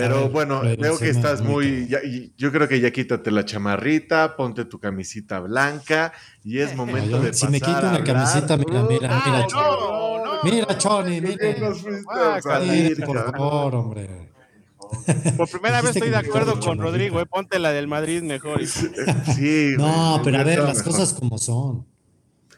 Pero 0.00 0.28
bueno, 0.28 0.62
veo 0.78 0.98
que 0.98 1.08
estás 1.08 1.42
muy. 1.42 1.88
yo 2.36 2.52
creo 2.52 2.68
que 2.68 2.80
ya 2.80 2.90
quítate 2.90 3.30
la 3.30 3.44
chamarrita, 3.44 4.36
ponte 4.36 4.64
tu 4.64 4.78
camisita 4.78 5.40
blanca 5.40 6.12
y 6.44 6.58
es 6.58 6.74
momento 6.74 7.20
de 7.20 7.32
si 7.32 7.46
pasar. 7.46 7.48
Si 7.48 7.52
me 7.52 7.60
quito 7.60 7.88
una 7.88 8.04
camiseta, 8.04 8.56
mira, 8.56 8.82
mira, 8.82 9.22
mira, 9.26 9.46
Choni. 9.46 10.50
Mira, 10.50 10.78
Choni, 10.78 11.20
mira. 11.20 13.06
por 13.06 13.30
favor, 13.32 13.74
hombre. 13.74 14.30
Por 15.36 15.48
primera 15.48 15.82
vez 15.82 15.94
estoy 15.94 16.10
de 16.10 16.16
acuerdo 16.16 16.58
con 16.58 16.78
Rodrigo, 16.78 17.20
eh, 17.20 17.26
ponte 17.26 17.58
la 17.58 17.70
del 17.72 17.86
Madrid 17.86 18.22
mejor. 18.22 18.60
Sí, 18.66 19.74
no, 19.78 20.20
pero 20.24 20.38
a 20.38 20.42
ver, 20.42 20.58
las 20.60 20.82
cosas 20.82 21.14
como 21.14 21.38
son. 21.38 21.86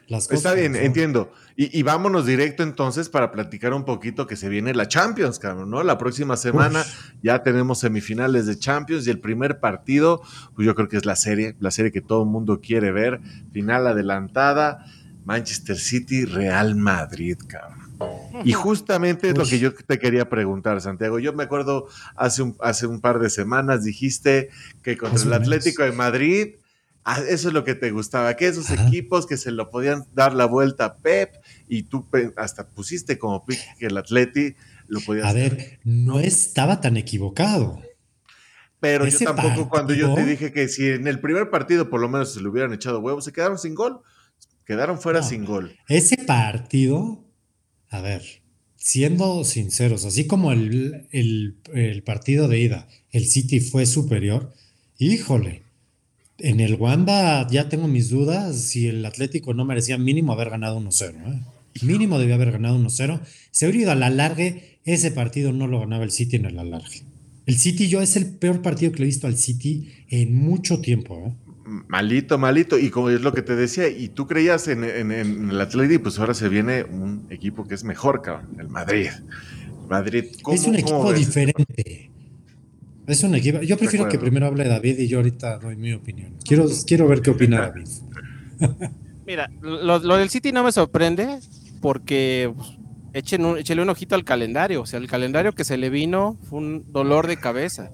Está 0.07 0.53
bien, 0.53 0.75
entiendo. 0.75 1.31
Y, 1.55 1.83
vámonos 1.83 2.25
directo 2.25 2.63
entonces 2.63 3.09
para 3.09 3.31
platicar 3.31 3.73
un 3.73 3.85
poquito 3.85 4.25
que 4.25 4.35
se 4.35 4.49
viene 4.49 4.73
la 4.73 4.87
Champions, 4.87 5.37
cabrón, 5.37 5.69
¿no? 5.69 5.83
La 5.83 5.99
próxima 5.99 6.35
semana 6.35 6.83
ya 7.21 7.43
tenemos 7.43 7.79
semifinales 7.79 8.47
de 8.47 8.57
Champions 8.57 9.05
y 9.05 9.11
el 9.11 9.19
primer 9.19 9.59
partido, 9.59 10.21
pues 10.55 10.65
yo 10.65 10.73
creo 10.73 10.89
que 10.89 10.97
es 10.97 11.05
la 11.05 11.15
serie, 11.15 11.55
la 11.59 11.69
serie 11.69 11.91
que 11.91 12.01
todo 12.01 12.23
el 12.23 12.29
mundo 12.29 12.59
quiere 12.59 12.91
ver. 12.91 13.21
Final 13.51 13.85
adelantada, 13.85 14.85
Manchester 15.25 15.77
City, 15.77 16.25
Real 16.25 16.75
Madrid, 16.75 17.37
cabrón. 17.47 17.83
Y 18.43 18.53
justamente 18.53 19.29
es 19.29 19.37
lo 19.37 19.45
que 19.45 19.59
yo 19.59 19.73
te 19.73 19.99
quería 19.99 20.27
preguntar, 20.27 20.81
Santiago. 20.81 21.19
Yo 21.19 21.33
me 21.33 21.43
acuerdo 21.43 21.87
hace 22.15 22.41
un, 22.41 22.57
hace 22.59 22.87
un 22.87 22.99
par 22.99 23.19
de 23.19 23.29
semanas 23.29 23.83
dijiste 23.83 24.49
que 24.81 24.97
contra 24.97 25.21
el 25.23 25.33
Atlético 25.33 25.83
de 25.83 25.91
Madrid 25.91 26.55
eso 27.05 27.47
es 27.49 27.53
lo 27.53 27.63
que 27.63 27.75
te 27.75 27.91
gustaba, 27.91 28.35
que 28.35 28.47
esos 28.47 28.69
equipos 28.71 29.25
que 29.27 29.37
se 29.37 29.51
lo 29.51 29.69
podían 29.69 30.05
dar 30.13 30.33
la 30.33 30.45
vuelta 30.45 30.85
a 30.85 30.97
Pep 30.97 31.33
y 31.67 31.83
tú 31.83 32.07
hasta 32.37 32.67
pusiste 32.67 33.17
como 33.17 33.45
pick 33.45 33.59
que 33.77 33.87
el 33.87 33.97
Atleti 33.97 34.55
lo 34.87 35.01
podía 35.01 35.27
A 35.27 35.33
ver, 35.33 35.79
no 35.83 36.19
estaba 36.19 36.81
tan 36.81 36.97
equivocado. 36.97 37.81
Pero 38.79 39.07
yo 39.07 39.17
tampoco 39.19 39.69
cuando 39.69 39.93
yo 39.93 40.13
te 40.13 40.25
dije 40.25 40.51
que 40.51 40.67
si 40.67 40.87
en 40.87 41.07
el 41.07 41.19
primer 41.19 41.49
partido 41.49 41.89
por 41.89 42.01
lo 42.01 42.09
menos 42.09 42.33
se 42.33 42.41
le 42.41 42.49
hubieran 42.49 42.73
echado 42.73 42.99
huevos, 42.99 43.25
se 43.25 43.31
quedaron 43.31 43.57
sin 43.57 43.75
gol. 43.75 44.01
Quedaron 44.65 44.99
fuera 44.99 45.23
sin 45.23 45.45
gol. 45.45 45.77
Ese 45.89 46.17
partido, 46.17 47.25
a 47.89 48.01
ver, 48.01 48.23
siendo 48.75 49.43
sinceros, 49.43 50.05
así 50.05 50.25
como 50.25 50.51
el, 50.51 51.07
el 51.11 52.03
partido 52.03 52.47
de 52.47 52.59
ida, 52.59 52.87
el 53.11 53.25
City 53.25 53.59
fue 53.59 53.85
superior, 53.85 54.53
híjole, 54.97 55.63
en 56.39 56.59
el 56.59 56.75
Wanda 56.75 57.47
ya 57.47 57.69
tengo 57.69 57.87
mis 57.87 58.09
dudas 58.09 58.59
si 58.59 58.87
el 58.87 59.05
Atlético 59.05 59.53
no 59.53 59.65
merecía 59.65 59.97
mínimo 59.97 60.33
haber 60.33 60.49
ganado 60.49 60.79
1-0. 60.79 61.11
¿eh? 61.11 61.41
Mínimo 61.81 62.19
debía 62.19 62.35
haber 62.35 62.51
ganado 62.51 62.77
1-0. 62.77 63.21
Se 63.51 63.65
habría 63.65 63.83
ido 63.83 63.91
a 63.91 63.95
la 63.95 64.07
alargue, 64.07 64.79
ese 64.85 65.11
partido 65.11 65.53
no 65.53 65.67
lo 65.67 65.79
ganaba 65.79 66.03
el 66.03 66.11
City 66.11 66.37
en 66.37 66.45
el 66.45 66.59
alargue. 66.59 67.03
El 67.45 67.57
City, 67.57 67.87
yo 67.87 68.01
es 68.01 68.15
el 68.15 68.27
peor 68.27 68.61
partido 68.61 68.91
que 68.91 68.99
le 68.99 69.03
he 69.03 69.07
visto 69.07 69.27
al 69.27 69.37
City 69.37 69.91
en 70.09 70.35
mucho 70.35 70.79
tiempo. 70.79 71.23
¿eh? 71.27 71.33
Malito, 71.87 72.37
malito. 72.37 72.77
Y 72.79 72.89
como 72.89 73.09
es 73.09 73.21
lo 73.21 73.33
que 73.33 73.41
te 73.41 73.55
decía, 73.55 73.89
y 73.89 74.09
tú 74.09 74.27
creías 74.27 74.67
en, 74.67 74.83
el 74.83 75.61
Atlético, 75.61 76.03
pues 76.03 76.19
ahora 76.19 76.33
se 76.33 76.49
viene 76.49 76.83
un 76.83 77.27
equipo 77.29 77.67
que 77.67 77.75
es 77.75 77.83
mejor, 77.83 78.21
cabrón, 78.21 78.55
el 78.59 78.69
Madrid. 78.69 79.09
Madrid 79.89 80.25
es 80.51 80.65
un 80.65 80.75
equipo 80.75 81.11
diferente. 81.13 82.12
Es 83.07 83.23
un 83.23 83.35
equipo. 83.35 83.61
Yo 83.61 83.77
prefiero 83.77 84.07
que 84.07 84.17
primero 84.17 84.47
hable 84.47 84.67
David 84.67 84.99
y 84.99 85.07
yo 85.07 85.17
ahorita 85.17 85.57
doy 85.59 85.75
mi 85.75 85.93
opinión. 85.93 86.35
Quiero, 86.45 86.67
quiero 86.85 87.07
ver 87.07 87.21
qué 87.21 87.31
opina 87.31 87.61
David. 87.61 87.87
Mira, 89.25 89.49
lo, 89.61 89.99
del 89.99 90.29
City 90.29 90.51
no 90.51 90.63
me 90.63 90.71
sorprende 90.71 91.39
porque 91.81 92.53
pues, 92.55 92.77
echen 93.13 93.45
un, 93.45 93.57
un 93.57 93.89
ojito 93.89 94.15
al 94.15 94.23
calendario. 94.23 94.81
O 94.81 94.85
sea, 94.85 94.99
el 94.99 95.07
calendario 95.07 95.53
que 95.53 95.65
se 95.65 95.77
le 95.77 95.89
vino 95.89 96.37
fue 96.49 96.59
un 96.59 96.91
dolor 96.91 97.27
de 97.27 97.37
cabeza. 97.37 97.91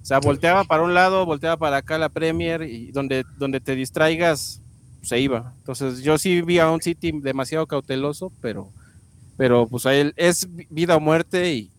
O 0.00 0.04
sea, 0.04 0.18
volteaba 0.20 0.64
para 0.64 0.82
un 0.82 0.94
lado, 0.94 1.26
volteaba 1.26 1.56
para 1.56 1.78
acá 1.78 1.98
la 1.98 2.08
Premier 2.08 2.62
y 2.62 2.90
donde, 2.92 3.24
donde 3.38 3.60
te 3.60 3.74
distraigas 3.74 4.62
se 5.02 5.18
iba. 5.18 5.54
Entonces 5.58 6.02
yo 6.02 6.18
sí 6.18 6.42
vi 6.42 6.58
a 6.58 6.70
un 6.70 6.80
City 6.80 7.12
demasiado 7.12 7.66
cauteloso, 7.66 8.32
pero, 8.40 8.72
pero 9.36 9.66
pues 9.66 9.86
a 9.86 9.94
él 9.94 10.14
es 10.16 10.48
vida 10.70 10.96
o 10.96 11.00
muerte 11.00 11.52
y, 11.52 11.70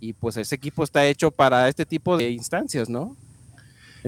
y, 0.00 0.12
pues 0.14 0.36
ese 0.36 0.54
equipo 0.54 0.84
está 0.84 1.06
hecho 1.06 1.30
para 1.30 1.68
este 1.68 1.84
tipo 1.84 2.16
de 2.16 2.30
instancias, 2.30 2.88
¿no? 2.88 3.16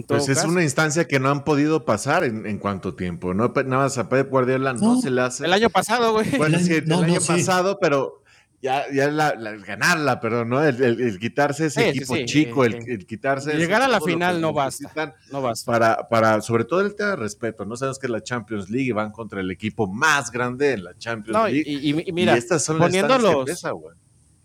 Pues 0.07 0.29
es 0.29 0.44
una 0.44 0.62
instancia 0.62 1.09
que 1.09 1.18
no 1.18 1.29
han 1.29 1.42
podido 1.42 1.85
pasar 1.85 2.23
en, 2.23 2.59
cuánto 2.59 2.94
tiempo, 2.94 3.35
¿no? 3.35 3.49
Nada 3.49 3.85
más 3.85 3.99
a 3.99 4.09
Pep 4.09 4.31
Guardiola 4.31 4.73
no, 4.75 5.01
se 5.01 5.11
le 5.11 5.23
hace. 5.23 5.44
El 5.44 5.53
año 5.53 5.71
pasado, 5.71 6.12
güey. 6.12 6.31
Bueno, 6.38 6.59
sí, 6.61 6.75
el 6.75 6.92
año 6.92 7.21
pasado, 7.21 7.79
pero 7.81 8.23
ya, 8.62 8.85
ya 8.92 9.11
la, 9.11 9.33
ganarla, 9.35 10.21
perdón, 10.21 10.51
¿no? 10.51 10.62
El, 10.62 11.18
quitarse 11.18 11.66
ese 11.66 11.88
equipo 11.88 12.16
chico, 12.27 12.64
el, 12.64 13.07
quitarse. 13.07 13.55
Llegar 13.55 13.83
a 13.83 13.88
la 13.88 14.01
final 14.01 14.40
no 14.40 14.53
basta. 14.53 15.16
No 15.33 15.42
basta. 15.42 15.73
Para, 15.73 16.09
para, 16.09 16.40
sobre 16.42 16.64
todo 16.64 16.81
el 16.81 16.94
tema 16.94 17.11
de 17.11 17.16
respeto, 17.16 17.64
¿no? 17.64 17.77
Sabes 17.77 17.99
que 17.99 18.07
la 18.07 18.23
Champions 18.23 18.71
League 18.71 18.92
van 18.92 19.11
contra 19.11 19.40
el 19.40 19.51
equipo 19.51 19.88
más 19.88 20.31
grande 20.31 20.75
en 20.75 20.85
la 20.85 20.97
Champions 20.97 21.51
League. 21.51 21.64
Y, 21.66 22.12
mira, 22.12 22.37
estas 22.37 22.64
son 22.64 22.79
las 22.79 22.92
que 22.92 23.03
güey 23.03 23.94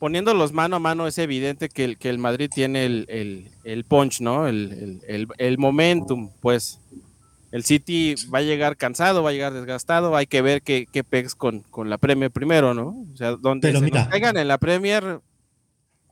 poniéndolos 0.04 0.52
mano 0.52 0.76
a 0.76 0.80
mano 0.80 1.08
es 1.08 1.18
evidente 1.18 1.70
que 1.70 1.86
el, 1.86 1.98
que 1.98 2.10
el 2.10 2.18
Madrid 2.18 2.50
tiene 2.54 2.86
el, 2.86 3.86
punch, 3.88 4.20
¿no? 4.20 4.50
El, 4.50 5.56
momentum, 5.58 6.30
pues. 6.42 6.82
El 7.54 7.64
City 7.64 8.16
va 8.34 8.40
a 8.40 8.42
llegar 8.42 8.76
cansado, 8.76 9.24
va 9.24 9.30
a 9.30 9.32
llegar 9.32 9.54
desgastado, 9.54 10.18
hay 10.18 10.26
que 10.26 10.42
ver 10.42 10.62
qué, 10.62 10.88
qué 10.92 11.06
pegs 11.06 11.36
con, 11.36 11.62
con 11.62 11.90
la 11.90 11.98
Premier 11.98 12.32
primero, 12.32 12.74
¿no? 12.74 13.06
O 13.14 13.16
sea, 13.16 13.38
donde 13.38 13.72
se 13.72 13.92
caigan 13.92 14.36
en 14.36 14.50
la 14.50 14.58
Premier 14.58 15.22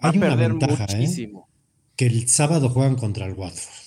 va 0.01 0.09
a 0.09 0.13
perder 0.13 0.51
¿eh? 0.51 0.53
muchísimo. 0.53 1.49
Que 1.97 2.05
el 2.05 2.29
sábado 2.29 2.69
juegan 2.69 2.95
contra 2.95 3.25
el 3.25 3.33
Watford 3.33 3.80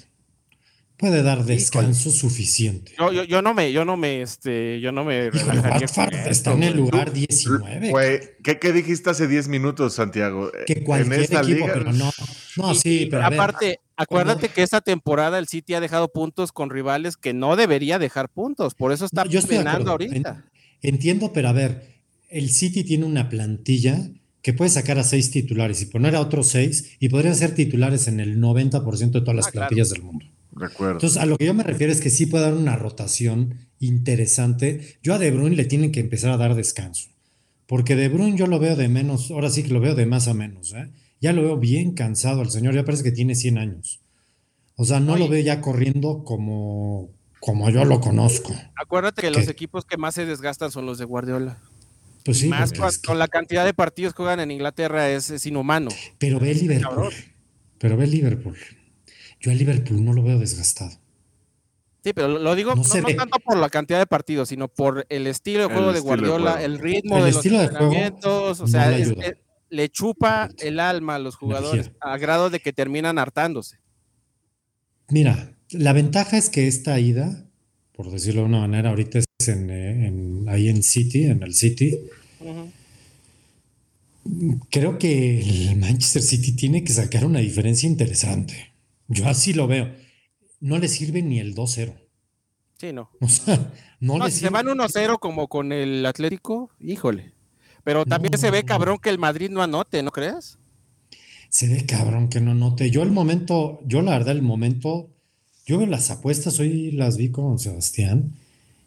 puede 0.96 1.22
dar 1.22 1.44
descanso 1.44 2.11
suficiente. 2.11 2.92
Yo, 2.98 3.12
yo, 3.12 3.24
yo, 3.24 3.42
no 3.42 3.54
me, 3.54 3.72
yo 3.72 3.85
no 3.85 3.96
me, 3.96 4.22
este, 4.22 4.80
yo 4.80 4.92
no 4.92 5.04
me 5.04 5.28
está 5.80 6.52
en 6.52 6.62
el 6.62 6.76
lugar 6.76 7.12
19. 7.12 8.37
¿qué, 8.42 8.59
¿qué, 8.59 8.72
dijiste 8.72 9.11
hace 9.11 9.26
10 9.26 9.48
minutos, 9.48 9.94
Santiago? 9.94 10.50
Que 10.66 10.85
cualquier 10.85 11.22
equipo, 11.22 11.42
liga? 11.42 11.70
pero 11.72 11.92
no. 11.92 12.11
No, 12.57 12.74
sí, 12.74 13.09
pero 13.11 13.26
aparte, 13.26 13.80
acuérdate 13.96 14.48
que 14.48 14.62
esta 14.62 14.80
temporada 14.80 15.38
el 15.38 15.48
City 15.48 15.74
ha 15.74 15.80
dejado 15.80 16.09
puntos 16.09 16.52
con 16.52 16.70
rivales 16.70 17.16
que 17.16 17.35
no 17.35 17.57
debería 17.57 17.98
dejar 17.98 18.28
puntos, 18.28 18.74
por 18.74 18.92
eso 18.92 19.04
está 19.04 19.24
no, 19.24 19.90
ahorita. 19.90 20.44
Entiendo, 20.80 21.33
pero 21.33 21.48
a 21.48 21.52
ver, 21.52 21.94
el 22.28 22.50
City 22.50 22.85
tiene 22.85 23.04
una 23.04 23.28
plantilla 23.28 24.11
que 24.42 24.52
puede 24.52 24.70
sacar 24.70 24.98
a 24.98 25.04
seis 25.04 25.30
titulares 25.30 25.80
y 25.80 25.87
poner 25.87 26.14
a 26.14 26.20
otros 26.20 26.48
seis 26.48 26.96
y 27.00 27.09
podrían 27.09 27.35
ser 27.35 27.54
titulares 27.54 28.09
en 28.09 28.20
el 28.20 28.38
90% 28.38 29.11
de 29.11 29.20
todas 29.20 29.37
las 29.37 29.46
ah, 29.46 29.52
plantillas 29.52 29.88
del 29.88 30.02
mundo. 30.02 30.26
Entonces, 30.60 31.16
a 31.16 31.26
lo 31.26 31.36
que 31.36 31.46
yo 31.46 31.54
me 31.54 31.62
refiero 31.62 31.92
es 31.92 32.00
que 32.00 32.10
sí 32.10 32.26
puede 32.26 32.44
dar 32.44 32.54
una 32.54 32.76
rotación 32.76 33.58
interesante. 33.80 34.98
Yo 35.02 35.14
a 35.14 35.18
De 35.18 35.30
Bruyne 35.30 35.56
le 35.56 35.64
tienen 35.64 35.92
que 35.92 36.00
empezar 36.00 36.30
a 36.30 36.36
dar 36.36 36.54
descanso. 36.54 37.08
Porque 37.66 37.96
De 37.96 38.08
Bruyne 38.08 38.36
yo 38.36 38.46
lo 38.46 38.58
veo 38.58 38.76
de 38.76 38.88
menos, 38.88 39.30
ahora 39.30 39.50
sí 39.50 39.62
que 39.62 39.72
lo 39.72 39.80
veo 39.80 39.94
de 39.94 40.06
más 40.06 40.28
a 40.28 40.34
menos. 40.34 40.72
¿eh? 40.74 40.90
Ya 41.20 41.32
lo 41.32 41.42
veo 41.42 41.56
bien 41.56 41.92
cansado 41.94 42.40
al 42.40 42.50
señor, 42.50 42.74
ya 42.74 42.84
parece 42.84 43.02
que 43.02 43.12
tiene 43.12 43.34
100 43.34 43.58
años. 43.58 44.00
O 44.76 44.84
sea, 44.84 45.00
no 45.00 45.16
lo 45.16 45.28
veo 45.28 45.42
ya 45.42 45.60
corriendo 45.60 46.24
como, 46.24 47.10
como 47.40 47.70
yo 47.70 47.84
lo 47.84 48.00
conozco. 48.00 48.54
Acuérdate 48.76 49.22
que, 49.22 49.30
los 49.30 49.48
equipos 49.48 49.84
que 49.84 49.96
más 49.96 50.14
se 50.14 50.26
desgastan 50.26 50.70
son 50.70 50.86
los 50.86 50.98
de 50.98 51.04
Guardiola. 51.04 51.58
Pues 52.24 52.38
sí, 52.38 52.48
más 52.48 52.72
con, 53.04 53.18
la 53.18 53.28
cantidad 53.28 53.64
de 53.64 53.74
partidos 53.74 54.14
que 54.14 54.18
juegan 54.18 54.40
en 54.40 54.50
Inglaterra 54.50 55.10
es, 55.10 55.46
inhumano. 55.46 55.90
Pero 56.18 56.40
ve 56.40 56.54
Liverpool. 56.54 57.12
Pero 57.78 57.96
ve 57.96 58.06
Liverpool. 58.06 58.56
Yo 59.44 59.50
a 59.50 59.54
Liverpool 59.54 60.02
no 60.02 60.14
lo 60.14 60.22
veo 60.22 60.38
desgastado. 60.38 60.92
Sí, 62.02 62.14
pero 62.14 62.28
lo 62.28 62.54
digo 62.54 62.74
no, 62.74 62.83
tanto 62.83 63.38
por 63.44 63.59
la 63.59 63.68
cantidad 63.68 63.98
de 63.98 64.07
partidos, 64.07 64.48
sino 64.48 64.68
por 64.68 65.04
el 65.11 65.26
estilo 65.26 65.68
de 65.68 65.74
juego 65.74 65.92
de 65.92 66.00
Guardiola, 66.00 66.62
el 66.62 66.78
ritmo 66.78 67.22
de 67.22 67.33
los 67.33 67.44
entrenamientos, 67.44 68.61
o 68.61 68.66
sea, 68.66 68.90
le 69.68 69.88
chupa 69.90 70.48
el 70.61 70.80
alma 70.80 71.16
a 71.16 71.18
los 71.18 71.37
jugadores 71.37 71.90
a 72.00 72.16
grado 72.16 72.48
de 72.48 72.61
que 72.61 72.72
terminan 72.72 73.18
hartándose. 73.18 73.80
Mira, 75.11 75.52
la 75.68 75.92
ventaja 75.92 76.38
es 76.38 76.48
que 76.48 76.66
esta 76.66 76.98
ida, 76.98 77.44
por 77.92 78.11
decirlo 78.11 78.42
de 78.42 78.46
una 78.46 78.61
manera, 78.61 78.88
ahorita 78.88 79.18
es 79.18 79.48
en, 79.48 80.46
ahí 80.48 80.70
en 80.70 80.83
City, 80.83 81.24
en 81.24 81.42
el 81.42 81.54
City. 81.54 81.98
Creo 84.70 84.98
que 84.98 85.40
el 85.40 85.77
Manchester 85.77 86.23
City 86.23 86.52
tiene 86.52 86.83
que 86.83 86.94
sacar 86.94 87.27
una 87.27 87.40
diferencia 87.40 87.87
interesante. 87.87 88.73
Yo 89.09 89.27
así 89.27 89.52
lo 89.52 89.67
veo. 89.67 89.94
No 90.61 90.79
le 90.79 90.88
sirve 90.88 91.23
ni 91.23 91.38
el 91.40 91.55
2-0. 91.55 91.94
Sí, 92.79 92.92
no. 92.92 93.11
O 93.21 93.29
sea, 93.29 93.73
no, 94.00 94.19
le 94.19 94.31
si 94.31 94.40
se 94.40 94.50
van 94.50 94.67
1-0 94.67 95.19
como 95.19 95.48
con 95.48 95.73
el 95.73 96.05
Atlético, 96.07 96.71
híjole. 96.81 97.33
Pero 97.85 98.05
también 98.07 98.37
se 98.38 98.50
ve 98.50 98.65
cabrón 98.65 98.98
que 98.98 99.11
el 99.11 99.19
Madrid 99.19 99.50
no 99.50 99.63
anote, 99.63 100.02
¿no 100.02 100.11
crees? 100.11 100.59
Se 101.50 101.69
ve 101.69 101.85
cabrón 101.87 102.29
que 102.29 102.40
no 102.40 102.52
anote. 102.52 102.90
Yo 102.90 103.02
el 103.02 103.13
momento, 103.13 103.81
yo 103.85 104.02
la 104.02 104.13
verdad 104.13 104.33
el 104.33 104.42
momento, 104.42 105.11
yo 105.67 105.79
veo 105.79 105.87
las 105.87 106.11
apuestas, 106.11 106.59
hoy 106.59 106.90
las 106.92 107.17
vi 107.17 107.31
con 107.31 107.59
Sebastián. 107.59 108.35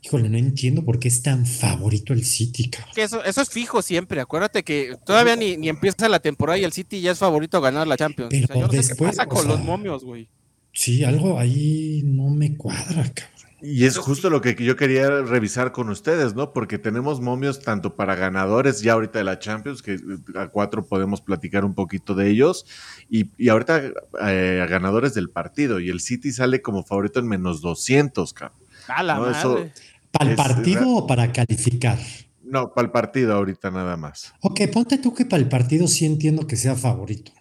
Híjole, 0.02 0.30
no 0.30 0.38
entiendo 0.38 0.86
por 0.86 1.00
qué 1.00 1.08
es 1.08 1.22
tan 1.22 1.46
favorito 1.46 2.14
el 2.14 2.24
City, 2.24 2.70
cabrón. 2.70 2.94
eso, 2.96 3.24
eso 3.24 3.42
es 3.42 3.50
fijo 3.50 3.82
siempre. 3.82 4.22
Acuérdate 4.22 4.64
que 4.64 4.96
todavía 5.06 5.36
ni, 5.36 5.58
ni, 5.58 5.70
empieza 5.70 6.08
la 6.08 6.20
temporada 6.20 6.58
y 6.58 6.64
el 6.64 6.72
City 6.72 7.02
ya 7.02 7.12
es 7.12 7.20
favorito 7.20 7.58
a 7.58 7.62
ganar 7.62 7.88
la 7.88 7.98
Champions. 7.98 8.34
Pero 8.48 8.68
después, 8.68 8.90
qué 8.90 8.96
pasa 8.96 9.26
con 9.26 9.48
los 9.48 9.60
momios, 9.60 10.04
güey. 10.04 10.30
Sí, 10.72 11.04
algo 11.04 11.40
ahí 11.40 12.04
no 12.06 12.30
me 12.30 12.56
cuadra, 12.56 13.04
cabrón. 13.14 13.38
Y 13.60 13.86
es 13.86 13.98
justo 13.98 14.30
lo 14.30 14.40
que 14.40 14.56
yo 14.56 14.76
quería 14.76 15.10
revisar 15.22 15.72
con 15.72 15.90
ustedes, 15.90 16.36
¿no? 16.36 16.54
Porque 16.54 16.78
tenemos 16.78 17.22
momios 17.22 17.60
tanto 17.60 17.96
para 17.96 18.14
ganadores 18.14 18.82
ya 18.82 18.94
ahorita 18.94 19.18
de 19.18 19.26
la 19.26 19.40
Champions, 19.40 19.82
que 19.82 19.98
a 20.36 20.48
cuatro 20.50 20.86
podemos 20.86 21.22
platicar 21.22 21.66
un 21.66 21.74
poquito 21.74 22.14
de 22.14 22.30
ellos, 22.30 22.68
y, 23.10 23.50
ahorita 23.50 23.94
eh, 24.28 24.62
a 24.64 24.68
ganadores 24.68 25.16
del 25.16 25.32
partido. 25.32 25.80
Y 25.80 25.90
el 25.90 26.02
City 26.02 26.32
sale 26.32 26.62
como 26.62 26.84
favorito 26.84 27.20
en 27.20 27.28
menos 27.28 27.62
200, 27.62 28.32
cabrón. 28.34 28.60
¿Para 30.12 30.30
el 30.32 30.36
partido 30.36 30.90
o 30.90 31.08
para 31.08 31.32
calificar? 31.32 32.00
No, 32.44 32.74
para 32.74 32.86
el 32.86 32.92
partido 32.92 33.34
ahorita 33.34 33.72
nada 33.72 33.98
más. 33.98 34.34
Ok, 34.42 34.62
ponte 34.72 34.98
tú 34.98 35.14
que 35.14 35.26
para 35.26 35.42
el 35.42 35.50
partido 35.50 35.88
sí 35.88 36.06
entiendo 36.06 36.48
que 36.48 36.56
sea 36.56 36.76
favorito. 36.76 37.32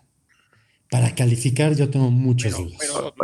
Para 0.91 1.15
calificar 1.15 1.75
yo 1.75 1.91
tengo 1.91 2.11
muchas 2.11 2.57
dudas. 2.57 2.79
Pero 2.79 3.15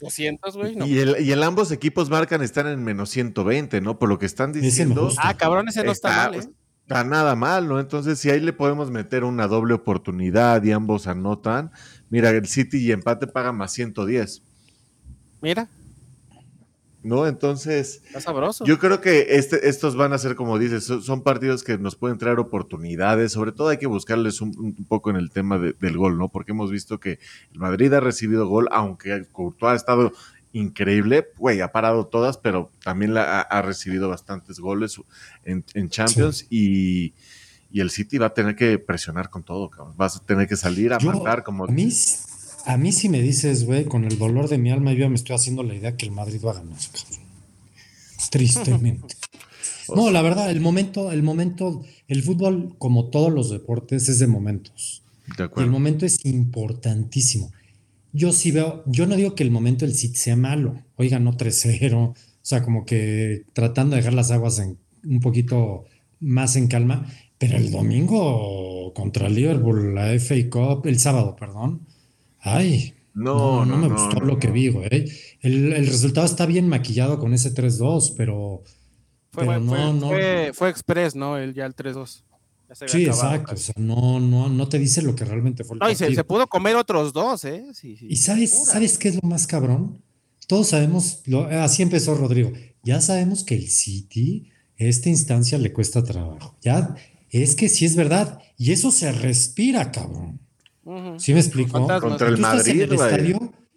200, 0.00 0.56
güey. 0.56 0.76
Y, 0.88 0.98
el, 0.98 1.42
ambos 1.42 1.70
equipos 1.70 2.10
marcan 2.10 2.42
están 2.42 2.66
en 2.66 2.82
menos 2.82 3.10
120, 3.10 3.80
¿no? 3.80 3.98
Por 3.98 4.08
lo 4.08 4.18
que 4.18 4.26
están 4.26 4.52
diciendo. 4.52 5.10
Ah, 5.18 5.36
cabrón, 5.36 5.68
ese 5.68 5.84
no 5.84 5.92
está, 5.92 6.08
mal, 6.08 6.34
¿eh? 6.34 6.48
Está 6.82 7.04
nada 7.04 7.36
mal, 7.36 7.68
¿no? 7.68 7.78
Entonces, 7.78 8.18
si 8.18 8.30
ahí 8.30 8.40
le 8.40 8.52
podemos 8.52 8.90
meter 8.90 9.22
una 9.22 9.46
doble 9.46 9.74
oportunidad 9.74 10.62
y 10.64 10.72
ambos 10.72 11.06
anotan, 11.06 11.70
mira, 12.10 12.30
el 12.30 12.46
City 12.46 12.78
y 12.78 12.92
empate 12.92 13.28
paga 13.28 13.52
más 13.52 13.72
110. 13.72 14.42
Mira. 15.40 15.68
¿No? 17.02 17.26
Entonces, 17.26 18.02
Está 18.06 18.20
sabroso. 18.20 18.64
yo 18.64 18.78
creo 18.78 19.00
que 19.00 19.36
este, 19.36 19.68
estos 19.68 19.96
van 19.96 20.12
a 20.12 20.18
ser, 20.18 20.36
como 20.36 20.58
dices, 20.58 20.84
son, 20.84 21.22
partidos 21.22 21.64
que 21.64 21.78
nos 21.78 21.96
pueden 21.96 22.18
traer 22.18 22.38
oportunidades, 22.38 23.32
sobre 23.32 23.52
todo 23.52 23.68
hay 23.68 23.78
que 23.78 23.86
buscarles 23.86 24.40
un, 24.40 24.74
poco 24.88 25.10
en 25.10 25.16
el 25.16 25.30
tema 25.30 25.58
del 25.58 25.96
gol, 25.96 26.18
¿no? 26.18 26.28
Porque 26.28 26.52
hemos 26.52 26.70
visto 26.70 27.00
que 27.00 27.18
el 27.52 27.58
Madrid 27.58 27.92
ha 27.92 28.00
recibido 28.00 28.46
gol, 28.46 28.68
aunque 28.72 29.24
Courtois 29.32 29.72
ha 29.72 29.76
estado 29.76 30.12
increíble, 30.52 31.28
güey, 31.38 31.60
ha 31.60 31.72
parado 31.72 32.06
todas, 32.06 32.36
pero 32.38 32.70
también 32.84 33.14
la, 33.14 33.40
ha, 33.40 33.62
recibido 33.62 34.08
bastantes 34.08 34.60
goles 34.60 35.00
en, 35.44 35.88
Champions 35.88 36.46
y, 36.50 37.14
el 37.72 37.90
City 37.90 38.18
va 38.18 38.26
a 38.26 38.34
tener 38.34 38.54
que 38.54 38.78
presionar 38.78 39.30
con 39.30 39.42
todo, 39.42 39.70
cabrón. 39.70 39.94
Vas 39.96 40.16
a 40.16 40.20
tener 40.20 40.46
que 40.46 40.56
salir 40.56 40.92
a 40.92 40.98
matar 40.98 41.42
como... 41.42 41.66
A 42.64 42.76
mí 42.76 42.92
si 42.92 43.08
me 43.08 43.20
dices, 43.20 43.64
güey, 43.64 43.84
con 43.84 44.04
el 44.04 44.18
dolor 44.18 44.48
de 44.48 44.58
mi 44.58 44.70
alma, 44.70 44.92
yo 44.92 45.00
ya 45.00 45.08
me 45.08 45.16
estoy 45.16 45.34
haciendo 45.34 45.62
la 45.62 45.74
idea 45.74 45.96
que 45.96 46.06
el 46.06 46.12
Madrid 46.12 46.40
va 46.44 46.52
a 46.52 46.54
ganar, 46.54 46.78
Tristemente. 48.30 49.16
No, 49.94 50.10
la 50.10 50.22
verdad, 50.22 50.50
el 50.50 50.60
momento, 50.60 51.10
el 51.10 51.22
momento, 51.22 51.82
el 52.08 52.22
fútbol, 52.22 52.76
como 52.78 53.06
todos 53.06 53.32
los 53.32 53.50
deportes, 53.50 54.08
es 54.08 54.20
de 54.20 54.26
momentos. 54.26 55.02
De 55.36 55.50
y 55.54 55.60
el 55.60 55.70
momento 55.70 56.06
es 56.06 56.24
importantísimo. 56.24 57.52
Yo 58.12 58.32
sí 58.32 58.52
veo, 58.52 58.84
yo 58.86 59.06
no 59.06 59.16
digo 59.16 59.34
que 59.34 59.42
el 59.42 59.50
momento 59.50 59.84
del 59.84 59.94
City 59.94 60.16
sea 60.16 60.36
malo. 60.36 60.82
Oiga, 60.96 61.18
no 61.18 61.36
3-0. 61.36 61.94
O 61.94 62.14
sea, 62.42 62.62
como 62.62 62.86
que 62.86 63.44
tratando 63.52 63.96
de 63.96 64.02
dejar 64.02 64.14
las 64.14 64.30
aguas 64.30 64.58
en, 64.60 64.78
un 65.04 65.20
poquito 65.20 65.84
más 66.20 66.56
en 66.56 66.68
calma. 66.68 67.06
Pero 67.38 67.56
el 67.56 67.70
domingo 67.70 68.92
contra 68.94 69.28
Liverpool, 69.28 69.94
la 69.94 70.16
FA 70.18 70.36
Cup, 70.48 70.86
el 70.86 71.00
sábado, 71.00 71.34
perdón, 71.34 71.80
Ay, 72.42 72.94
no, 73.14 73.64
no, 73.64 73.76
me 73.76 73.88
gustó 73.88 74.20
lo 74.20 74.38
que 74.38 74.50
vi, 74.50 74.68
güey. 74.68 75.10
El, 75.40 75.86
resultado 75.86 76.26
está 76.26 76.46
bien 76.46 76.68
maquillado 76.68 77.18
con 77.18 77.32
ese 77.34 77.54
3-2, 77.54 78.14
pero, 78.16 78.62
fue, 79.30 79.46
pero 79.46 79.60
no, 79.60 79.92
no. 79.92 80.08
Fue, 80.52 80.68
express, 80.68 81.14
¿no? 81.14 81.38
El, 81.38 81.54
ya 81.54 81.66
el 81.66 81.74
3-2. 81.74 82.24
Sí, 82.86 83.04
exacto. 83.04 83.54
O 83.54 83.56
sea, 83.56 83.74
no, 83.76 84.18
no, 84.18 84.48
no 84.48 84.68
te 84.68 84.78
dice 84.78 85.02
lo 85.02 85.14
que 85.14 85.24
realmente 85.24 85.62
fue 85.62 85.74
el 85.74 85.80
No, 85.80 85.90
y 85.90 85.94
se, 85.94 86.24
pudo 86.24 86.46
comer 86.46 86.74
otros 86.76 87.12
dos, 87.12 87.44
¿eh? 87.44 87.66
Sí, 87.74 87.96
y 88.00 88.16
sabes, 88.16 88.66
¿sabes 88.66 88.98
qué 88.98 89.08
es 89.08 89.22
lo 89.22 89.28
más 89.28 89.46
cabrón? 89.46 90.02
Todos 90.48 90.68
sabemos, 90.68 91.22
así 91.50 91.82
empezó 91.82 92.14
Rodrigo. 92.14 92.52
Ya 92.82 93.00
sabemos 93.00 93.44
que 93.44 93.54
el 93.54 93.68
City, 93.68 94.50
esta 94.76 95.08
instancia 95.08 95.58
le 95.58 95.72
cuesta 95.72 96.02
trabajo. 96.02 96.56
Ya, 96.62 96.96
es 97.30 97.54
que 97.54 97.68
sí 97.68 97.84
es 97.84 97.94
verdad. 97.94 98.40
Y 98.56 98.72
eso 98.72 98.90
se 98.90 99.12
respira, 99.12 99.92
cabrón. 99.92 100.40
¿Sí 101.18 101.32
me 101.32 101.40
explico? 101.40 101.86
Contra 102.00 102.28
el 102.28 102.38
Madrid, 102.38 102.88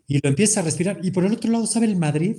y 0.07 0.19
lo 0.19 0.29
empieza 0.29 0.59
a 0.59 0.63
respirar. 0.63 0.99
Y 1.03 1.11
por 1.11 1.25
el 1.25 1.33
otro 1.33 1.51
lado, 1.51 1.65
¿sabe 1.67 1.85
el 1.85 1.97
Madrid? 1.97 2.37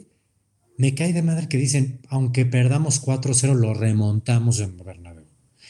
Me 0.78 0.94
cae 0.94 1.12
de 1.12 1.22
madre 1.22 1.48
que 1.48 1.56
dicen, 1.56 2.00
aunque 2.08 2.44
perdamos 2.44 3.02
4-0, 3.02 3.54
lo 3.54 3.74
remontamos 3.74 4.60
en 4.60 4.76
Bernabéu. 4.76 5.24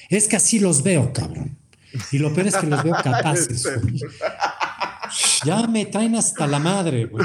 Es 0.08 0.26
que 0.28 0.36
así 0.36 0.58
los 0.58 0.82
veo, 0.82 1.12
cabrón. 1.12 1.58
Y 2.12 2.18
lo 2.18 2.34
peor 2.34 2.48
es 2.48 2.56
que 2.56 2.66
los 2.66 2.82
veo 2.82 2.94
capaces. 3.04 3.68
ya 5.44 5.66
me 5.66 5.86
traen 5.86 6.16
hasta 6.16 6.46
la 6.46 6.58
madre, 6.58 7.06
güey. 7.06 7.24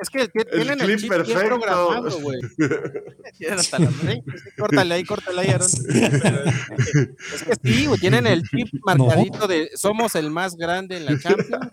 Es 0.00 0.10
que 0.10 0.28
tienen 0.28 0.80
el, 0.80 0.96
chip 0.98 1.08
perfecto. 1.08 1.40
bien 1.40 1.48
programado, 1.48 2.20
güey. 2.20 2.40
hasta 3.50 3.78
la 3.78 3.90
madre. 3.90 4.22
Córtale 4.56 4.94
ahí, 4.94 5.04
córtale 5.04 5.40
ahí, 5.40 5.48
Aaron. 5.48 5.68
es 5.68 7.42
que 7.42 7.54
sí, 7.62 7.86
güey, 7.86 7.98
tienen 7.98 8.26
el 8.26 8.42
chip 8.42 8.68
marcadito 8.84 9.48
de 9.48 9.70
somos 9.74 10.14
el 10.14 10.30
más 10.30 10.56
grande 10.56 10.98
en 10.98 11.04
la 11.06 11.18
Champions. 11.20 11.72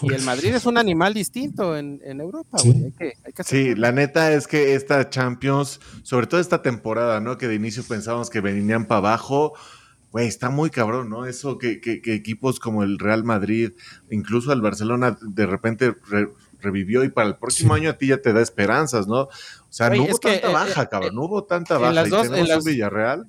Y 0.00 0.12
el 0.14 0.22
Madrid 0.22 0.54
es 0.54 0.64
un 0.64 0.78
animal 0.78 1.12
distinto 1.12 1.76
en, 1.76 2.00
en 2.02 2.20
Europa, 2.20 2.58
güey. 2.64 2.84
Hay 2.84 2.92
que, 2.92 3.12
hay 3.24 3.32
que 3.32 3.44
sí, 3.44 3.74
la 3.74 3.92
neta 3.92 4.32
es 4.32 4.46
que 4.48 4.74
esta 4.74 5.10
Champions, 5.10 5.80
sobre 6.02 6.26
todo 6.26 6.40
esta 6.40 6.62
temporada, 6.62 7.20
¿no? 7.20 7.36
Que 7.36 7.46
de 7.46 7.54
inicio 7.54 7.84
pensábamos 7.84 8.30
que 8.30 8.40
venían 8.40 8.86
para 8.86 8.98
abajo 8.98 9.52
güey, 10.12 10.28
está 10.28 10.50
muy 10.50 10.70
cabrón, 10.70 11.08
¿no? 11.08 11.24
Eso 11.24 11.58
que, 11.58 11.80
que, 11.80 12.02
que, 12.02 12.14
equipos 12.14 12.60
como 12.60 12.82
el 12.82 12.98
Real 12.98 13.24
Madrid, 13.24 13.72
incluso 14.10 14.52
el 14.52 14.60
Barcelona, 14.60 15.18
de 15.22 15.46
repente 15.46 15.94
revivió 16.62 17.04
y 17.04 17.10
para 17.10 17.28
el 17.28 17.36
próximo 17.36 17.74
año 17.74 17.90
a 17.90 17.98
ti 17.98 18.08
ya 18.08 18.18
te 18.18 18.32
da 18.32 18.40
esperanzas, 18.40 19.06
¿no? 19.06 19.22
O 19.22 19.30
sea, 19.68 19.90
no 19.90 20.04
hubo 20.04 20.18
tanta 20.18 20.48
eh, 20.48 20.52
baja, 20.52 20.82
eh, 20.82 20.88
cabrón, 20.90 21.14
no 21.14 21.24
hubo 21.24 21.44
tanta 21.44 21.78
baja. 21.78 21.92
Las 21.92 22.08
dos, 22.08 22.26
y 22.26 22.30
tenemos 22.30 22.64
un 22.64 22.64
Villarreal. 22.64 23.26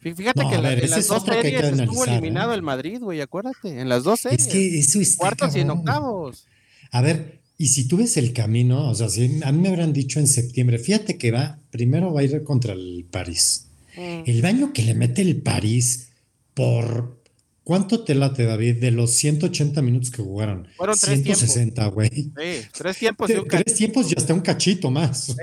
Fíjate 0.00 0.42
que 0.48 0.54
en, 0.56 0.90
las 0.90 1.06
dos 1.06 1.24
series 1.24 1.62
estuvo 1.62 2.04
eliminado 2.04 2.54
el 2.54 2.62
Madrid, 2.62 2.98
güey, 3.00 3.20
acuérdate, 3.20 3.80
en 3.80 3.88
las 3.88 4.02
dos 4.02 4.20
series. 4.20 4.46
Es 4.46 4.52
que 4.52 4.78
eso 4.78 5.00
es 5.00 5.16
Cuartos 5.16 5.54
y 5.54 5.60
en 5.60 5.70
octavos. 5.70 6.46
A 6.90 7.00
ver, 7.00 7.40
y 7.56 7.68
si 7.68 7.86
tú 7.86 7.98
ves 7.98 8.16
el 8.16 8.32
camino, 8.32 8.90
o 8.90 8.94
sea, 8.94 9.08
si 9.08 9.40
a 9.44 9.52
mí 9.52 9.58
me 9.58 9.68
habrán 9.68 9.92
dicho 9.92 10.18
en 10.18 10.26
septiembre, 10.26 10.78
fíjate 10.78 11.16
que 11.18 11.30
va, 11.30 11.60
primero 11.70 12.12
va 12.12 12.20
a 12.20 12.24
ir 12.24 12.42
contra 12.42 12.72
el 12.72 13.06
París 13.08 13.68
Mm. 13.96 14.22
El 14.26 14.42
baño 14.42 14.72
que 14.72 14.82
le 14.82 14.94
mete 14.94 15.22
el 15.22 15.42
París 15.42 16.10
por. 16.54 17.21
¿Cuánto 17.64 18.02
te 18.02 18.14
late, 18.14 18.44
David? 18.44 18.80
De 18.80 18.90
los 18.90 19.12
180 19.12 19.80
minutos 19.82 20.10
que 20.10 20.22
jugaron. 20.22 20.66
Fueron 20.76 20.96
160, 20.96 21.86
güey. 21.88 22.10
Sí, 22.10 22.32
tres 22.76 22.98
tiempos 22.98 23.30
y 23.30 23.34
un 23.34 23.46
Tres 23.46 23.74
tiempos 23.74 24.10
y 24.10 24.14
hasta 24.16 24.34
un 24.34 24.40
cachito 24.40 24.90
más. 24.90 25.34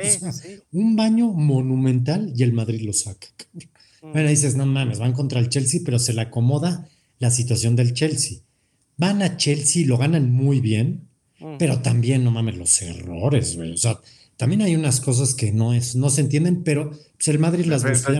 Un 0.72 0.95
baño 0.95 1.32
monumental 1.32 2.34
y 2.36 2.43
el 2.43 2.51
Madrid 2.51 2.82
lo 2.82 2.91
saca. 2.91 3.28
Mm. 4.01 4.11
Bueno, 4.11 4.30
dices, 4.30 4.55
no 4.55 4.65
mames, 4.65 4.99
van 4.99 5.13
contra 5.13 5.39
el 5.39 5.49
Chelsea, 5.49 5.82
pero 5.86 5.97
se 5.97 6.13
le 6.13 6.22
acomoda 6.22 6.89
la 7.20 7.32
situación 7.32 7.76
del 7.76 7.93
Chelsea. 7.93 8.39
Van 8.97 9.22
a 9.22 9.38
Chelsea, 9.38 9.88
lo 9.88 9.97
ganan 9.97 10.32
muy 10.32 10.59
bien, 10.59 11.07
mm. 11.39 11.55
pero 11.57 11.80
también, 11.80 12.24
no 12.26 12.32
mames, 12.32 12.57
los 12.57 12.82
errores, 12.82 13.55
güey. 13.55 13.72
O 13.72 13.78
sea, 13.78 13.99
también 14.39 14.61
hay 14.61 14.73
unas 14.73 15.01
cosas 15.01 15.33
que 15.33 15.51
no, 15.51 15.73
es, 15.73 15.97
no 15.97 16.09
se 16.09 16.21
entienden, 16.21 16.63
pero 16.63 16.91
pues, 16.91 17.27
el 17.27 17.39
Madrid 17.39 17.65
las 17.65 17.83
busca 17.83 18.17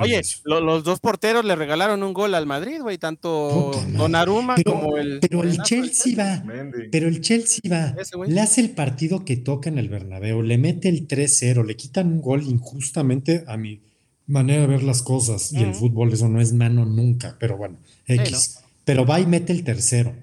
Oye, 0.00 0.20
los 0.44 0.82
dos 0.82 0.98
porteros 0.98 1.44
le 1.44 1.54
regalaron 1.54 2.02
un 2.02 2.12
gol 2.12 2.34
al 2.34 2.44
Madrid, 2.44 2.80
güey, 2.80 2.98
tanto 2.98 3.70
Donnarumma 3.96 4.56
como 4.64 4.96
el. 4.96 5.20
Pero 5.20 5.44
el 5.44 5.62
Chelsea 5.62 6.16
va. 6.18 6.42
Pero 6.90 7.06
el 7.06 7.20
Chelsea 7.20 7.60
va. 7.70 7.94
Le 8.26 8.40
hace 8.40 8.62
el 8.62 8.70
partido 8.70 9.24
que 9.24 9.36
toca 9.36 9.68
en 9.68 9.78
el 9.78 9.88
Bernabéu, 9.88 10.42
le 10.42 10.58
mete 10.58 10.88
el 10.88 11.06
3-0, 11.06 11.64
le 11.64 11.76
quitan 11.76 12.14
un 12.14 12.20
gol 12.20 12.42
injustamente 12.42 13.44
a 13.46 13.56
mi 13.56 13.80
manera 14.26 14.62
de 14.62 14.66
ver 14.66 14.82
las 14.82 15.02
cosas. 15.02 15.52
Y 15.52 15.62
el 15.62 15.76
fútbol, 15.76 16.12
eso 16.12 16.28
no 16.28 16.40
es 16.40 16.52
mano 16.52 16.84
nunca, 16.84 17.36
pero 17.38 17.56
bueno, 17.56 17.78
X. 18.08 18.58
Pero 18.84 19.06
va 19.06 19.20
y 19.20 19.26
mete 19.26 19.52
el 19.52 19.62
tercero. 19.62 20.16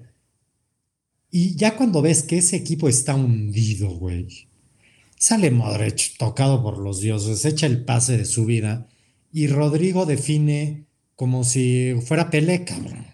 Y 1.30 1.56
ya 1.56 1.74
cuando 1.74 2.02
ves 2.02 2.22
que 2.22 2.36
ese 2.36 2.56
equipo 2.56 2.86
está 2.86 3.14
hundido, 3.14 3.88
güey 3.88 4.47
Sale 5.18 5.50
Modric, 5.50 6.16
tocado 6.16 6.62
por 6.62 6.78
los 6.78 7.00
dioses, 7.00 7.44
echa 7.44 7.66
el 7.66 7.84
pase 7.84 8.16
de 8.16 8.24
su 8.24 8.44
vida 8.46 8.86
y 9.32 9.48
Rodrigo 9.48 10.06
define 10.06 10.86
como 11.16 11.44
si 11.44 11.94
fuera 12.06 12.30
Pelé, 12.30 12.64
cabrón. 12.64 13.06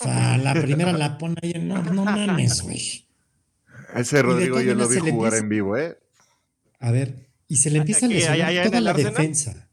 O 0.00 0.04
sea, 0.04 0.36
la 0.38 0.54
primera 0.54 0.92
la 0.92 1.16
pone 1.18 1.36
ahí, 1.42 1.54
no, 1.60 1.82
no 1.82 2.04
mames, 2.04 2.62
güey. 2.62 3.06
Ese 3.94 4.22
Rodrigo 4.22 4.60
yo 4.60 4.74
lo 4.74 4.88
vi 4.88 4.98
jugar 4.98 5.34
en 5.34 5.48
vivo, 5.48 5.76
¿eh? 5.76 5.96
A 6.80 6.90
ver, 6.90 7.28
y 7.46 7.56
se 7.56 7.70
le 7.70 7.78
empieza 7.78 8.06
a 8.06 8.08
lesionar 8.08 8.64
toda 8.64 8.80
la 8.80 8.92
defensa. 8.92 9.68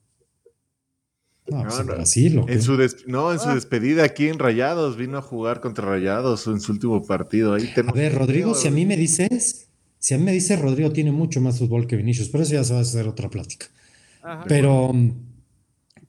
No, 1.48 1.64
pues 1.64 1.84
no, 1.84 2.48
en 2.48 2.62
su 2.62 2.78
no, 3.08 3.32
en 3.32 3.40
su 3.40 3.50
ah. 3.50 3.56
despedida 3.56 4.04
aquí 4.04 4.28
en 4.28 4.38
Rayados, 4.38 4.98
vino 4.98 5.18
a 5.18 5.22
jugar 5.24 5.62
contra 5.62 5.86
Rayados 5.86 6.46
en 6.46 6.62
su 6.62 6.72
último 6.72 7.04
partido. 7.04 7.56
Ahí 7.56 7.74
a 7.76 7.92
ver, 7.92 8.14
Rodrigo, 8.14 8.54
si 8.54 8.68
a 8.68 8.72
mí 8.72 8.86
me 8.86 8.96
dices, 8.96 9.69
si 10.00 10.14
a 10.14 10.18
mí 10.18 10.24
me 10.24 10.32
dice 10.32 10.56
Rodrigo 10.56 10.92
tiene 10.92 11.12
mucho 11.12 11.42
más 11.42 11.60
fútbol 11.60 11.86
que 11.86 11.98
Vinicius, 11.98 12.30
pero 12.30 12.44
eso 12.44 12.54
ya 12.54 12.64
se 12.64 12.74
va 12.74 12.80
a 12.80 12.84
hacer 12.84 13.08
otra 13.08 13.30
plática. 13.30 13.68
Pero, 14.48 14.94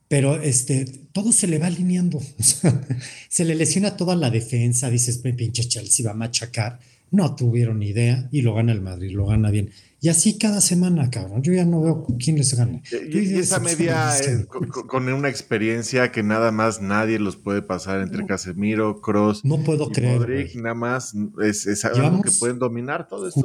pero 0.08 0.40
este, 0.40 0.84
todo 1.12 1.32
se 1.32 1.48
le 1.48 1.58
va 1.58 1.66
alineando. 1.66 2.20
se 3.28 3.44
le 3.44 3.54
lesiona 3.54 3.96
toda 3.96 4.14
la 4.14 4.30
defensa, 4.30 4.90
dices, 4.90 5.18
pinche 5.18 5.64
Chelsea 5.64 6.06
va 6.06 6.12
a 6.12 6.14
machacar. 6.14 6.78
no 7.10 7.34
tuvieron 7.34 7.82
idea 7.82 8.28
y 8.30 8.42
lo 8.42 8.54
gana 8.54 8.72
el 8.72 8.80
Madrid, 8.80 9.10
lo 9.12 9.26
gana 9.26 9.50
bien. 9.50 9.70
Y 10.02 10.08
así 10.08 10.38
cada 10.38 10.62
semana, 10.62 11.10
cabrón. 11.10 11.42
Yo 11.42 11.52
ya 11.52 11.66
no 11.66 11.82
veo 11.82 12.06
quién 12.18 12.36
les 12.36 12.54
gane. 12.54 12.82
Y, 12.90 13.38
esa 13.38 13.60
media 13.60 14.18
eh, 14.18 14.46
con, 14.46 15.08
una 15.12 15.28
experiencia 15.28 16.10
que 16.10 16.22
nada 16.22 16.50
más 16.52 16.80
nadie 16.80 17.18
los 17.18 17.36
puede 17.36 17.60
pasar 17.60 18.00
entre 18.00 18.24
Casemiro, 18.24 19.02
Cross. 19.02 19.44
No 19.44 19.58
puedo 19.62 19.90
creer. 19.90 20.18
Modric, 20.18 20.54
nada 20.54 20.74
más 20.74 21.14
es, 21.42 21.84
algo 21.84 22.22
que 22.22 22.30
pueden 22.30 22.58
dominar 22.58 23.08
todo 23.08 23.28
esto. 23.28 23.44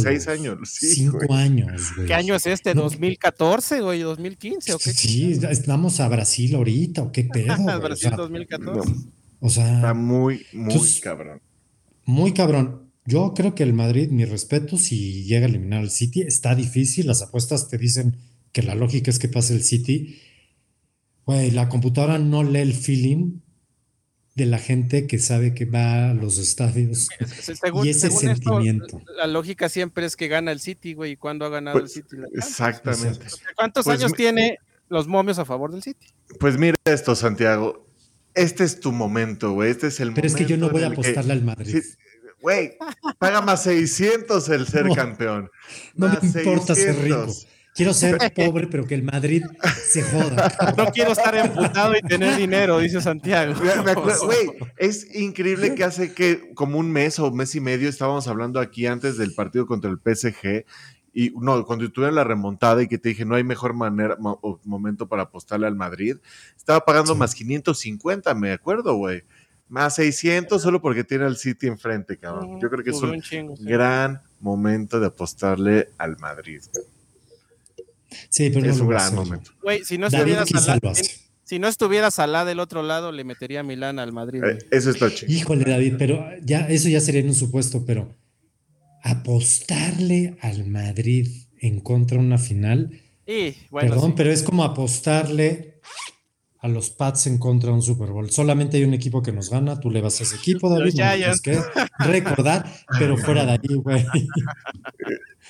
Seis 0.00 0.28
años. 0.28 0.58
cinco 0.70 1.34
años, 1.34 1.92
güey. 1.96 2.06
¿Qué 2.06 2.14
año 2.14 2.36
es 2.36 2.46
este? 2.46 2.76
¿2014, 2.76 3.82
güey? 3.82 4.02
¿2015 4.02 4.74
o 4.74 4.78
qué? 4.78 4.92
Sí, 4.92 5.40
estamos 5.50 5.98
a 5.98 6.08
Brasil 6.08 6.54
ahorita, 6.54 7.02
¿o 7.02 7.10
qué 7.10 7.24
pedo? 7.32 7.56
Brasil 7.80 8.12
2014. 8.16 8.92
o 9.40 9.48
sea. 9.48 9.74
Está 9.74 9.94
muy, 9.94 10.46
muy 10.52 11.00
cabrón. 11.02 11.40
Muy 12.04 12.32
cabrón. 12.32 12.87
Yo 13.08 13.32
creo 13.32 13.54
que 13.54 13.62
el 13.62 13.72
Madrid, 13.72 14.10
mi 14.10 14.26
respeto, 14.26 14.76
si 14.76 15.24
llega 15.24 15.46
a 15.46 15.48
eliminar 15.48 15.80
al 15.80 15.90
City, 15.90 16.20
está 16.20 16.54
difícil. 16.54 17.06
Las 17.06 17.22
apuestas 17.22 17.70
te 17.70 17.78
dicen 17.78 18.18
que 18.52 18.62
la 18.62 18.74
lógica 18.74 19.10
es 19.10 19.18
que 19.18 19.30
pase 19.30 19.54
el 19.54 19.62
City. 19.62 20.20
Güey, 21.24 21.50
la 21.52 21.70
computadora 21.70 22.18
no 22.18 22.44
lee 22.44 22.58
el 22.58 22.74
feeling 22.74 23.40
de 24.34 24.44
la 24.44 24.58
gente 24.58 25.06
que 25.06 25.18
sabe 25.18 25.54
que 25.54 25.64
va 25.64 26.10
a 26.10 26.14
los 26.14 26.36
estadios. 26.36 27.08
y 27.82 27.88
ese 27.88 28.10
sentimiento. 28.10 29.00
la 29.16 29.26
lógica 29.26 29.70
siempre 29.70 30.04
es 30.04 30.14
que 30.14 30.28
gana 30.28 30.52
el 30.52 30.60
City, 30.60 30.92
güey. 30.92 31.12
¿Y 31.12 31.16
cuándo 31.16 31.46
ha 31.46 31.48
ganado 31.48 31.80
pues, 31.80 31.96
el 31.96 32.02
City? 32.02 32.16
exactamente. 32.34 33.24
¿Cuántos 33.56 33.86
pues 33.86 34.00
años 34.00 34.12
tiene 34.12 34.58
los 34.90 35.08
momios 35.08 35.38
a 35.38 35.46
favor 35.46 35.72
del 35.72 35.82
City? 35.82 36.08
Pues 36.38 36.58
mira 36.58 36.76
esto, 36.84 37.16
Santiago. 37.16 37.86
Este 38.34 38.64
es 38.64 38.80
tu 38.80 38.92
momento, 38.92 39.52
güey. 39.52 39.70
Este 39.70 39.86
es 39.86 39.98
el 39.98 40.12
Pero 40.12 40.28
momento. 40.28 40.36
Pero 40.36 40.42
es 40.42 40.46
que 40.46 40.52
yo 40.52 40.58
no 40.58 40.68
voy 40.68 40.82
a 40.82 40.88
apostarle 40.88 41.32
al 41.32 41.42
Madrid. 41.42 41.82
Güey, 42.40 42.76
paga 43.18 43.40
más 43.40 43.62
600 43.64 44.48
el 44.48 44.66
ser 44.66 44.88
campeón. 44.94 45.50
No 45.94 46.08
me 46.08 46.14
importa 46.22 46.74
ser 46.74 46.96
rico. 46.96 47.26
Quiero 47.78 47.94
ser 47.94 48.18
pobre, 48.34 48.66
pero 48.66 48.84
que 48.86 48.96
el 48.96 49.04
Madrid 49.04 49.44
se 49.88 50.02
joda. 50.02 50.52
No 50.76 50.86
quiero 50.86 51.12
estar 51.12 51.34
emputado 51.36 51.94
y 51.96 52.02
tener 52.02 52.36
dinero, 52.36 52.80
dice 52.80 53.00
Santiago. 53.00 53.54
Güey, 54.24 54.50
es 54.76 55.14
increíble 55.14 55.76
que 55.76 55.84
hace 55.84 56.12
que 56.12 56.52
como 56.54 56.78
un 56.78 56.90
mes 56.90 57.20
o 57.20 57.30
mes 57.30 57.54
y 57.54 57.60
medio 57.60 57.88
estábamos 57.88 58.26
hablando 58.26 58.58
aquí 58.58 58.86
antes 58.86 59.16
del 59.16 59.32
partido 59.32 59.66
contra 59.66 59.90
el 59.90 59.98
PSG 59.98 60.64
y 61.14 61.30
no, 61.40 61.64
cuando 61.64 61.90
tuve 61.90 62.10
la 62.12 62.24
remontada 62.24 62.82
y 62.82 62.88
que 62.88 62.98
te 62.98 63.10
dije 63.10 63.24
no 63.24 63.36
hay 63.36 63.44
mejor 63.44 63.74
manera 63.74 64.16
o 64.20 64.60
momento 64.64 65.08
para 65.08 65.22
apostarle 65.22 65.66
al 65.66 65.76
Madrid, 65.76 66.16
estaba 66.56 66.84
pagando 66.84 67.14
más 67.14 67.34
550, 67.34 68.34
me 68.34 68.52
acuerdo, 68.52 68.94
güey. 68.94 69.22
Más 69.68 69.96
600 69.96 70.60
solo 70.60 70.80
porque 70.80 71.04
tiene 71.04 71.24
al 71.24 71.36
City 71.36 71.66
enfrente, 71.66 72.16
cabrón. 72.16 72.58
Yo 72.60 72.70
creo 72.70 72.82
que 72.82 72.90
es 72.90 73.02
un, 73.02 73.22
gran 73.60 74.22
momento 74.40 74.98
de 74.98 75.06
apostarle 75.06 75.90
al 75.98 76.16
Madrid. 76.18 76.62
Sí, 78.30 78.50
pero 78.50 78.70
es 78.70 78.80
un 78.80 78.88
gran 78.88 79.14
momento. 79.14 79.50
Güey, 79.62 79.84
si 79.84 79.98
no 79.98 80.06
estuviera 80.06 80.46
Salah, 80.46 80.80
si 81.44 81.58
no 81.58 81.68
estuviera 81.68 82.10
Salah 82.10 82.44
del 82.44 82.60
otro 82.60 82.82
lado, 82.82 83.12
le 83.12 83.24
metería 83.24 83.60
a 83.60 83.62
Milán 83.62 83.98
al 83.98 84.12
Madrid. 84.12 84.42
Eh, 84.42 84.58
eso 84.70 84.90
está 84.90 85.14
chido. 85.14 85.32
Híjole, 85.32 85.64
David, 85.64 85.94
pero 85.98 86.24
ya 86.42 86.60
eso 86.68 86.88
ya 86.88 87.00
sería 87.00 87.20
en 87.20 87.28
un 87.28 87.34
supuesto, 87.34 87.84
pero 87.86 88.14
apostarle 89.02 90.36
al 90.40 90.66
Madrid 90.66 91.28
en 91.60 91.80
contra 91.80 92.18
de 92.18 92.24
una 92.24 92.38
final. 92.38 93.00
Perdón, 93.70 94.14
pero 94.14 94.30
es 94.30 94.42
como 94.42 94.64
apostarle 94.64 95.80
a 96.60 96.68
los 96.68 96.90
Pats 96.90 97.26
en 97.28 97.38
contra 97.38 97.70
de 97.70 97.76
un 97.76 97.82
Super 97.82 98.10
Bowl. 98.10 98.30
Solamente 98.30 98.76
hay 98.76 98.84
un 98.84 98.94
equipo 98.94 99.22
que 99.22 99.32
nos 99.32 99.50
gana, 99.50 99.78
tú 99.78 99.90
le 99.90 100.00
vas 100.00 100.20
a 100.20 100.24
ese 100.24 100.36
equipo, 100.36 100.68
David. 100.68 100.98
Los 101.26 101.40
que 101.40 101.60
recordar, 102.00 102.64
pero 102.98 103.16
fuera 103.16 103.44
de 103.44 103.52
ahí, 103.52 103.74
güey. 103.76 104.04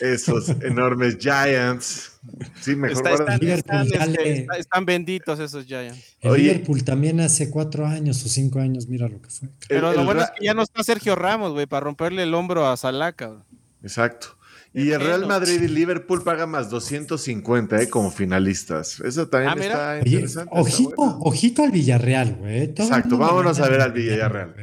Esos 0.00 0.50
enormes 0.62 1.16
Giants. 1.18 2.12
Sí, 2.60 2.76
mejor 2.76 3.04
este, 3.08 4.46
están, 4.58 4.84
benditos 4.84 5.40
esos 5.40 5.64
Giants. 5.64 6.16
El 6.20 6.34
Liverpool 6.34 6.84
también 6.84 7.20
hace 7.20 7.50
cuatro 7.50 7.86
años 7.86 8.24
o 8.24 8.28
cinco 8.28 8.60
años, 8.60 8.86
mira 8.86 9.08
lo 9.08 9.20
que 9.20 9.30
fue. 9.30 9.48
Pero 9.68 9.92
lo 9.92 10.04
bueno 10.04 10.22
es 10.22 10.30
que 10.38 10.44
ya 10.44 10.54
no 10.54 10.62
está 10.62 10.84
Sergio 10.84 11.16
Ramos, 11.16 11.52
güey, 11.52 11.66
para 11.66 11.84
romperle 11.84 12.22
el 12.22 12.34
hombro 12.34 12.68
a 12.68 12.76
Salaca. 12.76 13.44
Exacto. 13.82 14.37
Y 14.74 14.90
el 14.90 15.00
Real 15.00 15.26
Madrid 15.26 15.62
y 15.62 15.68
Liverpool 15.68 16.22
paga 16.22 16.46
más 16.46 16.70
250 16.70 17.82
¿eh? 17.82 17.88
como 17.88 18.10
finalistas. 18.10 19.00
Eso 19.00 19.28
también 19.28 19.72
ah, 19.72 19.98
está 19.98 19.98
interesante. 20.04 20.50
ojito, 20.52 20.94
ojito 20.96 21.62
al 21.62 21.70
Villarreal, 21.70 22.34
güey. 22.34 22.62
Exacto, 22.64 23.16
vámonos 23.16 23.58
a 23.60 23.68
ver 23.68 23.80
al 23.80 23.92
Villarreal. 23.92 24.54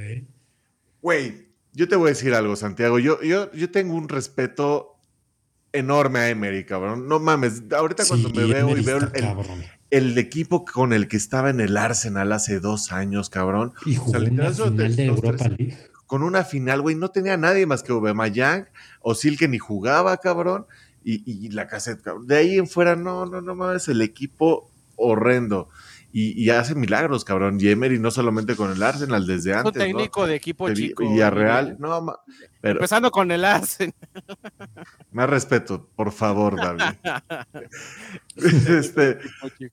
Güey, 1.02 1.48
yo 1.74 1.88
te 1.88 1.96
voy 1.96 2.08
a 2.08 2.10
decir 2.10 2.34
algo, 2.34 2.56
Santiago. 2.56 3.00
Yo, 3.00 3.22
yo, 3.22 3.52
yo 3.52 3.72
tengo 3.72 3.96
un 3.96 4.08
respeto 4.08 4.96
enorme 5.74 6.20
a 6.20 6.30
Emery, 6.30 6.66
cabrón. 6.66 7.08
No 7.08 7.20
mames, 7.20 7.64
ahorita 7.76 8.06
cuando 8.08 8.30
me 8.30 8.46
veo 8.46 8.78
y 8.78 8.82
veo 8.82 9.00
el, 9.90 10.18
equipo 10.18 10.66
con 10.66 10.94
el 10.94 11.08
que 11.08 11.18
estaba 11.18 11.50
en 11.50 11.60
el 11.60 11.78
Arsenal 11.78 12.32
hace 12.32 12.60
dos 12.60 12.92
años, 12.92 13.30
cabrón. 13.30 13.74
Y 13.86 13.96
jugó 13.96 14.20
o 14.20 14.22
final 14.22 14.96
de 14.96 15.06
Europa 15.06 15.48
League 15.50 15.78
con 16.06 16.24
una 16.24 16.44
final, 16.44 16.82
güey, 16.82 16.96
no 16.96 17.10
tenía 17.10 17.38
nadie 17.38 17.66
más 17.66 17.84
que 17.84 17.94
Yang 18.32 18.68
o 19.02 19.16
Sil 19.16 19.38
que 19.38 19.48
ni 19.48 19.58
jugaba, 19.58 20.18
cabrón, 20.18 20.66
y, 21.04 21.50
la 21.52 21.68
cassette, 21.68 22.02
cabrón. 22.02 22.28
De 22.28 22.38
ahí 22.38 22.58
en 22.58 22.68
fuera, 22.68 22.96
no, 22.96 23.26
no, 23.26 23.42
no 23.42 23.56
mames, 23.56 23.88
el 23.88 24.02
equipo 24.02 24.72
horrendo. 24.96 25.70
Y, 26.18 26.50
hace 26.50 26.76
milagros, 26.76 27.26
cabrón. 27.26 27.58
Y 27.60 27.68
Emery 27.68 28.00
no 28.00 28.10
solamente 28.10 28.56
con 28.56 28.72
el 28.72 28.82
Arsenal, 28.82 29.28
desde 29.28 29.54
antes. 29.54 29.74
Un 29.74 29.74
técnico 29.74 30.26
de 30.26 30.36
equipo 30.36 30.74
chico. 30.74 31.04
Y 31.04 31.20
a 31.20 31.30
Real, 31.30 31.76
no, 31.78 32.06
pero. 32.62 32.76
Empezando 32.76 33.12
con 33.12 33.32
el 33.32 33.44
Arsenal. 33.44 33.94
Más 35.12 35.30
respeto, 35.30 35.90
por 35.94 36.14
favor, 36.14 36.56
David. 36.56 36.96
este, 38.70 39.20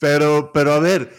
pero, 0.00 0.50
pero 0.52 0.72
a 0.72 0.80
ver, 0.80 1.12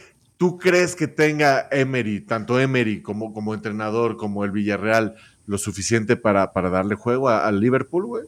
¿Tú 0.43 0.57
crees 0.57 0.97
que 0.97 1.07
tenga 1.07 1.69
Emery, 1.71 2.19
tanto 2.19 2.59
Emery 2.59 3.01
como, 3.01 3.31
como 3.31 3.53
entrenador, 3.53 4.17
como 4.17 4.43
el 4.43 4.51
Villarreal, 4.51 5.15
lo 5.45 5.57
suficiente 5.57 6.17
para, 6.17 6.51
para 6.51 6.69
darle 6.69 6.95
juego 6.95 7.29
al 7.29 7.61
Liverpool, 7.61 8.05
güey? 8.05 8.25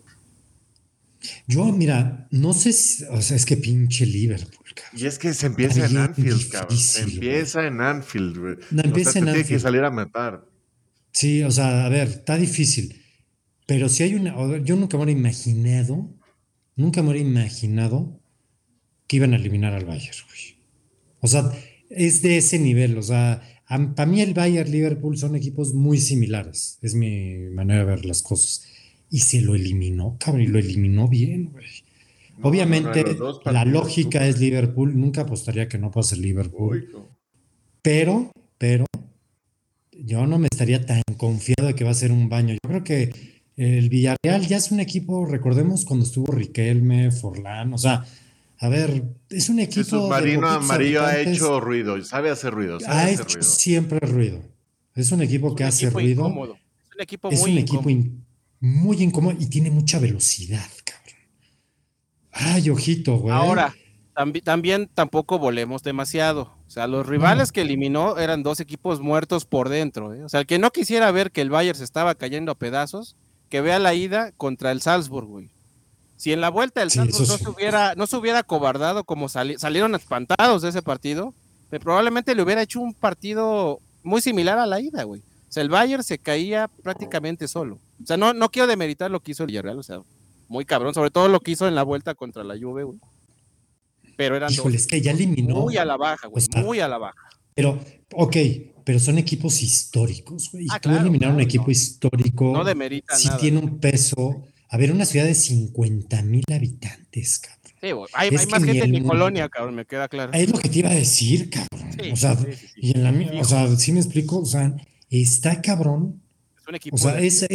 Yo, 1.46 1.66
mira, 1.74 2.30
no 2.32 2.54
sé 2.54 2.72
si, 2.72 3.04
o 3.04 3.22
sea, 3.22 3.36
es 3.36 3.46
que 3.46 3.58
pinche 3.58 4.06
Liverpool, 4.06 4.66
cabrón. 4.74 4.98
Y 4.98 5.08
es 5.08 5.20
que 5.20 5.34
se 5.34 5.48
empieza 5.48 5.88
en 5.88 5.98
Anfield, 5.98 6.50
cabrón. 6.50 6.78
Se 6.78 7.02
empieza 7.02 7.68
en 7.68 7.82
Anfield, 7.82 8.38
güey. 8.38 8.56
No, 8.72 8.84
empieza 8.84 9.20
en 9.20 9.28
Anfield. 9.28 9.48
Tiene 9.48 9.50
que 9.50 9.60
salir 9.60 9.84
a 9.84 9.92
matar. 9.92 10.46
Sí, 11.12 11.44
o 11.44 11.52
sea, 11.52 11.86
a 11.86 11.90
ver, 11.90 12.08
está 12.08 12.38
difícil. 12.38 13.04
Pero 13.66 13.90
si 13.90 14.04
hay 14.04 14.16
una, 14.16 14.38
yo 14.60 14.78
nunca 14.78 14.96
me 14.96 15.04
hubiera 15.04 15.20
imaginado, 15.20 16.10
nunca 16.78 17.04
me 17.04 17.10
hubiera 17.10 17.28
imaginado 17.28 18.22
que 19.06 19.18
iban 19.18 19.34
a 19.34 19.36
eliminar 19.36 19.74
al 19.74 19.84
Bayern, 19.84 20.18
güey. 20.30 20.56
O 21.20 21.28
sea, 21.28 21.52
es 21.96 22.22
de 22.22 22.38
ese 22.38 22.60
nivel. 22.60 22.98
O 22.98 23.04
sea, 23.04 23.42
para 23.68 24.06
mí 24.06 24.22
el 24.22 24.34
Bayern 24.34 24.72
Liverpool 24.72 25.18
son 25.18 25.36
equipos 25.36 25.74
muy 25.74 25.98
similares. 25.98 26.78
Es 26.82 26.96
mi 26.96 27.38
manera 27.52 27.80
de 27.80 27.86
ver 27.86 28.06
las 28.06 28.22
cosas. 28.22 28.68
Y 29.10 29.20
se 29.20 29.42
lo 29.42 29.56
eliminó, 29.56 30.18
cabrón, 30.20 30.44
y 30.44 30.48
lo 30.48 30.60
eliminó 30.60 31.08
bien, 31.08 31.52
güey. 31.52 31.66
Obviamente, 32.42 33.04
la 33.46 33.64
lógica 33.64 34.28
es 34.28 34.40
Liverpool. 34.40 35.00
Nunca 35.00 35.22
apostaría 35.22 35.70
que 35.70 35.78
no 35.78 35.90
pase 35.90 36.18
Liverpool. 36.18 36.90
Pero, 37.82 38.32
pero, 38.58 38.86
yo 39.92 40.28
no 40.28 40.38
me 40.38 40.48
estaría 40.52 40.86
tan 40.86 41.02
confiado 41.18 41.68
de 41.68 41.76
que 41.76 41.84
va 41.84 41.92
a 41.92 41.96
ser 41.96 42.12
un 42.12 42.28
baño. 42.28 42.54
Yo 42.54 42.70
creo 42.70 42.84
que 42.84 43.14
el 43.56 43.90
Villarreal 43.90 44.46
ya 44.48 44.58
es 44.58 44.72
un 44.72 44.82
equipo, 44.82 45.26
recordemos 45.26 45.86
cuando 45.86 46.06
estuvo 46.06 46.32
Riquelme, 46.34 47.12
Forlán, 47.12 47.74
o 47.74 47.78
sea, 47.78 48.06
a 48.60 48.70
ver, 48.70 49.04
es 49.30 49.50
un 49.50 49.60
equipo. 49.60 49.82
El 49.82 49.86
submarino 49.86 50.48
amarillo 50.48 51.04
ha 51.04 51.18
hecho 51.20 51.60
ruido, 51.60 52.02
sabe 52.04 52.30
hacer 52.30 52.54
ruido. 52.54 52.78
ha 52.88 53.10
hecho 53.10 53.42
siempre 53.42 54.00
ruido. 54.00 54.42
Es 54.94 55.12
un 55.12 55.22
equipo 55.22 55.56
que 55.56 55.66
hace 55.66 55.90
ruido. 55.90 56.22
Incómodo. 56.28 56.54
Es 56.54 56.96
un 56.96 57.02
equipo 57.02 57.30
es 57.30 57.40
muy 57.42 57.52
un 57.52 57.58
equipo 57.58 57.90
muy 58.62 59.04
incómodo 59.04 59.36
y 59.40 59.48
tiene 59.48 59.70
mucha 59.70 60.00
velocidad, 60.00 60.68
cabrón. 60.84 61.20
Ay, 62.32 62.70
ojito, 62.70 63.18
güey. 63.18 63.36
Ahora, 63.36 63.76
también 64.44 64.90
tampoco 64.94 65.38
volemos 65.38 65.84
demasiado. 65.84 66.54
O 66.66 66.70
sea, 66.70 66.88
los 66.88 67.06
rivales 67.06 67.52
que 67.52 67.62
eliminó 67.62 68.18
eran 68.18 68.44
dos 68.44 68.60
equipos 68.60 69.02
muertos 69.02 69.46
por 69.46 69.70
dentro. 69.70 70.14
¿eh? 70.14 70.24
O 70.24 70.30
sea, 70.30 70.40
el 70.40 70.48
que 70.48 70.58
no 70.58 70.72
quisiera 70.72 71.12
ver 71.12 71.32
que 71.32 71.42
el 71.42 71.50
Bayern 71.50 71.78
se 71.78 71.84
estaba 71.84 72.16
cayendo 72.16 72.52
a 72.52 72.56
pedazos, 72.56 73.18
que 73.50 73.62
vea 73.62 73.78
la 73.78 73.94
ida 73.94 74.32
contra 74.32 74.72
el 74.72 74.82
Salzburg, 74.82 75.28
güey. 75.28 75.52
Si 76.18 76.32
en 76.32 76.42
la 76.42 76.50
vuelta 76.50 76.82
el 76.82 76.92
Santos 76.92 77.28
no, 77.28 77.38
se 77.38 77.50
hubiera, 77.50 77.94
no 77.96 78.08
se 78.08 78.16
hubiera 78.18 78.44
cobardado 78.44 79.04
como 79.04 79.28
salieron 79.28 79.96
espantados 79.96 80.62
de 80.62 80.70
ese 80.70 80.82
partido, 80.82 81.34
pues 81.70 81.82
probablemente 81.82 82.36
le 82.36 82.42
hubiera 82.42 82.62
hecho 82.62 82.80
un 82.80 82.94
partido 82.94 83.80
muy 84.04 84.22
similar 84.22 84.58
a 84.58 84.66
la 84.66 84.80
ida, 84.80 85.04
güey. 85.04 85.22
O 85.22 85.52
sea, 85.56 85.64
el 85.64 85.70
Bayern 85.70 86.04
se 86.04 86.18
caía 86.18 86.70
prácticamente 86.84 87.48
solo. 87.48 87.80
O 88.02 88.06
sea, 88.06 88.18
no, 88.18 88.34
no 88.34 88.50
quiero 88.50 88.68
demeritar 88.68 89.12
lo 89.12 89.20
que 89.20 89.32
hizo 89.32 89.44
el 89.44 89.48
Villarreal, 89.48 89.80
o 89.80 89.84
sea, 89.84 90.02
muy 90.48 90.66
cabrón, 90.66 90.94
sobre 90.94 91.12
todo 91.12 91.28
lo 91.28 91.40
que 91.40 91.52
hizo 91.52 91.68
en 91.68 91.76
la 91.76 91.84
vuelta 91.84 92.16
contra 92.16 92.44
la 92.44 92.58
Juve, 92.58 92.84
güey. 92.84 93.00
Pero 94.16 94.36
eran 94.36 94.52
Híjole, 94.52 94.78
es 94.78 94.88
que 94.88 95.02
ya 95.02 95.12
eliminó. 95.12 95.56
Muy 95.56 95.78
a 95.78 95.86
la 95.86 95.98
baja, 95.98 96.28
güey, 96.28 96.46
muy 96.64 96.80
a 96.80 96.88
la 96.88 96.98
baja. 96.98 97.30
Pero, 97.54 97.80
ok, 98.14 98.36
pero 98.84 99.00
son 99.00 99.18
equipos 99.18 99.62
históricos, 99.62 100.52
güey. 100.52 100.68
Ah, 100.70 100.80
tú 100.80 100.90
eliminar 100.90 101.34
un 101.34 101.42
equipo 101.42 101.72
histórico. 101.72 102.52
No 102.54 102.64
demerita 102.64 103.16
sí 103.16 103.30
tiene 103.40 103.60
un 103.60 103.80
peso. 103.80 104.44
A 104.70 104.78
ver, 104.78 104.92
una 104.92 105.06
ciudad 105.06 105.26
de 105.26 105.36
50 105.36 106.22
mil 106.24 106.44
habitantes, 106.54 107.40
cabrón. 107.40 107.66
Sí, 107.82 107.90
hay, 108.14 108.32
más 108.32 108.64
gente 108.64 108.84
en 108.84 108.92
mi 108.92 109.04
colonia, 109.04 109.48
cabrón, 109.48 109.76
me 109.76 109.86
queda 109.86 110.08
claro. 110.08 110.34
Es 110.34 110.50
lo 110.50 110.58
que 110.58 110.70
te 110.70 110.80
iba 110.80 110.90
a 110.90 110.96
decir, 110.96 111.50
cabrón. 111.50 111.92
o 112.12 112.16
sea, 112.16 112.38
y 112.76 112.98
en 112.98 113.04
la, 113.04 113.42
o 113.42 113.44
sea, 113.44 113.76
sí 113.76 113.92
me 113.92 114.00
explico, 114.00 114.40
o 114.40 114.46
sea, 114.46 114.76
está 115.10 115.62
cabrón. 115.62 116.22
Es 116.58 116.68
un 116.68 116.76
equipo. 116.76 116.96
O 116.96 117.00
sea, 117.00 117.20
es, 117.20 117.46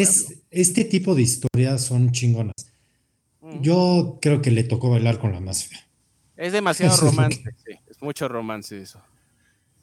este 0.51 0.85
tipo 0.85 1.15
de 1.15 1.23
historias 1.23 1.83
son 1.83 2.13
chingonas. 2.13 2.55
Yo 3.61 4.19
creo 4.23 4.41
que 4.41 4.53
le 4.53 4.63
tocó 4.63 4.91
bailar 4.91 5.19
con 5.19 5.33
la 5.33 5.41
más 5.41 5.65
fea. 5.65 5.85
Es 6.37 6.53
demasiado 6.53 6.97
romance, 6.97 7.43
sí, 7.67 7.73
es 7.91 8.01
mucho 8.01 8.29
romance 8.29 8.81
eso. 8.81 9.03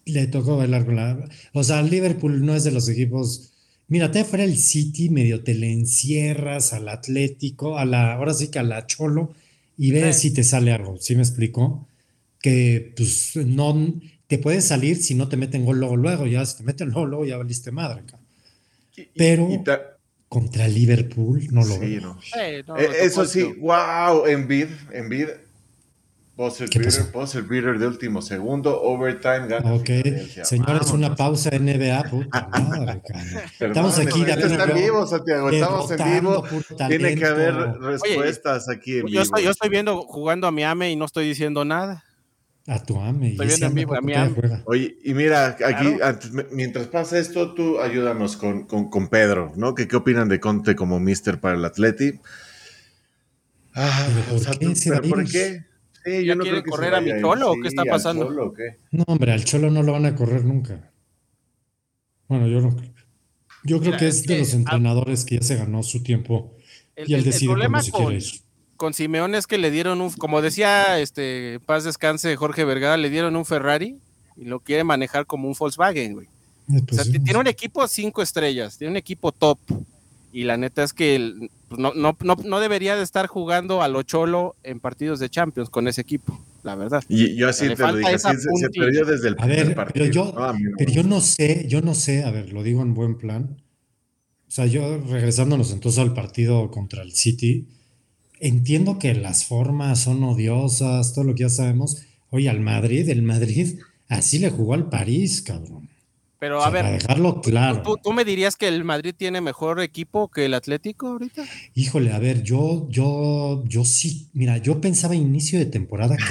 Le 0.05 0.27
tocó 0.27 0.57
bailar 0.57 0.85
con 0.85 0.95
la. 0.95 1.27
O 1.53 1.63
sea, 1.63 1.81
Liverpool 1.81 2.45
no 2.45 2.55
es 2.55 2.63
de 2.63 2.71
los 2.71 2.87
equipos. 2.87 3.53
Mira, 3.89 4.11
te 4.11 4.25
fuera 4.25 4.43
el 4.43 4.57
City, 4.57 5.09
medio 5.09 5.43
te 5.43 5.53
le 5.53 5.71
encierras 5.71 6.73
al 6.73 6.89
Atlético, 6.89 7.77
a 7.77 7.85
la, 7.85 8.13
ahora 8.13 8.33
sí 8.33 8.49
que 8.49 8.59
a 8.59 8.63
la 8.63 8.85
Cholo, 8.85 9.33
y 9.77 9.91
ves 9.91 10.19
si 10.19 10.33
te 10.33 10.43
sale 10.43 10.71
algo. 10.71 10.97
¿Sí 10.99 11.15
me 11.15 11.21
explico? 11.21 11.87
Que 12.41 12.93
pues 12.95 13.35
no 13.35 13.93
te 14.27 14.37
puedes 14.39 14.65
salir 14.65 15.01
si 15.01 15.15
no 15.15 15.29
te 15.29 15.37
meten 15.37 15.63
gol 15.63 15.79
luego, 15.79 15.95
luego. 15.95 16.27
Ya 16.27 16.45
si 16.45 16.57
te 16.57 16.63
meten 16.63 16.91
gol 16.91 17.09
luego, 17.09 17.25
ya 17.25 17.37
valiste 17.37 17.71
madre. 17.71 18.03
Pero 19.15 19.49
contra 20.27 20.67
Liverpool 20.67 21.47
no 21.51 21.63
lo 21.63 21.79
veo. 21.79 22.17
Eh, 22.35 22.63
eso 23.01 23.25
sí, 23.25 23.43
wow, 23.43 24.25
Envid, 24.25 24.67
Envid 24.91 25.27
el 26.37 27.43
beater 27.43 27.79
de 27.79 27.87
último 27.87 28.21
segundo, 28.21 28.79
overtime, 28.81 29.47
gana. 29.47 29.73
Ok, 29.73 29.89
señores, 30.43 30.91
una 30.91 31.15
pausa 31.15 31.49
NBA, 31.49 32.03
puta 32.11 32.47
madre, 32.49 33.01
Estamos 33.59 33.97
aquí. 33.97 34.21
Estamos 34.21 34.69
en 34.69 34.75
vivo, 34.75 35.07
Santiago, 35.07 35.49
estamos 35.49 35.91
en 35.91 36.21
vivo. 36.21 36.43
Tiene 36.87 37.15
que 37.15 37.25
haber 37.25 37.55
respuestas 37.79 38.69
aquí 38.69 38.99
en 38.99 39.01
yo 39.01 39.05
vivo. 39.07 39.21
Estoy, 39.23 39.43
yo 39.43 39.51
estoy 39.51 39.69
viendo 39.69 40.03
jugando 40.03 40.45
a 40.45 40.51
mi 40.51 40.63
AME 40.63 40.91
y 40.91 40.95
no 40.95 41.05
estoy 41.05 41.27
diciendo 41.27 41.65
nada. 41.65 42.03
A 42.67 42.83
tu 42.83 42.99
AME. 42.99 43.31
Estoy 43.31 43.47
viendo 43.47 43.65
en 43.65 43.73
vivo 43.73 43.95
a 43.95 44.01
mi 44.01 44.13
AME. 44.13 44.61
Oye, 44.65 44.95
y 45.03 45.13
mira, 45.15 45.57
aquí, 45.65 45.97
mientras 46.51 46.85
pasa 46.87 47.17
esto, 47.17 47.55
tú 47.55 47.79
ayúdanos 47.79 48.37
con, 48.37 48.67
con, 48.67 48.91
con 48.91 49.07
Pedro, 49.07 49.53
¿no? 49.55 49.73
¿Qué, 49.73 49.87
¿Qué 49.87 49.95
opinan 49.95 50.29
de 50.29 50.39
Conte 50.39 50.75
como 50.75 50.99
mister 50.99 51.39
para 51.39 51.55
el 51.55 51.65
Atleti? 51.65 52.19
Ah, 53.73 54.07
¿Por, 54.29 54.57
qué? 54.59 54.75
¿Pero 54.85 55.01
¿Por 55.03 55.25
qué? 55.25 55.66
¿Ya 56.25 56.35
no 56.35 56.43
quiere 56.43 56.63
correr 56.63 56.95
a 56.95 57.01
mi 57.01 57.11
Cholo 57.21 57.51
o 57.51 57.55
qué 57.61 57.67
está 57.67 57.83
pasando? 57.85 58.29
No, 58.91 59.03
hombre, 59.07 59.31
al 59.33 59.43
Cholo 59.43 59.69
no 59.69 59.83
lo 59.83 59.93
van 59.93 60.05
a 60.05 60.15
correr 60.15 60.45
nunca. 60.45 60.91
Bueno, 62.27 62.47
yo 62.47 62.61
no 62.61 62.75
Yo 63.63 63.79
creo 63.79 63.97
que 63.97 64.07
es, 64.07 64.23
de 64.23 64.39
los 64.39 64.53
entrenadores 64.53 65.25
que 65.25 65.35
ya 65.35 65.41
se 65.41 65.55
ganó 65.55 65.83
su 65.83 66.03
tiempo 66.03 66.53
y 66.95 67.13
él 67.13 67.23
decide 67.23 67.53
cómo 67.53 67.81
se 67.81 67.91
quiere 67.91 68.15
ir. 68.15 68.23
Con 68.75 68.93
Simeón 68.93 69.33
es 69.33 69.47
que 69.47 69.57
le 69.57 69.71
dieron 69.71 70.01
un, 70.01 70.11
como 70.11 70.41
decía 70.41 70.99
este 70.99 71.59
Paz 71.65 71.83
Descanse 71.83 72.35
Jorge 72.35 72.63
Vergara, 72.63 72.95
le 72.95 73.09
dieron 73.09 73.35
un 73.35 73.45
Ferrari 73.45 73.97
y 74.35 74.45
lo 74.45 74.59
quiere 74.59 74.83
manejar 74.83 75.25
como 75.25 75.47
un 75.47 75.55
Volkswagen, 75.57 76.13
güey. 76.13 76.27
Eh, 76.69 76.81
pues 76.87 76.99
o 76.99 77.03
sea, 77.03 77.11
tiene 77.11 77.39
un 77.39 77.47
equipo 77.47 77.87
cinco 77.87 78.21
estrellas, 78.21 78.77
tiene 78.77 78.91
un 78.91 78.97
equipo 78.97 79.31
top. 79.31 79.57
Y 80.37 80.43
la 80.43 80.55
neta 80.55 80.83
es 80.83 80.93
que 80.93 81.33
pues, 81.67 81.81
no, 81.81 81.95
no, 81.95 82.15
no, 82.21 82.59
debería 82.59 82.95
de 82.95 83.01
estar 83.01 83.25
jugando 83.25 83.81
a 83.81 83.87
lo 83.87 84.03
cholo 84.03 84.55
en 84.61 84.79
partidos 84.79 85.19
de 85.19 85.31
Champions 85.31 85.71
con 85.71 85.87
ese 85.87 86.01
equipo, 86.01 86.39
la 86.61 86.75
verdad. 86.75 87.03
Y 87.09 87.35
yo 87.35 87.49
así 87.49 87.67
te 87.73 87.75
lo 87.75 87.95
dije, 87.95 88.19
se, 88.19 88.69
perdió 88.69 89.03
desde 89.03 89.29
el 89.29 89.35
primer 89.35 89.73
partido. 89.73 90.05
Pero 90.05 90.13
yo, 90.13 90.35
pero 90.77 90.91
yo 90.91 91.01
no 91.01 91.21
sé, 91.21 91.65
yo 91.67 91.81
no 91.81 91.95
sé, 91.95 92.23
a 92.23 92.29
ver, 92.29 92.53
lo 92.53 92.61
digo 92.61 92.83
en 92.83 92.93
buen 92.93 93.17
plan. 93.17 93.57
O 94.47 94.51
sea, 94.51 94.67
yo 94.67 94.99
regresándonos 95.07 95.71
entonces 95.71 95.97
al 95.97 96.13
partido 96.13 96.69
contra 96.69 97.01
el 97.01 97.13
City, 97.13 97.69
entiendo 98.39 98.99
que 98.99 99.15
las 99.15 99.45
formas 99.45 100.01
son 100.01 100.23
odiosas, 100.23 101.15
todo 101.15 101.23
lo 101.23 101.33
que 101.33 101.45
ya 101.45 101.49
sabemos. 101.49 101.97
Oye, 102.29 102.47
al 102.47 102.59
Madrid, 102.59 103.09
el 103.09 103.23
Madrid 103.23 103.79
así 104.07 104.37
le 104.37 104.51
jugó 104.51 104.75
al 104.75 104.87
París, 104.87 105.41
cabrón. 105.41 105.89
Pero 106.39 106.63
a 106.63 106.69
ver, 106.69 106.85
dejarlo 106.85 107.41
claro. 107.41 107.81
¿tú, 108.03 108.13
me 108.13 108.23
dirías 108.23 108.55
que 108.55 108.67
el 108.67 108.83
Madrid 108.83 109.15
tiene 109.17 109.41
mejor 109.41 109.81
equipo 109.81 110.29
que 110.29 110.45
el 110.45 110.53
Atlético 110.53 111.07
ahorita? 111.07 111.43
Híjole, 111.73 112.13
a 112.13 112.19
ver, 112.19 112.43
yo, 112.43 112.87
yo, 112.89 113.63
yo 113.65 113.83
sí, 113.83 114.29
mira, 114.33 114.57
yo 114.57 114.79
pensaba 114.79 115.15
inicio 115.15 115.57
de 115.57 115.65
temporada 115.65 116.15
que 116.15 116.23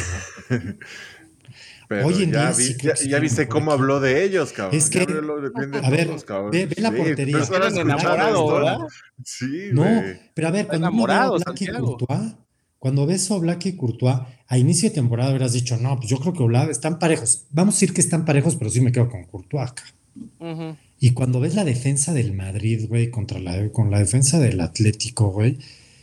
no. 0.54 0.74
Pero 1.88 2.06
Oye, 2.08 2.28
ya, 2.28 2.52
ya, 3.06 3.18
viste 3.20 3.46
cómo 3.46 3.70
habló 3.70 4.00
de 4.00 4.24
ellos, 4.24 4.52
cabrón. 4.52 4.76
Es 4.76 4.90
que, 4.90 5.02
a 5.02 5.90
ver, 5.90 6.10
ve, 6.50 6.68
la 6.78 6.90
portería. 6.90 7.38
enamorado, 7.76 8.48
¿verdad? 8.48 8.78
Sí, 9.22 9.68
No, 9.72 9.84
pero 10.34 10.48
a 10.48 10.50
ver, 10.50 10.66
cuando 10.66 10.90
uno 10.90 11.06
ve 11.06 11.14
a 11.14 11.30
Black 11.30 11.78
Courtois, 11.78 12.34
cuando 12.78 13.06
ves 13.06 13.30
a 13.30 13.34
Oblak 13.34 13.66
y 13.66 13.76
Courtois, 13.76 14.16
a 14.48 14.58
inicio 14.58 14.88
de 14.88 14.94
temporada 14.94 15.30
hubieras 15.30 15.52
dicho, 15.52 15.76
no, 15.76 15.96
pues 15.96 16.08
yo 16.08 16.18
creo 16.18 16.32
que 16.32 16.42
Oblak 16.42 16.70
están 16.70 16.98
parejos. 16.98 17.46
Vamos 17.50 17.74
a 17.74 17.76
decir 17.76 17.94
que 17.94 18.00
están 18.00 18.24
parejos, 18.24 18.56
pero 18.56 18.70
sí 18.70 18.80
me 18.80 18.92
quedo 18.92 19.08
con 19.08 19.24
Courtois 19.24 19.72
Y 20.98 21.10
cuando 21.12 21.40
ves 21.40 21.54
la 21.54 21.64
defensa 21.64 22.14
del 22.14 22.32
Madrid, 22.32 22.86
güey, 22.88 23.10
contra 23.10 23.38
la, 23.38 23.70
con 23.70 23.90
la 23.90 23.98
defensa 23.98 24.38
del 24.38 24.60
Atlético, 24.60 25.30
güey, 25.30 25.58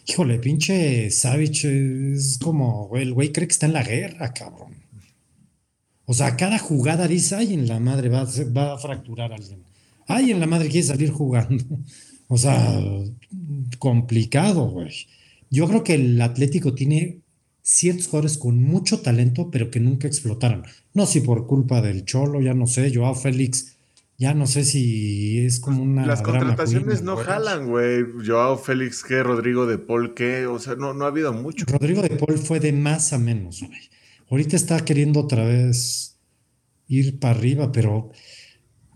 híjole, 0.08 0.40
pinche 0.40 1.10
Savich 1.10 1.66
es 1.66 2.38
como, 2.42 2.88
güey, 2.88 3.04
el 3.04 3.14
güey 3.14 3.32
cree 3.32 3.48
que 3.48 3.54
está 3.54 3.66
en 3.66 3.74
la 3.74 3.84
guerra, 3.84 4.34
cabrón. 4.34 4.76
O 6.06 6.14
sea, 6.14 6.36
cada 6.36 6.60
jugada 6.60 7.08
dice, 7.08 7.36
ay, 7.36 7.54
en 7.54 7.68
la 7.68 7.80
madre 7.80 8.10
va, 8.10 8.28
va 8.56 8.74
a 8.74 8.78
fracturar 8.78 9.32
a 9.32 9.36
alguien. 9.36 9.64
Ay, 10.08 10.32
en 10.32 10.40
la 10.40 10.48
madre 10.48 10.70
quiere 10.70 10.88
salir 10.88 11.12
jugando. 11.12 11.64
O 12.30 12.38
sea, 12.38 12.82
complicado, 13.78 14.68
güey. 14.68 14.92
Yo 15.52 15.68
creo 15.68 15.84
que 15.84 15.94
el 15.94 16.20
Atlético 16.20 16.74
tiene 16.74 17.20
ciertos 17.62 18.08
jugadores 18.08 18.38
con 18.40 18.64
mucho 18.64 19.02
talento, 19.02 19.52
pero 19.52 19.70
que 19.70 19.80
nunca 19.80 20.08
explotaron. 20.08 20.64
No 20.94 21.06
si 21.06 21.20
por 21.20 21.46
culpa 21.46 21.82
del 21.82 22.06
Cholo, 22.06 22.42
ya 22.42 22.56
no 22.56 22.66
sé, 22.66 22.92
Joao 22.94 23.14
Félix 23.14 23.73
ya 24.24 24.34
no 24.34 24.48
sé 24.48 24.64
si 24.64 25.46
es 25.46 25.60
como 25.60 25.84
una. 25.84 26.06
Las 26.06 26.22
contrataciones 26.22 27.02
no 27.02 27.18
jalan, 27.18 27.68
güey. 27.68 28.06
Joao 28.26 28.58
Félix, 28.58 29.04
¿qué? 29.04 29.22
Rodrigo 29.22 29.66
de 29.66 29.78
Paul, 29.78 30.14
¿qué? 30.14 30.48
O 30.48 30.60
sea, 30.60 30.76
no, 30.76 30.94
no 30.94 31.04
ha 31.04 31.10
habido 31.10 31.34
mucho. 31.34 31.66
Rodrigo 31.68 32.02
de 32.02 32.12
Paul 32.12 32.38
fue 32.38 32.62
de 32.62 32.72
más 32.72 33.12
a 33.12 33.18
menos, 33.18 33.60
güey. 33.60 33.90
Ahorita 34.32 34.56
está 34.56 34.80
queriendo 34.86 35.20
otra 35.20 35.44
vez 35.44 36.18
ir 36.88 37.20
para 37.20 37.36
arriba, 37.38 37.74
pero. 37.74 38.12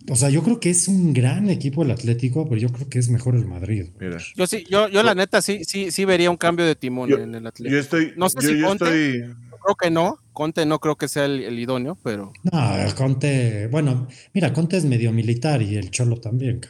O 0.10 0.16
sea, 0.16 0.30
yo 0.30 0.44
creo 0.44 0.62
que 0.62 0.70
es 0.70 0.88
un 0.88 1.12
gran 1.12 1.50
equipo 1.50 1.84
el 1.84 1.92
Atlético, 1.92 2.48
pero 2.48 2.62
yo 2.62 2.70
creo 2.70 2.88
que 2.88 2.98
es 2.98 3.10
mejor 3.10 3.36
el 3.36 3.46
Madrid. 3.46 3.88
Mira. 4.00 4.20
Yo 4.34 4.48
sí, 4.48 4.64
yo, 4.70 4.88
yo 4.88 5.04
la 5.04 5.14
neta 5.14 5.42
sí, 5.42 5.66
sí, 5.66 5.92
sí 5.92 6.06
vería 6.06 6.32
un 6.32 6.38
cambio 6.38 6.66
de 6.66 6.76
timón 6.76 7.12
en 7.12 7.36
el 7.36 7.46
Atlético. 7.46 7.74
Yo 7.74 7.82
estoy, 7.82 8.14
no 8.16 8.30
sé 8.30 8.40
si 8.40 8.64
estoy 8.64 9.26
creo 9.68 9.76
que 9.76 9.92
no. 9.92 10.20
Conte 10.38 10.68
no 10.68 10.78
creo 10.78 10.98
que 10.98 11.08
sea 11.08 11.26
el, 11.26 11.58
idóneo, 11.58 11.98
pero. 12.04 12.32
No, 12.44 12.96
Conte. 12.96 13.66
Bueno, 13.72 14.08
mira, 14.36 14.54
Conte 14.54 14.78
es 14.78 14.86
medio 14.86 15.12
militar 15.12 15.64
y 15.64 15.78
el 15.78 15.90
Cholo 15.90 16.18
también. 16.18 16.62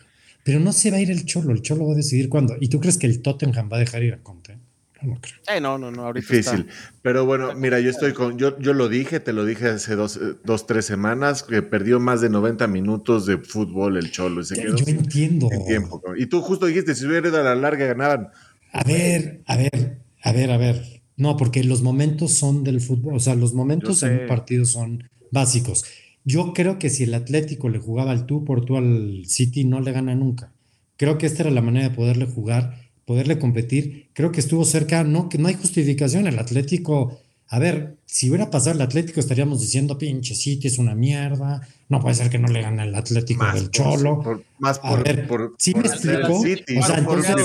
Pero 0.45 0.61
no 0.61 0.71
se 0.71 0.89
va 0.89 0.95
a 0.95 0.99
ir 1.01 1.11
el 1.11 1.25
Cholo. 1.25 1.51
El 1.51 1.61
Cholo 1.63 1.85
va 1.85 1.91
a 1.91 1.97
decidir 1.97 2.29
cuándo. 2.29 2.55
¿Y 2.61 2.69
tú 2.69 2.79
crees 2.79 2.97
que 2.97 3.07
el 3.07 3.21
Tottenham 3.21 3.69
va 3.69 3.75
a 3.75 3.81
dejar 3.81 4.03
ir 4.03 4.13
a 4.13 4.19
Conte? 4.19 4.57
No, 5.01 5.19
creo. 5.19 5.35
Eh, 5.53 5.59
no, 5.59 5.77
no, 5.77 5.91
no. 5.91 6.05
Ahorita 6.05 6.33
Difícil. 6.33 6.65
Pero 7.01 7.25
bueno, 7.25 7.55
mira, 7.55 7.81
yo 7.81 7.89
estoy 7.89 8.13
con. 8.13 8.37
Yo, 8.37 8.57
yo 8.57 8.71
lo 8.71 8.87
dije, 8.87 9.19
te 9.19 9.33
lo 9.33 9.43
dije 9.43 9.67
hace 9.67 9.97
dos, 9.97 10.17
dos, 10.45 10.65
tres 10.65 10.85
semanas, 10.85 11.43
que 11.43 11.61
perdió 11.61 11.99
más 11.99 12.21
de 12.21 12.29
90 12.29 12.67
minutos 12.67 13.25
de 13.25 13.37
fútbol 13.37 13.97
el 13.97 14.11
Cholo. 14.11 14.45
Se 14.45 14.55
quedó 14.55 14.77
yo 14.77 14.85
entiendo. 14.87 15.49
tiempo. 15.67 16.01
Y 16.15 16.27
tú 16.27 16.41
justo 16.41 16.67
dijiste, 16.67 16.95
si 16.95 17.05
hubiera 17.05 17.27
ido 17.27 17.41
a 17.41 17.43
la 17.43 17.55
larga, 17.55 17.85
ganaban. 17.85 18.29
A 18.71 18.83
ver, 18.85 19.41
a 19.45 19.57
ver, 19.57 19.99
a 20.23 20.31
ver, 20.31 20.51
a 20.51 20.57
ver. 20.57 20.96
No, 21.17 21.35
porque 21.35 21.63
los 21.63 21.81
momentos 21.81 22.31
son 22.33 22.63
del 22.63 22.79
fútbol, 22.79 23.15
o 23.15 23.19
sea, 23.19 23.35
los 23.35 23.53
momentos 23.53 24.03
en 24.03 24.21
un 24.21 24.27
partido 24.27 24.65
son 24.65 25.09
básicos. 25.31 25.83
Yo 26.23 26.53
creo 26.53 26.77
que 26.77 26.89
si 26.89 27.03
el 27.03 27.13
Atlético 27.13 27.69
le 27.69 27.79
jugaba 27.79 28.11
al 28.11 28.25
tú 28.25 28.45
por 28.45 28.63
tú 28.63 28.77
al 28.77 29.23
City, 29.25 29.63
no 29.63 29.81
le 29.81 29.91
gana 29.91 30.13
nunca. 30.15 30.53
Creo 30.95 31.17
que 31.17 31.25
esta 31.25 31.43
era 31.43 31.51
la 31.51 31.61
manera 31.61 31.89
de 31.89 31.95
poderle 31.95 32.25
jugar, 32.25 32.89
poderle 33.05 33.39
competir. 33.39 34.09
Creo 34.13 34.31
que 34.31 34.39
estuvo 34.39 34.63
cerca, 34.63 35.03
no, 35.03 35.27
que 35.29 35.37
no 35.37 35.47
hay 35.47 35.55
justificación. 35.55 36.27
El 36.27 36.39
Atlético 36.39 37.19
a 37.49 37.59
ver, 37.59 37.96
si 38.09 38.29
hubiera 38.29 38.49
pasado 38.49 38.73
el 38.73 38.81
Atlético, 38.81 39.19
estaríamos 39.19 39.59
diciendo, 39.59 39.97
pinche 39.97 40.33
City 40.33 40.67
es 40.67 40.77
una 40.77 40.95
mierda. 40.95 41.67
No 41.89 41.99
puede 41.99 42.15
ser 42.15 42.29
que 42.29 42.39
no 42.39 42.47
le 42.47 42.61
gane 42.61 42.83
el 42.83 42.95
Atlético 42.95 43.45
del 43.53 43.69
Cholo. 43.69 44.43
más 44.59 44.79
por, 44.79 45.03
ver, 45.03 45.27
por, 45.27 45.55
¿sí 45.57 45.73
me 45.75 45.81
explico? 45.81 46.39
o 46.39 46.85
sea, 46.85 46.99
entonces, 46.99 47.35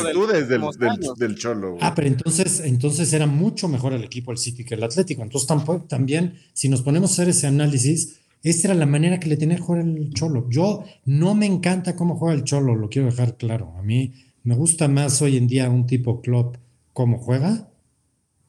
del, 0.48 1.00
del, 1.18 1.34
Cholo. 1.36 1.78
Ah, 1.80 1.92
pero 1.96 2.06
entonces, 2.06 2.60
entonces 2.60 3.12
era 3.12 3.26
mucho 3.26 3.66
mejor 3.66 3.92
el 3.92 4.04
equipo 4.04 4.30
el 4.30 4.38
City 4.38 4.64
que 4.64 4.76
el 4.76 4.84
Atlético. 4.84 5.22
Entonces 5.22 5.48
tampoco, 5.48 5.84
también, 5.86 6.38
si 6.52 6.68
nos 6.68 6.82
ponemos 6.82 7.10
a 7.10 7.14
hacer 7.14 7.28
ese 7.30 7.48
análisis, 7.48 8.20
esta 8.44 8.68
era 8.68 8.74
la 8.76 8.86
manera 8.86 9.18
que 9.18 9.28
le 9.28 9.36
tenía 9.36 9.56
que 9.56 9.62
jugar 9.62 9.82
el 9.84 10.14
Cholo. 10.14 10.46
Yo 10.48 10.84
no 11.06 11.34
me 11.34 11.46
encanta 11.46 11.96
cómo 11.96 12.16
juega 12.16 12.34
el 12.34 12.44
Cholo, 12.44 12.76
lo 12.76 12.88
quiero 12.88 13.08
dejar 13.08 13.36
claro. 13.36 13.74
A 13.76 13.82
mí 13.82 14.12
me 14.44 14.54
gusta 14.54 14.86
más 14.86 15.20
hoy 15.22 15.36
en 15.38 15.48
día 15.48 15.68
un 15.68 15.88
tipo 15.88 16.20
club 16.20 16.56
cómo 16.92 17.18
juega 17.18 17.68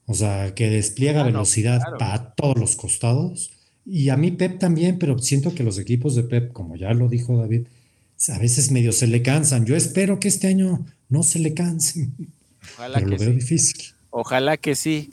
o 0.06 0.14
sea, 0.14 0.54
que 0.54 0.70
despliega 0.70 1.24
velocidad 1.24 1.82
para 1.98 2.34
todos 2.34 2.58
los 2.58 2.76
costados. 2.76 3.52
Y 3.86 4.10
a 4.10 4.18
mí 4.18 4.32
Pep 4.32 4.60
también, 4.60 5.00
pero 5.00 5.18
siento 5.20 5.54
que 5.54 5.64
los 5.64 5.78
equipos 5.78 6.16
de 6.16 6.24
Pep, 6.24 6.52
como 6.54 6.76
ya 6.76 6.94
lo 6.94 7.08
dijo 7.10 7.38
David, 7.38 7.68
a 8.30 8.38
veces 8.38 8.72
medio 8.72 8.92
se 8.92 9.08
le 9.08 9.22
cansan. 9.22 9.66
Yo 9.66 9.76
espero 9.76 10.20
que 10.20 10.28
este 10.28 10.48
año 10.48 10.86
no 11.10 11.24
se 11.24 11.40
le 11.40 11.54
cansen. 11.54 12.14
Ojalá 12.76 13.00
pero 13.00 13.10
lo 13.10 13.18
veo 13.18 13.32
difícil. 13.32 13.94
Ojalá 14.10 14.58
que 14.58 14.76
sí. 14.76 15.10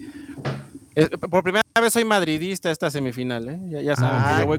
Por 1.08 1.42
primera 1.42 1.62
vez 1.80 1.92
soy 1.92 2.04
madridista 2.04 2.70
esta 2.70 2.90
semifinal, 2.90 3.48
¿eh? 3.48 3.82
Ya, 3.82 3.96
saben, 3.96 4.20
ah, 4.22 4.40
yo 4.40 4.46
voy 4.46 4.58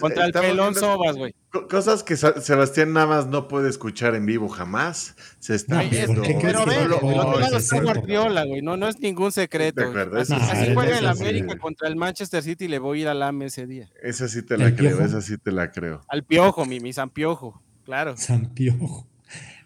contra, 0.00 0.26
el 0.26 0.32
pelón 0.32 0.74
Sobas, 0.74 1.16
güey. 1.16 1.34
Cosas 1.68 2.02
que 2.02 2.16
Sebastián 2.16 2.92
nada 2.92 3.06
más 3.06 3.26
no 3.26 3.48
puede 3.48 3.68
escuchar 3.68 4.14
en 4.14 4.26
vivo 4.26 4.48
jamás. 4.48 5.16
Se 5.38 5.54
está 5.54 5.82
viendo. 5.82 6.22
pero 6.40 6.64
ve, 6.64 6.82
el 6.82 6.92
otro 6.92 7.38
lado 7.38 7.56
está 7.56 7.80
Guardiola, 7.80 8.44
güey. 8.44 8.62
No, 8.62 8.76
no 8.76 8.88
es 8.88 8.98
ningún 9.00 9.32
secreto. 9.32 9.92
Así, 10.16 10.34
juega 10.74 10.98
el 10.98 11.06
América 11.06 11.58
contra 11.58 11.88
el 11.88 11.96
Manchester 11.96 12.42
City 12.42 12.68
le 12.68 12.78
voy 12.78 12.98
a 12.98 13.02
ir 13.02 13.08
al 13.08 13.22
AME 13.22 13.46
ese 13.46 13.66
día. 13.66 13.88
Esa 14.02 14.28
sí 14.28 14.42
te 14.42 14.56
la 14.56 14.74
creo, 14.74 15.00
esa 15.04 15.20
sí 15.20 15.38
te 15.38 15.52
la 15.52 15.70
creo. 15.70 16.02
Al 16.08 16.24
piojo, 16.24 16.64
mi, 16.64 16.80
mi 16.80 16.92
San 16.92 17.10
Piojo, 17.10 17.62
claro. 17.84 18.16
San 18.16 18.54
Piojo. 18.54 19.06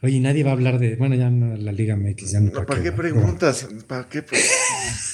Oye, 0.03 0.21
nadie 0.21 0.45
va 0.45 0.51
a 0.51 0.53
hablar 0.53 0.79
de. 0.79 0.97
Bueno, 0.97 1.15
ya 1.15 1.31
no, 1.31 1.57
la 1.57 1.73
Liga 1.73 1.97
MX. 1.97 2.33
Ya 2.33 2.41
no, 2.41 2.53
¿Para, 2.53 2.83
qué, 2.83 2.93
preguntas? 2.93 3.67
¿Para 3.87 4.09
qué? 4.09 4.23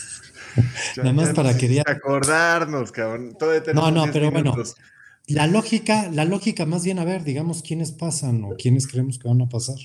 Nada 0.96 1.12
más 1.12 1.30
para 1.30 1.56
querer 1.56 1.82
acordarnos, 1.86 2.92
cabrón. 2.92 3.36
no, 3.74 3.90
no, 3.90 4.06
pero 4.12 4.30
bueno. 4.30 4.56
La 5.26 5.46
lógica, 5.46 6.10
la 6.10 6.24
lógica, 6.24 6.66
más 6.66 6.84
bien, 6.84 6.98
a 6.98 7.04
ver, 7.04 7.22
digamos, 7.22 7.62
quiénes 7.62 7.92
pasan 7.92 8.42
o 8.42 8.56
quiénes 8.56 8.88
creemos 8.88 9.18
que 9.18 9.28
van 9.28 9.40
a 9.42 9.48
pasar. 9.48 9.76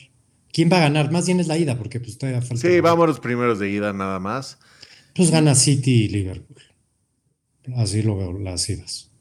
¿Quién 0.51 0.69
va 0.71 0.77
a 0.77 0.81
ganar? 0.81 1.11
Más 1.11 1.27
bien 1.27 1.39
es 1.39 1.47
la 1.47 1.57
ida, 1.57 1.77
porque 1.77 1.99
pues 1.99 2.17
todavía 2.17 2.41
falta. 2.41 2.67
Sí, 2.67 2.79
vamos 2.79 3.07
los 3.07 3.19
primeros 3.19 3.59
de 3.59 3.69
ida 3.69 3.93
nada 3.93 4.19
más. 4.19 4.57
Pues 5.13 5.29
gana 5.29 5.53
City 5.53 6.05
y 6.05 6.07
Liverpool. 6.07 6.61
Así 7.75 8.01
lo 8.01 8.17
veo, 8.17 8.33
las 8.39 8.69
idas. 8.69 9.11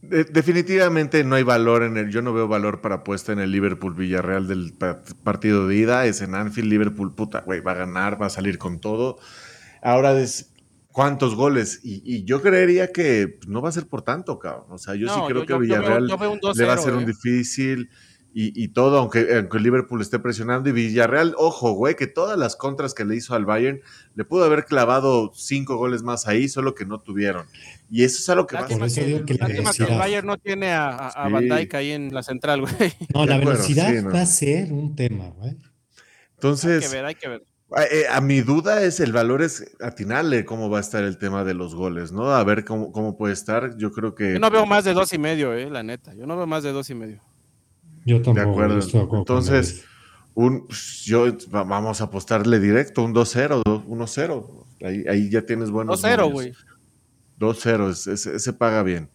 definitivamente 0.00 1.22
no 1.22 1.36
hay 1.36 1.42
valor 1.42 1.82
en 1.82 1.96
el. 1.96 2.10
Yo 2.10 2.22
no 2.22 2.32
veo 2.32 2.48
valor 2.48 2.80
para 2.80 2.96
apuesta 2.96 3.32
en 3.32 3.40
el 3.40 3.52
Liverpool 3.52 3.94
Villarreal 3.94 4.48
del 4.48 4.74
partido 5.22 5.68
de 5.68 5.76
ida. 5.76 6.06
Es 6.06 6.20
en 6.20 6.34
Anfield, 6.34 6.68
Liverpool, 6.68 7.14
puta, 7.14 7.42
güey, 7.42 7.60
va 7.60 7.72
a 7.72 7.76
ganar, 7.76 8.20
va 8.20 8.26
a 8.26 8.30
salir 8.30 8.58
con 8.58 8.80
todo. 8.80 9.18
Ahora 9.82 10.18
es, 10.18 10.49
cuántos 10.92 11.34
goles. 11.34 11.80
Y, 11.82 12.24
yo 12.24 12.42
creería 12.42 12.92
que 12.92 13.38
no 13.46 13.62
va 13.62 13.68
a 13.68 13.72
ser 13.72 13.86
por 13.86 14.02
tanto, 14.02 14.38
cabrón. 14.38 14.66
O 14.70 14.78
sea, 14.78 14.94
yo 14.94 15.08
sí 15.08 15.20
creo 15.26 15.46
que 15.46 15.58
Villarreal 15.58 16.06
le 16.06 16.64
va 16.64 16.72
a 16.72 16.78
ser 16.78 16.94
un 16.94 17.02
¿eh? 17.02 17.06
difícil 17.06 17.90
y, 18.32 18.68
todo, 18.68 18.98
aunque, 18.98 19.34
aunque 19.34 19.58
Liverpool 19.58 20.00
esté 20.00 20.20
presionando. 20.20 20.68
Y 20.68 20.72
Villarreal, 20.72 21.34
ojo, 21.36 21.72
güey, 21.72 21.96
que 21.96 22.06
todas 22.06 22.38
las 22.38 22.54
contras 22.54 22.94
que 22.94 23.04
le 23.04 23.16
hizo 23.16 23.34
al 23.34 23.44
Bayern, 23.44 23.80
le 24.14 24.24
pudo 24.24 24.44
haber 24.44 24.64
clavado 24.66 25.32
cinco 25.34 25.76
goles 25.76 26.02
más 26.02 26.28
ahí, 26.28 26.48
solo 26.48 26.74
que 26.74 26.84
no 26.84 27.00
tuvieron. 27.00 27.46
Y 27.90 28.04
eso 28.04 28.18
es 28.18 28.28
algo 28.28 28.46
que 28.46 28.56
va 28.56 28.62
a 28.62 28.68
que, 28.68 28.74
el 28.74 29.98
Bayern 29.98 30.26
no 30.26 30.38
tiene 30.38 30.70
a, 30.70 31.08
a, 31.08 31.28
Van 31.28 31.48
Dijk 31.48 31.74
ahí 31.74 31.90
en 31.90 32.14
la 32.14 32.22
central, 32.22 32.60
güey. 32.60 32.92
No, 33.12 33.26
la 33.26 33.38
velocidad 33.38 33.92
va 34.14 34.20
a 34.20 34.26
ser 34.26 34.72
un 34.72 34.94
tema, 34.94 35.30
güey. 35.30 35.56
Entonces, 36.34 36.84
hay 36.84 36.88
que 36.88 36.96
ver, 36.96 37.04
hay 37.04 37.14
que 37.16 37.28
ver. 37.28 37.49
Eh, 37.76 38.04
a, 38.10 38.20
mi 38.20 38.40
duda 38.40 38.82
es 38.82 38.98
el 38.98 39.12
valor 39.12 39.42
es 39.42 39.76
atinarle 39.80 40.44
cómo 40.44 40.68
va 40.68 40.78
a 40.78 40.80
estar 40.80 41.04
el 41.04 41.18
tema 41.18 41.44
de 41.44 41.54
los 41.54 41.74
goles, 41.74 42.10
¿no? 42.10 42.32
A 42.32 42.42
ver 42.42 42.64
cómo, 42.64 42.90
cómo 42.90 43.16
puede 43.16 43.32
estar. 43.32 43.76
Yo 43.76 43.92
creo 43.92 44.14
que. 44.14 44.32
Yo 44.32 44.38
no 44.40 44.50
veo 44.50 44.66
más 44.66 44.84
de 44.84 44.92
dos 44.92 45.12
y 45.12 45.18
medio, 45.18 45.54
eh, 45.54 45.70
la 45.70 45.82
neta. 45.82 46.12
Yo 46.14 46.26
no 46.26 46.36
veo 46.36 46.46
más 46.46 46.64
de 46.64 46.72
dos 46.72 46.90
y 46.90 46.94
medio. 46.94 47.20
Yo 48.04 48.20
tampoco. 48.22 48.34
De 48.34 48.50
acuerdo. 48.50 49.18
Entonces, 49.18 49.84
un, 50.34 50.66
yo 51.04 51.26
vamos 51.50 52.00
a 52.00 52.04
apostarle 52.04 52.58
directo, 52.58 53.04
un 53.04 53.14
2-0, 53.14 53.62
1-0. 53.64 54.66
Ahí, 54.82 55.04
ahí 55.08 55.30
ya 55.30 55.42
tienes 55.42 55.70
buenos. 55.70 56.02
2-0, 56.02 56.32
güey. 56.32 56.52
2-0, 57.38 58.08
ese, 58.08 58.36
ese 58.36 58.52
paga 58.52 58.82
bien. 58.82 59.10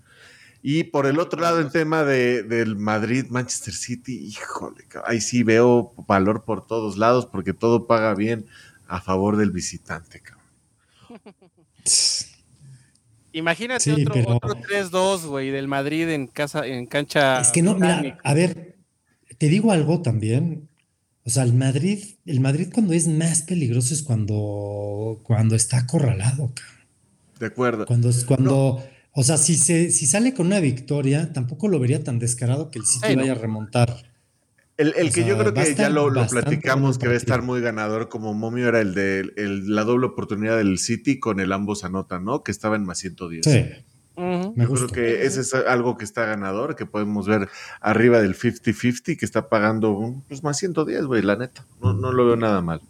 Y 0.67 0.85
por 0.85 1.05
el 1.05 1.19
otro 1.19 1.39
lado, 1.39 1.59
el 1.59 1.71
tema 1.71 2.03
de, 2.03 2.41
del 2.41 2.75
Madrid-Manchester 2.75 3.71
City, 3.71 4.25
híjole, 4.25 4.83
ahí 5.05 5.21
sí 5.21 5.43
veo 5.43 5.93
valor 6.07 6.43
por 6.43 6.65
todos 6.65 6.97
lados 6.97 7.27
porque 7.27 7.53
todo 7.53 7.85
paga 7.85 8.15
bien 8.15 8.47
a 8.87 8.99
favor 8.99 9.37
del 9.37 9.51
visitante. 9.51 10.21
Cabrón. 10.21 11.21
Imagínate 13.31 13.93
otro, 13.93 14.55
3-2, 14.55 15.27
güey, 15.27 15.51
del 15.51 15.67
Madrid 15.67 16.09
en 16.09 16.25
casa, 16.25 16.65
en 16.65 16.87
cancha. 16.87 17.41
Es 17.41 17.49
que 17.49 17.61
no, 17.61 17.75
mira, 17.75 18.17
a 18.23 18.33
ver, 18.33 18.75
te 19.37 19.49
digo 19.49 19.71
algo 19.71 20.01
también. 20.01 20.67
O 21.25 21.29
sea, 21.29 21.43
el 21.43 21.53
Madrid, 21.53 22.15
el 22.25 22.39
Madrid 22.39 22.69
cuando 22.73 22.93
es 22.93 23.07
más 23.07 23.43
peligroso 23.43 23.93
es 23.93 24.01
cuando, 24.01 25.19
cuando 25.21 25.55
está 25.55 25.77
acorralado, 25.77 26.51
cabrón. 26.55 26.87
De 27.39 27.45
acuerdo. 27.45 27.85
Cuando 27.85 28.09
es 28.09 28.25
cuando. 28.25 28.83
O 29.17 29.23
sea, 29.23 29.37
si, 29.37 29.55
se, 29.55 29.91
si 29.91 30.05
sale 30.07 30.33
con 30.33 30.47
una 30.47 30.59
victoria, 30.59 31.31
tampoco 31.31 31.69
lo 31.69 31.79
vería 31.79 32.03
tan 32.03 32.19
descarado 32.19 32.69
que 32.69 32.79
el 32.79 32.85
City 32.85 33.15
vaya 33.15 33.31
a 33.31 33.35
remontar. 33.35 33.95
El, 34.77 35.13
que 35.13 35.23
yo 35.23 35.37
creo 35.37 35.53
que 35.53 35.73
ya 35.73 35.89
lo, 35.89 36.11
platicamos 36.27 36.97
que 36.97 37.07
va 37.07 37.13
a 37.13 37.17
estar 37.17 37.41
muy 37.41 37.61
ganador 37.61 38.09
como 38.09 38.33
momio 38.33 38.67
era 38.67 38.81
el 38.81 38.93
de 38.93 39.31
la 39.37 39.85
doble 39.85 40.07
oportunidad 40.07 40.57
del 40.57 40.79
City 40.79 41.17
con 41.17 41.39
el 41.39 41.53
ambos 41.53 41.85
anotan, 41.85 42.25
¿no? 42.25 42.43
Que 42.43 42.51
estaba 42.51 42.75
en 42.75 42.83
más 42.83 42.99
110. 42.99 43.45
Sí. 43.45 43.65
Me 44.17 44.67
creo 44.67 44.87
que 44.87 45.25
ese 45.25 45.39
es 45.41 45.53
algo 45.53 45.97
que 45.97 46.03
está 46.03 46.25
ganador, 46.25 46.75
que 46.75 46.85
podemos 46.85 47.25
ver 47.25 47.47
arriba 47.79 48.21
del 48.21 48.35
50-50, 48.35 49.17
que 49.17 49.25
está 49.25 49.47
pagando 49.47 49.91
un, 49.91 50.23
pues 50.23 50.43
más 50.43 50.57
110, 50.57 51.05
güey, 51.05 51.21
la 51.21 51.37
neta. 51.37 51.65
No, 51.81 51.93
no 51.93 52.11
lo 52.11 52.25
veo 52.25 52.35
nada 52.35 52.61
mal. 52.61 52.81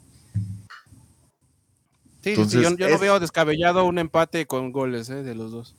Sí, 2.24 2.34
yo, 2.36 2.72
no 2.72 3.00
veo 3.00 3.20
descabellado 3.20 3.86
un 3.86 4.00
empate 4.00 4.48
con 4.48 4.72
goles 4.72 5.12
¿eh? 5.12 5.22
de 5.22 5.36
los 5.36 5.52
dos. 5.52 5.76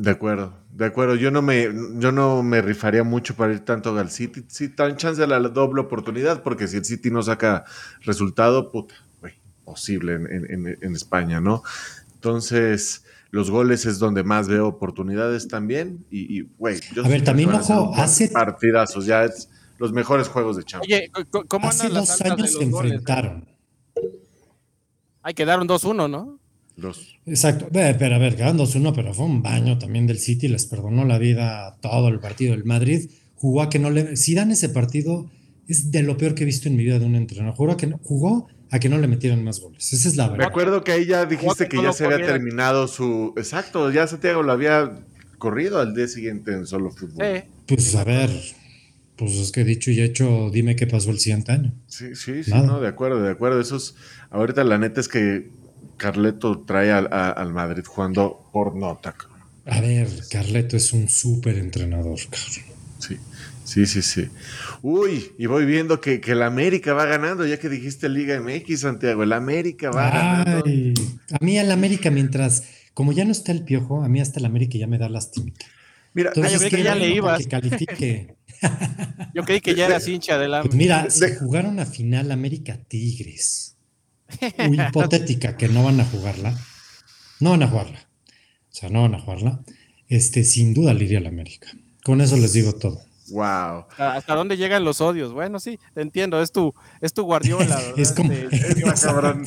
De 0.00 0.12
acuerdo, 0.12 0.54
de 0.72 0.86
acuerdo. 0.86 1.14
Yo 1.14 1.30
no 1.30 1.42
me, 1.42 1.68
yo 1.98 2.10
no 2.10 2.42
me 2.42 2.62
rifaría 2.62 3.04
mucho 3.04 3.36
para 3.36 3.52
ir 3.52 3.60
tanto 3.60 3.98
al 3.98 4.10
City. 4.10 4.42
Sí, 4.48 4.70
tan 4.70 4.96
chance 4.96 5.22
a 5.22 5.26
la 5.26 5.38
doble 5.40 5.82
oportunidad, 5.82 6.42
porque 6.42 6.68
si 6.68 6.78
el 6.78 6.86
City 6.86 7.10
no 7.10 7.22
saca 7.22 7.66
resultado, 8.00 8.72
puta, 8.72 8.94
güey, 9.20 9.34
posible 9.62 10.14
en, 10.14 10.96
España, 10.96 11.42
¿no? 11.42 11.62
Entonces, 12.14 13.04
los 13.30 13.50
goles 13.50 13.84
es 13.84 13.98
donde 13.98 14.24
más 14.24 14.48
veo 14.48 14.68
oportunidades 14.68 15.48
también. 15.48 16.06
Y, 16.10 16.44
güey, 16.56 16.80
yo 16.94 17.04
A 17.04 17.08
ver, 17.08 17.22
también 17.22 17.50
ojo, 17.50 17.92
hace. 17.94 18.28
Partidazos, 18.28 19.04
ya 19.04 19.24
es 19.24 19.50
los 19.76 19.92
mejores 19.92 20.28
juegos 20.28 20.56
de 20.56 20.64
Champions. 20.64 21.10
Oye, 21.14 21.28
¿cómo 21.46 21.68
hace 21.68 21.90
dos 21.90 22.18
años 22.22 22.50
se 22.54 22.64
enfrentaron. 22.64 23.46
Hay 25.22 25.34
que 25.34 25.44
dar 25.44 25.60
un 25.60 25.68
2-1, 25.68 26.08
¿no? 26.08 26.39
Exacto. 27.26 27.68
Pero 27.72 28.14
a 28.14 28.18
ver, 28.18 28.36
quedan 28.36 28.58
2-1, 28.58 28.94
pero 28.94 29.14
fue 29.14 29.26
un 29.26 29.42
baño 29.42 29.78
también 29.78 30.06
del 30.06 30.18
City, 30.18 30.48
les 30.48 30.66
perdonó 30.66 31.04
la 31.04 31.18
vida 31.18 31.76
todo 31.80 32.08
el 32.08 32.20
partido. 32.20 32.54
El 32.54 32.64
Madrid 32.64 33.10
jugó 33.36 33.62
a 33.62 33.68
que 33.68 33.78
no 33.78 33.90
le. 33.90 34.16
Si 34.16 34.34
dan 34.34 34.50
ese 34.50 34.68
partido, 34.68 35.30
es 35.68 35.90
de 35.90 36.02
lo 36.02 36.16
peor 36.16 36.34
que 36.34 36.42
he 36.42 36.46
visto 36.46 36.68
en 36.68 36.76
mi 36.76 36.84
vida 36.84 36.98
de 36.98 37.06
un 37.06 37.16
entrenador. 37.16 37.56
Jugó 37.56 37.72
a 37.72 37.76
que 37.76 37.86
no, 37.86 37.98
jugó 38.02 38.48
a 38.70 38.78
que 38.78 38.88
no 38.88 38.98
le 38.98 39.08
metieran 39.08 39.42
más 39.44 39.60
goles. 39.60 39.92
Esa 39.92 40.08
es 40.08 40.16
la 40.16 40.28
verdad. 40.28 40.38
Me 40.38 40.44
acuerdo 40.44 40.84
que 40.84 40.92
ahí 40.92 41.06
ya 41.06 41.26
dijiste 41.26 41.68
que, 41.68 41.82
ya 41.82 41.92
se 41.92 42.04
había 42.04 42.26
terminado 42.26 42.88
su. 42.88 43.34
Exacto, 43.36 43.90
ya 43.90 44.06
Santiago 44.06 44.42
lo 44.42 44.52
había 44.52 45.04
corrido 45.38 45.80
al 45.80 45.94
día 45.94 46.08
siguiente 46.08 46.52
en 46.52 46.66
solo 46.66 46.90
fútbol. 46.90 47.44
Pues 47.66 47.94
a 47.94 48.04
ver. 48.04 48.30
Pues 49.16 49.32
es 49.32 49.52
que 49.52 49.64
dicho 49.64 49.90
y 49.90 50.00
hecho, 50.00 50.48
dime 50.50 50.76
qué 50.76 50.86
pasó 50.86 51.10
el 51.10 51.18
siguiente 51.18 51.52
año. 51.52 51.74
Sí, 51.86 52.14
sí, 52.14 52.42
sí, 52.42 52.52
no, 52.52 52.80
de 52.80 52.88
acuerdo, 52.88 53.20
de 53.20 53.30
acuerdo. 53.30 53.60
Eso 53.60 53.76
es, 53.76 53.94
ahorita 54.30 54.64
la 54.64 54.78
neta 54.78 54.98
es 54.98 55.08
que 55.08 55.50
Carleto 56.00 56.62
trae 56.62 56.90
al, 56.92 57.52
Madrid 57.52 57.84
jugando 57.86 58.48
por 58.54 58.74
nota. 58.74 59.14
A 59.66 59.82
ver, 59.82 60.08
Carleto 60.30 60.78
es 60.78 60.94
un 60.94 61.10
súper 61.10 61.58
entrenador, 61.58 62.18
Sí, 62.98 63.16
sí, 63.64 63.86
sí, 63.86 64.00
sí. 64.00 64.28
Uy, 64.80 65.32
y 65.36 65.44
voy 65.44 65.66
viendo 65.66 66.00
que, 66.00 66.22
que 66.22 66.32
el 66.32 66.42
América 66.42 66.94
va 66.94 67.04
ganando, 67.04 67.46
ya 67.46 67.58
que 67.58 67.68
dijiste 67.68 68.08
Liga 68.08 68.40
MX, 68.40 68.80
Santiago, 68.80 69.22
el 69.24 69.34
América 69.34 69.90
va 69.90 70.10
ganando. 70.10 70.64
A 71.32 71.44
mí 71.44 71.58
el 71.58 71.70
América, 71.70 72.10
mientras, 72.10 72.64
como 72.94 73.12
ya 73.12 73.26
no 73.26 73.32
está 73.32 73.52
el 73.52 73.64
piojo, 73.64 74.02
a 74.02 74.08
mí 74.08 74.22
hasta 74.22 74.40
el 74.40 74.46
América 74.46 74.78
ya 74.78 74.86
me 74.86 74.96
da 74.96 75.10
lástima. 75.10 75.52
Mira, 76.14 76.32
yo 76.34 76.58
creí 76.58 76.70
que 76.70 76.82
ya 76.82 76.94
le 76.94 77.08
ibas. 77.10 77.46
califique. 77.46 78.36
yo 79.34 79.44
creí 79.44 79.60
que 79.60 79.74
ya 79.74 79.84
eras 79.84 80.08
hincha 80.08 80.38
de 80.38 80.48
la. 80.48 80.62
Pues 80.62 80.74
mira, 80.74 81.10
se 81.10 81.36
jugaron 81.36 81.78
a 81.78 81.84
final 81.84 82.32
América 82.32 82.78
Tigres 82.88 83.76
hipotética 84.88 85.56
que 85.56 85.68
no 85.68 85.84
van 85.84 86.00
a 86.00 86.04
jugarla, 86.04 86.58
no 87.40 87.50
van 87.50 87.62
a 87.62 87.68
jugarla. 87.68 87.98
O 87.98 88.72
sea, 88.72 88.88
no 88.88 89.02
van 89.02 89.14
a 89.14 89.20
jugarla. 89.20 89.60
Este, 90.08 90.44
sin 90.44 90.74
duda 90.74 90.94
le 90.94 91.04
iría 91.04 91.18
a 91.18 91.22
la 91.22 91.28
América. 91.28 91.68
Con 92.04 92.20
eso 92.20 92.36
les 92.36 92.52
digo 92.52 92.72
todo. 92.72 93.00
Wow. 93.30 93.86
¿Hasta 93.96 94.34
dónde 94.34 94.56
llegan 94.56 94.84
los 94.84 95.00
odios? 95.00 95.32
Bueno, 95.32 95.60
sí, 95.60 95.78
te 95.94 96.02
entiendo, 96.02 96.42
es 96.42 96.50
tu, 96.50 96.74
es 97.00 97.12
tu 97.12 97.22
guardiola. 97.22 97.80
es 97.96 98.12
como. 98.12 98.32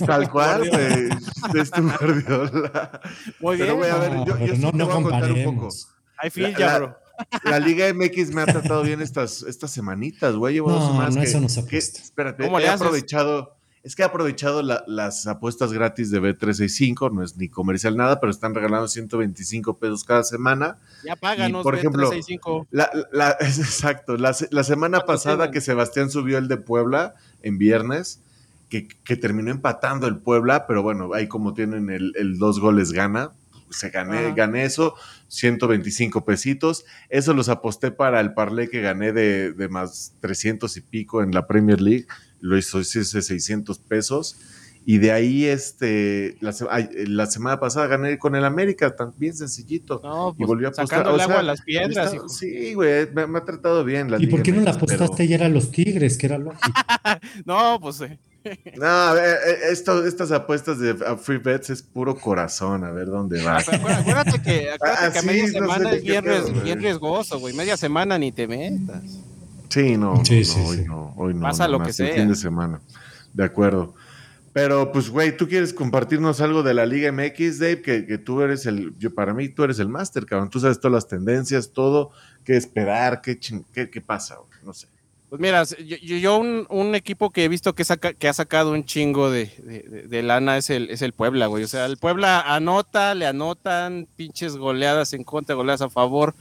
tal 0.06 0.30
cual, 0.32 0.64
es 1.56 1.72
tu 1.72 1.82
guardiola. 1.82 3.02
Muy 3.40 3.58
bien. 3.58 3.76
voy 3.76 3.90
a 3.90 3.98
ver, 3.98 4.12
yo, 4.26 4.46
yo 4.46 4.56
no, 4.56 4.72
no 4.72 4.90
comparemos. 4.90 5.90
I 6.24 6.30
feel 6.30 6.56
ya, 6.56 6.78
bro. 6.78 6.98
La 7.44 7.60
Liga 7.60 7.94
MX 7.94 8.34
me 8.34 8.42
ha 8.42 8.46
tratado 8.46 8.84
bien 8.84 9.02
estas, 9.02 9.44
estas 9.44 9.72
semanitas, 9.72 10.36
güey. 10.36 10.58
no, 10.58 11.10
no, 11.10 11.22
eso 11.22 11.40
no 11.40 11.50
se 11.50 11.60
Espérate, 11.78 12.46
he 12.46 12.68
aprovechado 12.68 13.56
es 13.84 13.98
que 13.98 14.04
ha 14.04 14.08
aprovechado 14.08 14.62
las 14.62 15.28
apuestas 15.28 15.74
gratis 15.74 16.10
de 16.10 16.22
B365, 16.22 17.12
no 17.12 17.22
es 17.22 17.36
ni 17.36 17.50
comercial 17.50 17.98
nada, 17.98 18.22
pero 18.22 18.32
están 18.32 18.56
regalando 18.56 18.88
125 18.88 19.78
pesos 19.78 20.06
cada 20.06 20.24
semana. 20.24 20.78
Ya 21.04 21.18
páganos, 21.18 21.64
por 21.64 21.76
ejemplo, 21.76 22.10
exacto, 23.42 24.16
la, 24.16 24.34
semana 24.34 25.02
pasada 25.02 25.52
que 25.52 25.60
Sebastián 25.60 26.10
subió 26.10 26.38
el 26.38 26.48
de 26.48 26.56
Puebla 26.56 27.16
en 27.42 27.58
viernes, 27.58 28.22
que, 28.70 28.88
terminó 29.18 29.52
empatando 29.52 30.08
el 30.08 30.18
Puebla, 30.18 30.66
pero 30.66 30.82
bueno, 30.82 31.14
ahí 31.14 31.28
como 31.28 31.54
tienen 31.54 31.90
el, 31.90 32.14
el 32.16 32.40
dos 32.40 32.62
goles 32.62 32.94
gana, 32.94 33.32
se 33.70 33.90
gané, 33.90 34.34
gané 34.34 34.64
eso, 34.64 34.96
125 35.28 36.24
pesitos. 36.24 36.86
Eso 37.10 37.34
los 37.34 37.50
aposté 37.50 37.92
para 37.92 38.20
el 38.22 38.34
parlay 38.34 38.70
que 38.70 38.82
gané 38.82 39.12
de, 39.12 39.52
de, 39.52 39.68
más 39.68 40.14
300 40.22 40.78
y 40.78 40.82
pico 40.82 41.24
en 41.24 41.32
la 41.32 41.48
Premier 41.48 41.82
League. 41.82 42.06
Lo 42.44 42.58
hizo 42.58 42.80
ese 42.80 43.04
600 43.04 43.80
pesos. 43.80 44.38
Y 44.86 44.98
de 44.98 45.14
ahí, 45.14 45.46
este, 45.46 46.36
la, 46.42 46.54
la, 47.08 47.26
semana 47.26 47.58
pasada 47.58 47.88
gané 47.88 48.18
con 48.20 48.36
el 48.36 48.44
América, 48.44 48.94
también 48.94 49.34
sencillito. 49.34 50.02
No, 50.04 50.32
y 50.32 50.40
pues, 50.40 50.48
volví 50.48 50.66
a 50.66 50.70
apostar. 50.70 51.08
O 51.08 51.22
agua 51.22 51.40
a 51.40 51.44
las 51.44 51.62
piedras. 51.62 52.14
sí, 52.28 52.74
güey, 52.74 53.08
me, 53.14 53.38
ha 53.38 53.46
tratado 53.46 53.86
bien. 53.86 54.12
La 54.12 54.22
¿Y 54.22 54.28
por 54.28 54.44
qué 54.44 54.52
no 54.52 54.62
la 54.62 54.72
apostaste 54.72 55.24
ayer 55.24 55.42
a 55.42 55.48
los 55.48 55.72
Tigres, 55.72 56.18
que 56.18 56.26
era 56.26 56.38
lógico? 56.38 56.66
no, 57.46 57.80
pues 57.82 58.02
eh, 58.02 58.20
no, 58.78 59.16
esto, 59.72 60.06
estas 60.06 60.32
apuestas 60.32 60.80
de 60.80 60.96
free 61.16 61.38
bets 61.38 61.70
es 61.70 61.82
puro 61.82 62.16
corazón, 62.16 62.84
a 62.84 62.92
ver 62.92 63.08
dónde 63.08 63.42
va. 63.42 63.60
acuérdate 63.60 64.42
que, 64.42 64.72
acuérdate 64.72 65.12
que 65.14 65.20
a 65.20 65.22
media 65.22 65.48
semana 65.48 65.92
es 65.94 66.04
bien, 66.04 66.82
riesgoso, 66.82 67.40
güey. 67.40 67.54
Media 67.54 67.78
semana 67.78 68.18
ni 68.18 68.32
te 68.32 68.48
metas. 68.48 69.04
Sí, 69.74 69.98
no, 69.98 70.14
hoy 70.14 70.86
no, 70.86 71.14
hoy 71.18 71.34
no. 71.34 71.42
Pasa 71.42 71.68
lo 71.68 71.82
que 71.82 71.92
sea. 71.92 72.14
fin 72.14 72.28
de 72.28 72.36
semana. 72.36 72.80
De 73.34 73.44
acuerdo. 73.44 73.96
Pero, 74.54 74.92
pues, 74.92 75.10
güey, 75.10 75.36
tú 75.36 75.48
quieres 75.48 75.74
compartirnos 75.74 76.42
algo 76.42 76.62
de 76.62 76.76
la 76.76 76.86
Liga 76.86 77.12
MX, 77.12 77.58
Dave, 77.58 77.82
que, 77.82 78.06
que 78.06 78.20
tú 78.20 78.42
eres 78.42 78.68
el, 78.68 78.94
yo 79.00 79.12
para 79.16 79.34
mí, 79.34 79.50
tú 79.50 79.64
eres 79.64 79.80
el 79.80 79.90
máster, 79.90 80.28
cabrón. 80.28 80.52
Tú 80.52 80.60
sabes 80.60 80.80
todas 80.80 80.94
las 80.94 81.08
tendencias, 81.08 81.72
todo, 81.74 82.12
qué 82.44 82.56
esperar, 82.56 83.22
qué, 83.22 83.40
qué, 83.74 83.90
qué 83.90 84.02
pasa, 84.02 84.38
no 84.64 84.74
sé. 84.74 84.88
Pues 85.34 85.42
mira, 85.42 85.64
yo, 85.64 86.38
un, 86.38 86.94
equipo 86.94 87.32
que 87.32 87.46
he 87.46 87.48
visto 87.48 87.74
que, 87.74 87.84
saca, 87.84 88.14
que 88.14 88.28
ha 88.28 88.34
sacado 88.34 88.72
un 88.72 88.86
chingo 88.86 89.32
de, 89.32 90.22
lana 90.22 90.60
es 90.60 90.70
el, 90.70 90.92
es 90.92 91.02
el 91.02 91.14
Puebla, 91.14 91.48
güey. 91.48 91.64
O 91.64 91.68
sea, 91.68 91.88
el 91.88 91.98
Puebla 91.98 92.42
anota, 92.42 93.16
le 93.16 93.26
anotan 93.26 94.08
pinches 94.16 94.56
goleadas 94.56 95.14
en 95.14 95.24
contra, 95.24 95.56
goleadas 95.56 95.82
a 95.82 95.90
favor. 95.90 96.36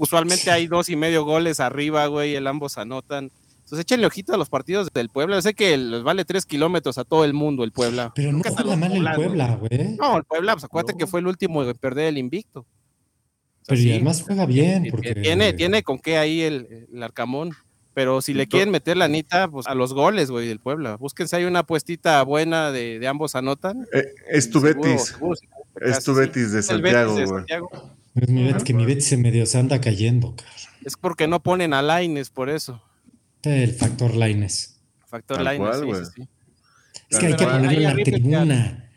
Usualmente 0.00 0.50
hay 0.50 0.66
dos 0.66 0.88
y 0.88 0.96
medio 0.96 1.26
goles 1.26 1.60
arriba, 1.60 2.06
güey, 2.06 2.34
el 2.34 2.46
ambos 2.46 2.78
anotan. 2.78 3.30
Entonces 3.56 3.80
échenle 3.80 4.06
ojito 4.06 4.32
a 4.32 4.38
los 4.38 4.48
partidos 4.48 4.88
del 4.94 5.10
Puebla. 5.10 5.36
Yo 5.36 5.42
sé 5.42 5.52
que 5.52 5.76
les 5.76 6.02
vale 6.02 6.24
tres 6.24 6.46
kilómetros 6.46 6.96
a 6.96 7.04
todo 7.04 7.22
el 7.22 7.34
mundo 7.34 7.64
el 7.64 7.70
Puebla. 7.70 8.10
Pero 8.14 8.32
no 8.32 8.42
juega 8.42 8.76
mal 8.76 8.92
el 8.92 9.14
Puebla, 9.14 9.56
güey. 9.56 9.96
No, 9.98 10.16
el 10.16 10.24
Puebla, 10.24 10.54
pues 10.54 10.64
acuérdate 10.64 10.96
que 10.96 11.06
fue 11.06 11.20
el 11.20 11.26
último 11.26 11.62
en 11.62 11.76
perder 11.76 12.06
el 12.06 12.16
invicto. 12.16 12.64
Pero 13.66 13.78
además 13.78 14.22
juega 14.22 14.46
bien. 14.46 14.88
Porque... 14.90 15.14
Tiene, 15.16 15.52
tiene 15.52 15.82
con 15.82 15.98
qué 15.98 16.16
ahí 16.16 16.40
el, 16.40 16.88
el 16.90 17.02
Arcamón. 17.02 17.54
Pero 17.92 18.22
si 18.22 18.32
le 18.32 18.46
quieren 18.46 18.70
meter 18.70 18.96
la 18.96 19.04
anita, 19.04 19.48
pues 19.48 19.66
a 19.66 19.74
los 19.74 19.92
goles, 19.92 20.30
güey, 20.30 20.48
del 20.48 20.60
Puebla. 20.60 20.96
Búsquense, 20.96 21.36
hay 21.36 21.44
una 21.44 21.62
puestita 21.64 22.22
buena 22.22 22.72
de, 22.72 23.06
ambos 23.06 23.34
anotan. 23.34 23.86
Eh, 23.92 24.14
es 24.30 24.48
tu 24.48 24.62
Betis. 24.62 25.14
es 25.82 26.04
tu 26.04 26.14
Betis 26.14 26.52
de 26.52 26.62
Santiago, 26.62 27.12
güey. 27.12 27.44
Es 28.14 28.28
mi 28.28 28.44
Betis, 28.44 28.64
que 28.64 28.74
mi 28.74 28.84
Betis 28.84 29.06
se 29.06 29.16
medio 29.16 29.46
se 29.46 29.58
anda 29.58 29.80
cayendo, 29.80 30.34
cara. 30.34 30.50
Es 30.84 30.96
porque 30.96 31.28
no 31.28 31.42
ponen 31.42 31.74
a 31.74 31.82
Laines, 31.82 32.30
por 32.30 32.50
eso. 32.50 32.82
El 33.42 33.72
factor 33.72 34.14
Laines. 34.14 34.80
Factor 35.06 35.40
Laines, 35.40 35.76
sí, 35.80 36.12
sí, 36.14 36.28
Es 37.08 37.18
que 37.18 37.26
hay 37.26 37.36
que 37.36 37.44
ponerlo 37.44 37.70
en 37.70 37.82
la 37.82 38.04
tribuna. 38.04 38.90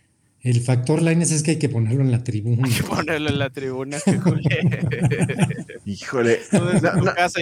El 0.43 0.59
factor 0.59 1.01
Lines 1.01 1.31
es 1.31 1.41
que 1.41 1.51
hay 1.51 1.57
que 1.57 1.69
ponerlo 1.69 2.01
en 2.01 2.11
la 2.11 2.21
tribuna. 2.21 2.67
Hay 2.67 2.73
que 2.73 2.83
ponerlo 2.83 3.29
en 3.29 3.39
la 3.39 3.49
tribuna, 3.49 3.97
Híjole. 5.85 6.41
casa, 7.15 7.39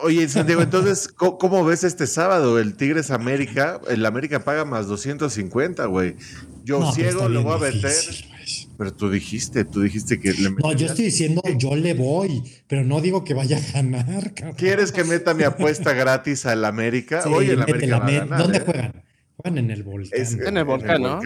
Oye, 0.00 0.26
Santiago, 0.30 0.62
entonces, 0.62 1.08
¿cómo, 1.08 1.64
ves 1.66 1.84
este 1.84 2.06
sábado? 2.06 2.58
El 2.58 2.74
Tigres 2.74 3.10
América, 3.10 3.82
el 3.88 4.06
América 4.06 4.44
paga 4.44 4.64
más 4.64 4.86
250, 4.86 5.84
güey. 5.86 6.16
Yo 6.64 6.90
ciego 6.92 7.28
lo 7.28 7.42
voy 7.42 7.56
a 7.56 7.70
meter. 7.70 7.92
Pero 8.78 8.94
tú 8.94 9.10
dijiste, 9.10 9.64
tú 9.64 9.80
dijiste 9.80 10.20
que 10.20 10.32
le 10.32 10.50
No, 10.50 10.72
yo 10.72 10.86
estoy 10.86 11.06
diciendo, 11.06 11.42
yo 11.56 11.74
le 11.74 11.94
voy, 11.94 12.44
pero 12.68 12.84
no 12.84 13.00
digo 13.00 13.24
que 13.24 13.34
vaya 13.34 13.56
a 13.56 13.72
ganar, 13.72 14.34
cabrón. 14.34 14.54
¿Quieres 14.56 14.92
que 14.92 15.02
meta 15.02 15.34
mi 15.34 15.42
apuesta 15.42 15.92
gratis 15.94 16.46
al 16.46 16.64
América? 16.64 17.24
Oye, 17.26 17.54
el 17.54 17.62
América 17.62 17.98
¿Dónde 18.38 18.58
¿eh? 18.58 18.62
juegan? 18.64 19.02
Juegan 19.36 19.58
en 19.58 19.72
el 19.72 19.82
volcán. 19.82 20.20
en 20.46 20.56
el 20.56 20.64
volcán, 20.64 21.02
¿no? 21.02 21.20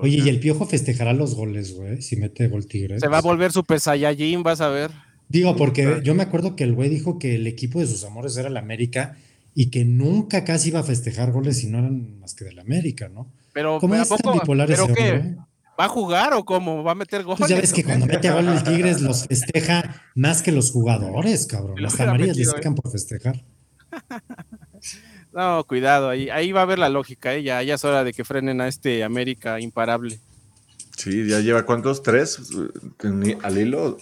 Oye, 0.00 0.18
y 0.24 0.28
el 0.28 0.38
Piojo 0.38 0.64
festejará 0.64 1.12
los 1.12 1.34
goles, 1.34 1.74
güey, 1.74 2.00
si 2.00 2.14
mete 2.14 2.46
gol 2.46 2.66
Tigres. 2.66 3.00
Se 3.00 3.08
va 3.08 3.18
a 3.18 3.22
volver 3.22 3.50
Super 3.50 3.80
Saiyajin, 3.80 4.44
vas 4.44 4.60
a 4.60 4.68
ver. 4.68 4.92
Digo, 5.28 5.56
porque 5.56 6.02
yo 6.04 6.14
me 6.14 6.22
acuerdo 6.22 6.54
que 6.54 6.62
el 6.62 6.74
güey 6.74 6.88
dijo 6.88 7.18
que 7.18 7.34
el 7.34 7.48
equipo 7.48 7.80
de 7.80 7.88
sus 7.88 8.04
amores 8.04 8.36
era 8.36 8.46
el 8.46 8.56
América 8.56 9.16
y 9.56 9.70
que 9.70 9.84
nunca 9.84 10.44
casi 10.44 10.68
iba 10.68 10.78
a 10.78 10.84
festejar 10.84 11.32
goles 11.32 11.58
si 11.58 11.66
no 11.66 11.80
eran 11.80 12.20
más 12.20 12.34
que 12.34 12.44
del 12.44 12.60
América, 12.60 13.08
¿no? 13.08 13.32
Pero, 13.52 13.80
¿Cómo 13.80 13.96
es 13.96 14.08
tan 14.08 14.34
bipolar 14.34 14.70
ese? 14.70 15.36
¿Va 15.78 15.86
a 15.86 15.88
jugar 15.88 16.34
o 16.34 16.44
cómo? 16.44 16.84
¿Va 16.84 16.92
a 16.92 16.94
meter 16.94 17.24
goles? 17.24 17.40
Pues 17.40 17.50
ya 17.50 17.60
ves 17.60 17.72
que 17.72 17.82
cuando 17.82 18.06
mete 18.06 18.30
gol 18.30 18.48
el 18.48 18.62
Tigres 18.62 19.00
los 19.00 19.26
festeja 19.26 20.02
más 20.14 20.42
que 20.42 20.52
los 20.52 20.70
jugadores, 20.70 21.46
cabrón. 21.46 21.82
Las 21.82 21.96
camarillas 21.96 22.36
le 22.36 22.44
sacan 22.44 22.74
por 22.74 22.90
festejar. 22.90 23.42
No, 25.34 25.64
cuidado, 25.64 26.10
ahí, 26.10 26.30
ahí 26.30 26.52
va 26.52 26.60
a 26.60 26.62
haber 26.62 26.78
la 26.78 26.88
lógica, 26.88 27.34
¿eh? 27.34 27.42
ya, 27.42 27.60
es 27.60 27.84
hora 27.84 28.04
de 28.04 28.12
que 28.12 28.24
frenen 28.24 28.60
a 28.60 28.68
este 28.68 29.02
América 29.02 29.58
imparable. 29.58 30.20
Sí, 30.96 31.26
ya 31.26 31.40
lleva 31.40 31.66
cuántos, 31.66 32.04
tres 32.04 32.38
al 33.42 33.58
hilo 33.58 33.98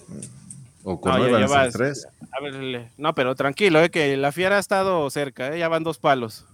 o 0.83 1.01
con 1.01 1.11
no, 1.11 1.71
tres. 1.71 2.07
A 2.31 2.39
ver, 2.39 2.91
no, 2.97 3.15
pero 3.15 3.33
tranquilo, 3.33 3.81
eh, 3.81 3.89
que 3.89 4.15
la 4.15 4.31
fiera 4.31 4.57
ha 4.57 4.59
estado 4.59 5.09
cerca, 5.09 5.55
eh, 5.55 5.57
ya 5.57 5.69
van 5.69 5.83
dos 5.83 5.97
palos. 5.97 6.45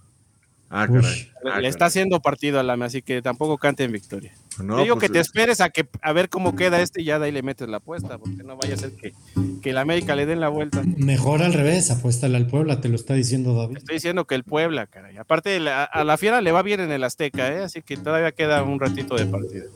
Ah, 0.72 0.86
caray. 0.86 1.28
Le, 1.60 1.68
está 1.68 1.86
haciendo 1.86 2.20
partido 2.20 2.60
a 2.60 2.62
la 2.62 2.74
así 2.84 3.02
que 3.02 3.20
tampoco 3.22 3.58
cante 3.58 3.82
en 3.82 3.90
victoria. 3.90 4.32
digo 4.56 4.94
pues, 4.94 5.00
que 5.00 5.08
te 5.08 5.18
esperes 5.18 5.60
a 5.60 5.70
que 5.70 5.88
a 6.00 6.12
ver 6.12 6.28
cómo 6.28 6.54
queda 6.54 6.80
este 6.80 7.02
y 7.02 7.06
ya 7.06 7.18
de 7.18 7.26
ahí 7.26 7.32
le 7.32 7.42
metes 7.42 7.68
la 7.68 7.78
apuesta, 7.78 8.18
porque 8.18 8.44
no 8.44 8.56
vaya 8.56 8.74
a 8.74 8.76
ser 8.76 8.92
que, 8.92 9.12
que 9.60 9.70
el 9.70 9.78
América 9.78 10.14
le 10.14 10.26
den 10.26 10.38
la 10.38 10.48
vuelta. 10.48 10.82
Mejor 10.96 11.42
al 11.42 11.54
revés, 11.54 11.90
apuéstale 11.90 12.36
al 12.36 12.46
Puebla, 12.46 12.80
te 12.80 12.88
lo 12.88 12.94
está 12.94 13.14
diciendo 13.14 13.54
David. 13.54 13.78
Estoy 13.78 13.96
diciendo 13.96 14.26
que 14.26 14.36
el 14.36 14.44
Puebla, 14.44 14.86
caray. 14.86 15.16
Aparte, 15.16 15.58
a 15.68 16.04
la 16.04 16.16
fiera 16.16 16.40
le 16.40 16.52
va 16.52 16.62
bien 16.62 16.78
en 16.78 16.92
el 16.92 17.02
Azteca, 17.02 17.52
¿eh? 17.52 17.64
así 17.64 17.82
que 17.82 17.96
todavía 17.96 18.30
queda 18.30 18.62
un 18.62 18.78
ratito 18.78 19.16
de 19.16 19.26
partido. 19.26 19.70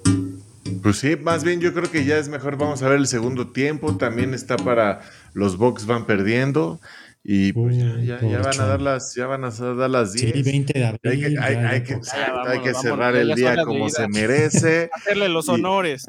Pues 0.82 0.98
sí, 0.98 1.16
más 1.16 1.44
bien 1.44 1.60
yo 1.60 1.72
creo 1.72 1.90
que 1.90 2.04
ya 2.04 2.18
es 2.18 2.28
mejor. 2.28 2.56
Vamos 2.56 2.82
a 2.82 2.88
ver 2.88 2.98
el 2.98 3.06
segundo 3.06 3.48
tiempo. 3.48 3.96
También 3.96 4.34
está 4.34 4.56
para 4.56 5.00
los 5.32 5.56
Bucks 5.56 5.86
van 5.86 6.06
perdiendo. 6.06 6.80
Y 7.26 7.54
pues 7.54 7.74
ya, 7.76 8.18
van 8.18 8.60
a 8.60 8.66
dar 8.66 8.82
las, 8.82 9.14
ya 9.14 9.26
van 9.26 9.44
a 9.44 9.50
dar 9.50 9.88
las 9.88 10.12
10. 10.12 10.32
Sí, 10.34 10.42
20 10.42 10.78
de 10.78 10.84
abril. 10.84 11.38
Hay 11.40 11.82
que, 11.82 11.98
hay, 12.46 12.60
que 12.60 12.74
cerrar 12.74 13.16
el 13.16 13.34
día 13.34 13.64
como 13.64 13.88
se 13.88 14.06
merece. 14.08 14.90
Hacerle 14.92 15.30
los 15.30 15.48
honores. 15.48 16.06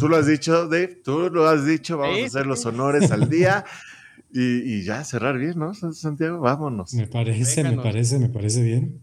tú 0.00 0.08
lo 0.08 0.16
has 0.16 0.26
dicho, 0.26 0.68
Dave, 0.68 1.02
tú 1.04 1.28
lo 1.30 1.46
has 1.46 1.66
dicho, 1.66 1.98
vamos 1.98 2.22
a 2.22 2.26
hacer 2.26 2.46
los 2.46 2.64
honores 2.64 3.12
al 3.12 3.28
día 3.28 3.66
y, 4.32 4.82
ya 4.84 5.04
cerrar 5.04 5.36
bien, 5.36 5.58
¿no, 5.58 5.74
Santiago? 5.74 6.40
Vámonos. 6.40 6.94
Me 6.94 7.06
parece, 7.06 7.62
me 7.62 7.76
parece, 7.76 8.18
me 8.18 8.30
parece 8.30 8.62
bien. 8.62 9.02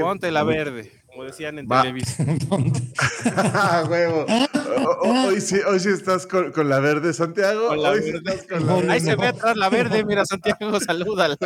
ponte 0.00 0.32
la 0.32 0.42
verde 0.42 0.90
como 1.16 1.24
decían 1.26 1.58
en 1.58 1.66
televisión. 1.66 2.38
huevo. 3.88 4.26
Hoy 5.26 5.40
sí, 5.40 5.56
hoy 5.66 5.80
sí 5.80 5.88
estás 5.88 6.26
con, 6.26 6.52
con 6.52 6.68
la 6.68 6.78
verde, 6.80 7.14
Santiago. 7.14 7.70
hoy 7.70 8.02
Sí 8.02 8.10
estás 8.10 8.46
con 8.46 8.66
la 8.66 8.92
Ahí 8.92 9.00
se 9.00 9.16
ve 9.16 9.28
atrás 9.28 9.56
la 9.56 9.70
verde, 9.70 10.04
mira, 10.04 10.24
Santiago, 10.26 10.78
salúdala. 10.80 11.36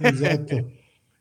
Exacto. 0.00 0.56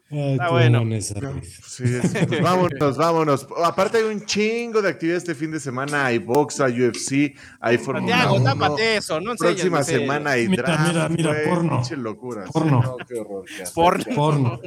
Está 0.10 0.50
bueno. 0.50 0.84
Sí, 1.00 1.84
pues 2.28 2.42
vámonos, 2.42 2.98
vámonos. 2.98 3.48
Aparte 3.64 4.00
hay 4.00 4.04
un 4.06 4.26
chingo 4.26 4.82
de 4.82 4.90
actividades 4.90 5.24
este 5.24 5.36
fin 5.36 5.52
de 5.52 5.60
semana. 5.60 6.08
Hay 6.08 6.18
box, 6.18 6.60
hay 6.62 6.82
UFC, 6.82 7.36
hay 7.60 7.78
Fórmula 7.78 8.18
Santiago, 8.18 8.44
tápate 8.44 8.98
eso, 8.98 9.20
no 9.22 9.36
Próxima 9.36 9.84
semana 9.84 10.32
hay 10.32 10.48
mira, 10.48 10.64
draft. 10.64 10.88
Mira, 10.88 11.10
mira, 11.10 11.36
porno. 11.48 11.82
locura. 11.98 12.46
Porno. 12.52 12.82
No, 12.82 12.98
qué 13.08 13.20
horror. 13.20 13.46
porno. 13.76 14.16
Porno. 14.16 14.60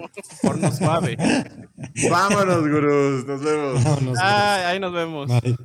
Porno 0.42 0.72
suave. 0.72 1.16
Vámonos, 2.08 2.60
gurús. 2.68 3.26
Nos 3.26 3.42
vemos. 3.42 3.84
Vámonos, 3.84 4.18
ah, 4.20 4.68
ahí 4.68 4.78
nos 4.78 4.92
vemos. 4.92 5.28
Bye. 5.28 5.56